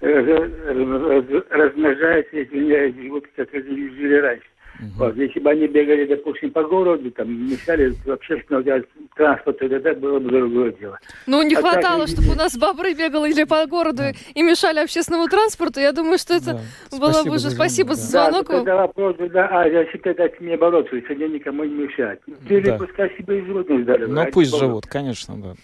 размножаются, 0.00 2.42
извиняюсь, 2.42 2.94
живут 2.96 3.26
как 3.34 3.50
жили 3.52 4.14
раньше. 4.16 4.46
Угу. 4.78 4.88
Вот, 4.96 5.16
если 5.16 5.40
бы 5.40 5.50
они 5.50 5.66
бегали, 5.66 6.06
допустим, 6.06 6.50
по 6.50 6.62
городу, 6.62 7.10
там, 7.10 7.50
мешали 7.50 7.94
общественного 8.10 8.82
транспорта, 9.14 9.68
тогда 9.68 9.94
было 9.94 10.18
бы 10.18 10.30
другое 10.30 10.72
дело. 10.72 10.98
Ну, 11.26 11.42
не 11.42 11.54
а 11.54 11.60
хватало, 11.60 12.06
так... 12.06 12.08
чтобы 12.08 12.32
у 12.32 12.34
нас 12.34 12.56
бобры 12.56 12.94
бегали 12.94 13.30
или 13.30 13.44
по 13.44 13.66
городу 13.66 13.98
да. 13.98 14.12
и 14.34 14.42
мешали 14.42 14.80
общественному 14.80 15.28
транспорту. 15.28 15.80
Я 15.80 15.92
думаю, 15.92 16.18
что 16.18 16.34
это 16.34 16.60
да. 16.90 16.98
было 16.98 17.22
бы 17.22 17.36
уже... 17.36 17.50
Спасибо 17.50 17.94
за 17.94 18.02
звонок. 18.02 18.48
Да, 18.48 18.56
тогда 18.56 18.76
вопрос, 18.76 19.16
да, 19.32 19.48
а, 19.50 19.66
я 19.66 19.86
считаю, 19.86 20.14
как 20.14 20.40
мне 20.40 20.56
бороться, 20.56 20.94
если 20.96 21.14
они 21.14 21.34
никому 21.34 21.64
не 21.64 21.74
мешают. 21.74 22.20
Или 22.48 22.66
да. 22.66 22.78
пускай 22.78 23.10
себе 23.16 23.38
и 23.38 23.42
не 23.42 23.82
здоровы. 23.82 24.12
Ну, 24.12 24.26
пусть 24.32 24.52
бороться. 24.52 24.66
живут, 24.66 24.86
конечно, 24.86 25.36
да. 25.36 25.54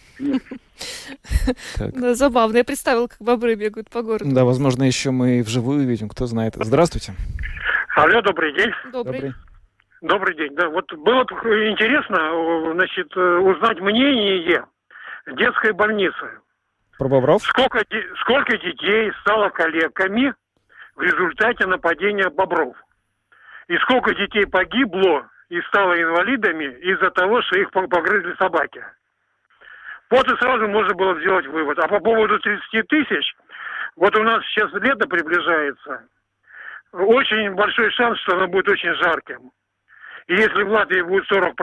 Да, 1.79 2.15
забавно. 2.15 2.57
Я 2.57 2.65
представила, 2.65 3.07
как 3.07 3.19
бобры 3.21 3.55
бегают 3.55 3.91
по 3.91 4.03
городу. 4.03 4.35
Да, 4.35 4.45
возможно, 4.45 4.85
еще 4.85 5.11
мы 5.11 5.43
вживую 5.43 5.87
видим, 5.87 6.09
кто 6.09 6.27
знает. 6.27 6.55
Здравствуйте. 6.57 7.13
Алло, 7.95 8.23
добрый 8.23 8.55
день. 8.55 8.73
Добрый. 8.91 9.35
Добрый 10.01 10.35
день. 10.35 10.55
Да, 10.55 10.69
вот 10.71 10.91
было 10.95 11.25
бы 11.25 11.69
интересно, 11.69 12.73
значит, 12.73 13.15
узнать 13.17 13.81
мнение 13.81 14.65
детской 15.27 15.73
больницы. 15.73 16.41
Про 16.99 17.09
бобров? 17.09 17.43
Сколько, 17.43 17.85
сколько 18.21 18.57
детей 18.57 19.13
стало 19.21 19.51
коллегами 19.51 20.35
в 20.97 21.03
результате 21.03 21.67
нападения 21.67 22.31
бобров? 22.31 22.75
И 23.69 23.77
сколько 23.79 24.15
детей 24.15 24.47
погибло 24.47 25.29
и 25.51 25.61
стало 25.69 26.01
инвалидами 26.01 26.65
из-за 26.81 27.11
того, 27.11 27.43
что 27.43 27.59
их 27.59 27.71
погрызли 27.73 28.35
собаки? 28.37 28.83
Вот 30.11 30.27
и 30.31 30.37
сразу 30.37 30.67
можно 30.67 30.95
было 30.95 31.21
сделать 31.21 31.47
вывод. 31.47 31.79
А 31.79 31.89
по 31.89 32.01
поводу 32.01 32.39
30 32.39 32.89
тысяч, 32.89 33.35
вот 33.97 34.17
у 34.19 34.23
нас 34.23 34.43
сейчас 34.47 34.73
лето 34.73 35.07
приближается, 35.07 36.05
очень 36.93 37.55
большой 37.55 37.91
шанс, 37.93 38.19
что 38.21 38.37
оно 38.37 38.49
будет 38.49 38.69
очень 38.69 38.95
жарким. 38.95 39.51
И 40.29 40.35
если 40.35 40.63
в 40.63 40.71
Латвии 40.71 41.03
будет 41.03 41.31
40%, 41.31 41.55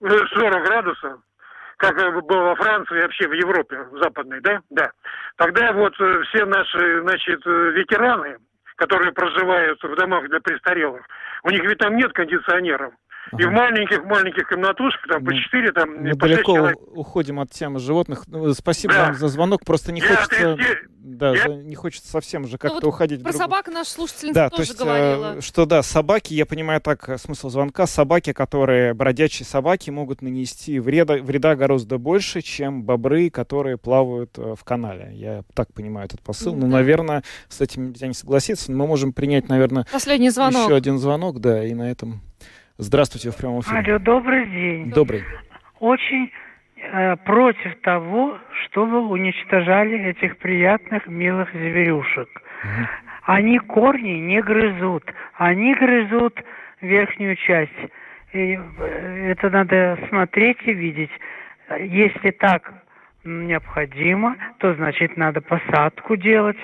40 0.00 0.54
э, 0.54 0.64
градусов, 0.64 1.20
как 1.76 1.96
было 2.24 2.42
во 2.42 2.56
Франции 2.56 2.98
и 2.98 3.02
вообще 3.02 3.28
в 3.28 3.32
Европе, 3.32 3.78
в 3.90 3.98
западной, 4.02 4.40
да? 4.40 4.60
Да. 4.70 4.90
Тогда 5.36 5.72
вот 5.72 5.94
э, 6.00 6.22
все 6.24 6.44
наши, 6.46 7.02
значит, 7.02 7.46
э, 7.46 7.70
ветераны, 7.72 8.38
которые 8.76 9.12
проживают 9.12 9.82
в 9.82 9.94
домах 9.94 10.28
для 10.28 10.40
престарелых, 10.40 11.06
у 11.44 11.50
них 11.50 11.62
ведь 11.62 11.78
там 11.78 11.96
нет 11.96 12.12
кондиционеров. 12.12 12.92
Ага. 13.32 13.42
И 13.42 13.46
в 13.46 13.50
маленьких-маленьких 13.50 14.48
комнатушках, 14.48 15.06
там, 15.08 15.24
по 15.24 15.32
ну, 15.32 15.38
четыре, 15.38 15.72
там, 15.72 15.96
Мы 15.96 16.10
по 16.10 16.28
далеко 16.28 16.54
человек... 16.54 16.78
уходим 16.92 17.40
от 17.40 17.50
темы 17.50 17.80
животных. 17.80 18.24
Ну, 18.28 18.52
спасибо 18.54 18.94
да. 18.94 19.04
вам 19.06 19.14
за 19.14 19.28
звонок. 19.28 19.64
Просто 19.64 19.92
не 19.92 20.00
я 20.00 20.08
хочется... 20.08 20.56
30... 20.56 20.96
Да, 21.06 21.34
я... 21.36 21.46
не 21.46 21.76
хочется 21.76 22.10
совсем 22.10 22.48
же 22.48 22.58
как-то 22.58 22.80
ну, 22.80 22.80
вот 22.82 22.88
уходить. 22.88 23.22
Про 23.22 23.32
собак 23.32 23.68
наша 23.68 23.90
слушательница 23.90 24.34
да, 24.34 24.50
тоже 24.50 24.56
то 24.56 24.68
есть, 24.72 24.78
говорила. 24.80 25.36
Э, 25.36 25.40
что 25.40 25.64
да, 25.64 25.82
собаки, 25.84 26.34
я 26.34 26.46
понимаю 26.46 26.80
так, 26.80 27.08
э, 27.08 27.16
смысл 27.16 27.48
звонка, 27.48 27.86
собаки, 27.86 28.32
которые, 28.32 28.92
бродячие 28.92 29.46
собаки, 29.46 29.90
могут 29.90 30.20
нанести 30.20 30.80
вреда, 30.80 31.14
вреда 31.14 31.54
гораздо 31.54 31.98
больше, 31.98 32.42
чем 32.42 32.82
бобры, 32.82 33.30
которые 33.30 33.78
плавают 33.78 34.36
э, 34.36 34.54
в 34.58 34.64
канале. 34.64 35.12
Я 35.14 35.44
так 35.54 35.72
понимаю 35.72 36.06
этот 36.06 36.22
посыл. 36.22 36.54
Ну, 36.54 36.62
да. 36.62 36.78
наверное, 36.78 37.22
с 37.48 37.60
этим 37.60 37.90
нельзя 37.90 38.08
не 38.08 38.14
согласиться, 38.14 38.72
но 38.72 38.78
мы 38.78 38.88
можем 38.88 39.12
принять, 39.12 39.48
наверное, 39.48 39.86
Последний 39.92 40.30
звонок. 40.30 40.64
еще 40.64 40.74
один 40.74 40.98
звонок, 40.98 41.40
да, 41.40 41.64
и 41.64 41.72
на 41.72 41.88
этом... 41.88 42.20
Здравствуйте, 42.78 43.30
в 43.30 43.36
прямом 43.36 43.60
эфире. 43.60 43.78
Алло, 43.78 43.98
добрый 43.98 44.46
день. 44.46 44.90
Добрый. 44.90 45.24
Очень 45.80 46.30
э, 46.76 47.16
против 47.16 47.80
того, 47.80 48.38
чтобы 48.64 49.00
уничтожали 49.08 49.98
этих 50.10 50.36
приятных, 50.36 51.06
милых 51.06 51.50
зверюшек. 51.52 52.28
Угу. 52.64 52.88
Они 53.22 53.58
корни 53.58 54.18
не 54.18 54.42
грызут, 54.42 55.04
они 55.36 55.74
грызут 55.74 56.38
верхнюю 56.82 57.36
часть. 57.36 57.72
И 58.34 58.58
э, 58.58 59.30
это 59.30 59.48
надо 59.48 59.98
смотреть 60.10 60.58
и 60.64 60.74
видеть. 60.74 61.10
Если 61.80 62.30
так 62.32 62.74
необходимо, 63.24 64.36
то 64.58 64.74
значит 64.74 65.16
надо 65.16 65.40
посадку 65.40 66.16
делать 66.16 66.58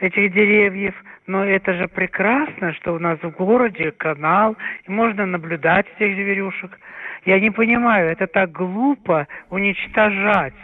этих 0.00 0.32
деревьев. 0.32 0.94
Но 1.28 1.44
это 1.44 1.74
же 1.74 1.88
прекрасно, 1.88 2.72
что 2.72 2.94
у 2.94 2.98
нас 2.98 3.18
в 3.22 3.30
городе 3.32 3.90
канал, 3.92 4.56
и 4.86 4.90
можно 4.90 5.26
наблюдать 5.26 5.86
этих 5.98 6.14
зверюшек. 6.16 6.80
Я 7.26 7.38
не 7.38 7.50
понимаю, 7.50 8.10
это 8.10 8.26
так 8.26 8.50
глупо 8.50 9.28
уничтожать 9.50 10.54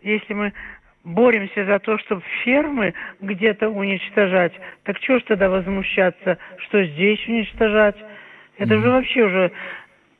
Если 0.00 0.32
мы 0.32 0.54
боремся 1.04 1.66
за 1.66 1.78
то, 1.78 1.98
чтобы 1.98 2.22
фермы 2.42 2.94
где-то 3.20 3.68
уничтожать, 3.68 4.54
так 4.84 4.98
чего 5.00 5.18
ж 5.18 5.24
тогда 5.24 5.50
возмущаться, 5.50 6.38
что 6.56 6.82
здесь 6.82 7.28
уничтожать? 7.28 7.96
Это 8.56 8.78
же 8.78 8.88
вообще 8.88 9.24
уже 9.24 9.52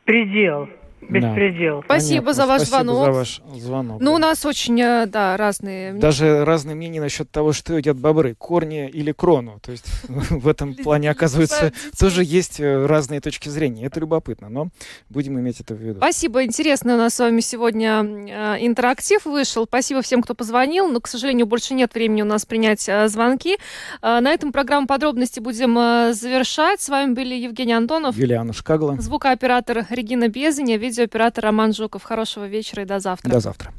предел. 0.04 0.68
Беспредел. 1.00 1.82
Спасибо 1.84 2.20
Понятно. 2.20 2.32
за 2.32 2.46
ваш 2.46 2.62
Спасибо 2.62 2.84
звонок. 2.84 3.04
за 3.04 3.12
ваш 3.12 3.42
звонок. 3.56 4.00
Ну, 4.00 4.14
у 4.14 4.18
нас 4.18 4.44
очень, 4.44 4.80
э, 4.80 5.06
да, 5.06 5.36
разные... 5.36 5.94
Даже 5.94 6.44
разные 6.44 6.74
мнения 6.76 7.00
насчет 7.00 7.30
того, 7.30 7.52
что 7.52 7.76
едят 7.76 7.96
бобры, 7.98 8.34
корни 8.34 8.88
или 8.88 9.12
крону. 9.12 9.58
То 9.62 9.72
есть 9.72 9.86
в 10.08 10.46
этом 10.46 10.74
плане, 10.74 11.10
оказывается, 11.10 11.72
тоже 11.98 12.22
есть 12.24 12.60
э, 12.60 12.86
разные 12.86 13.20
точки 13.20 13.48
зрения. 13.48 13.86
Это 13.86 14.00
любопытно, 14.00 14.48
но 14.48 14.68
будем 15.08 15.38
иметь 15.38 15.60
это 15.60 15.74
в 15.74 15.78
виду. 15.78 15.98
Спасибо, 15.98 16.44
интересный 16.44 16.94
у 16.94 16.98
нас 16.98 17.14
с 17.14 17.18
вами 17.18 17.40
сегодня 17.40 18.02
э, 18.02 18.56
интерактив 18.60 19.24
вышел. 19.24 19.64
Спасибо 19.64 20.02
всем, 20.02 20.22
кто 20.22 20.34
позвонил, 20.34 20.88
но, 20.88 21.00
к 21.00 21.08
сожалению, 21.08 21.46
больше 21.46 21.74
нет 21.74 21.94
времени 21.94 22.22
у 22.22 22.26
нас 22.26 22.44
принять 22.46 22.88
звонки. 23.06 23.58
На 24.02 24.30
этом 24.30 24.52
программу 24.52 24.86
подробности 24.86 25.40
будем 25.40 25.74
завершать. 26.12 26.80
С 26.80 26.88
вами 26.88 27.14
были 27.14 27.34
Евгений 27.34 27.72
Антонов, 27.72 28.16
Юлиана 28.16 28.52
Шкагла. 28.52 28.96
звукооператор 28.98 29.86
Регина 29.90 30.28
Безеня, 30.28 30.76
видеооператор 30.90 31.44
Роман 31.44 31.72
Жуков. 31.72 32.02
Хорошего 32.02 32.46
вечера 32.46 32.82
и 32.82 32.86
до 32.86 32.98
завтра. 33.00 33.30
До 33.30 33.40
завтра. 33.40 33.72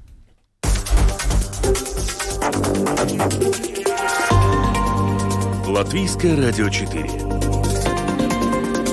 Латвийское 5.67 6.37
радио 6.37 6.69
4. 6.69 7.09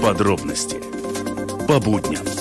Подробности 0.03 0.81
по 1.67 1.79
будням. 1.81 2.38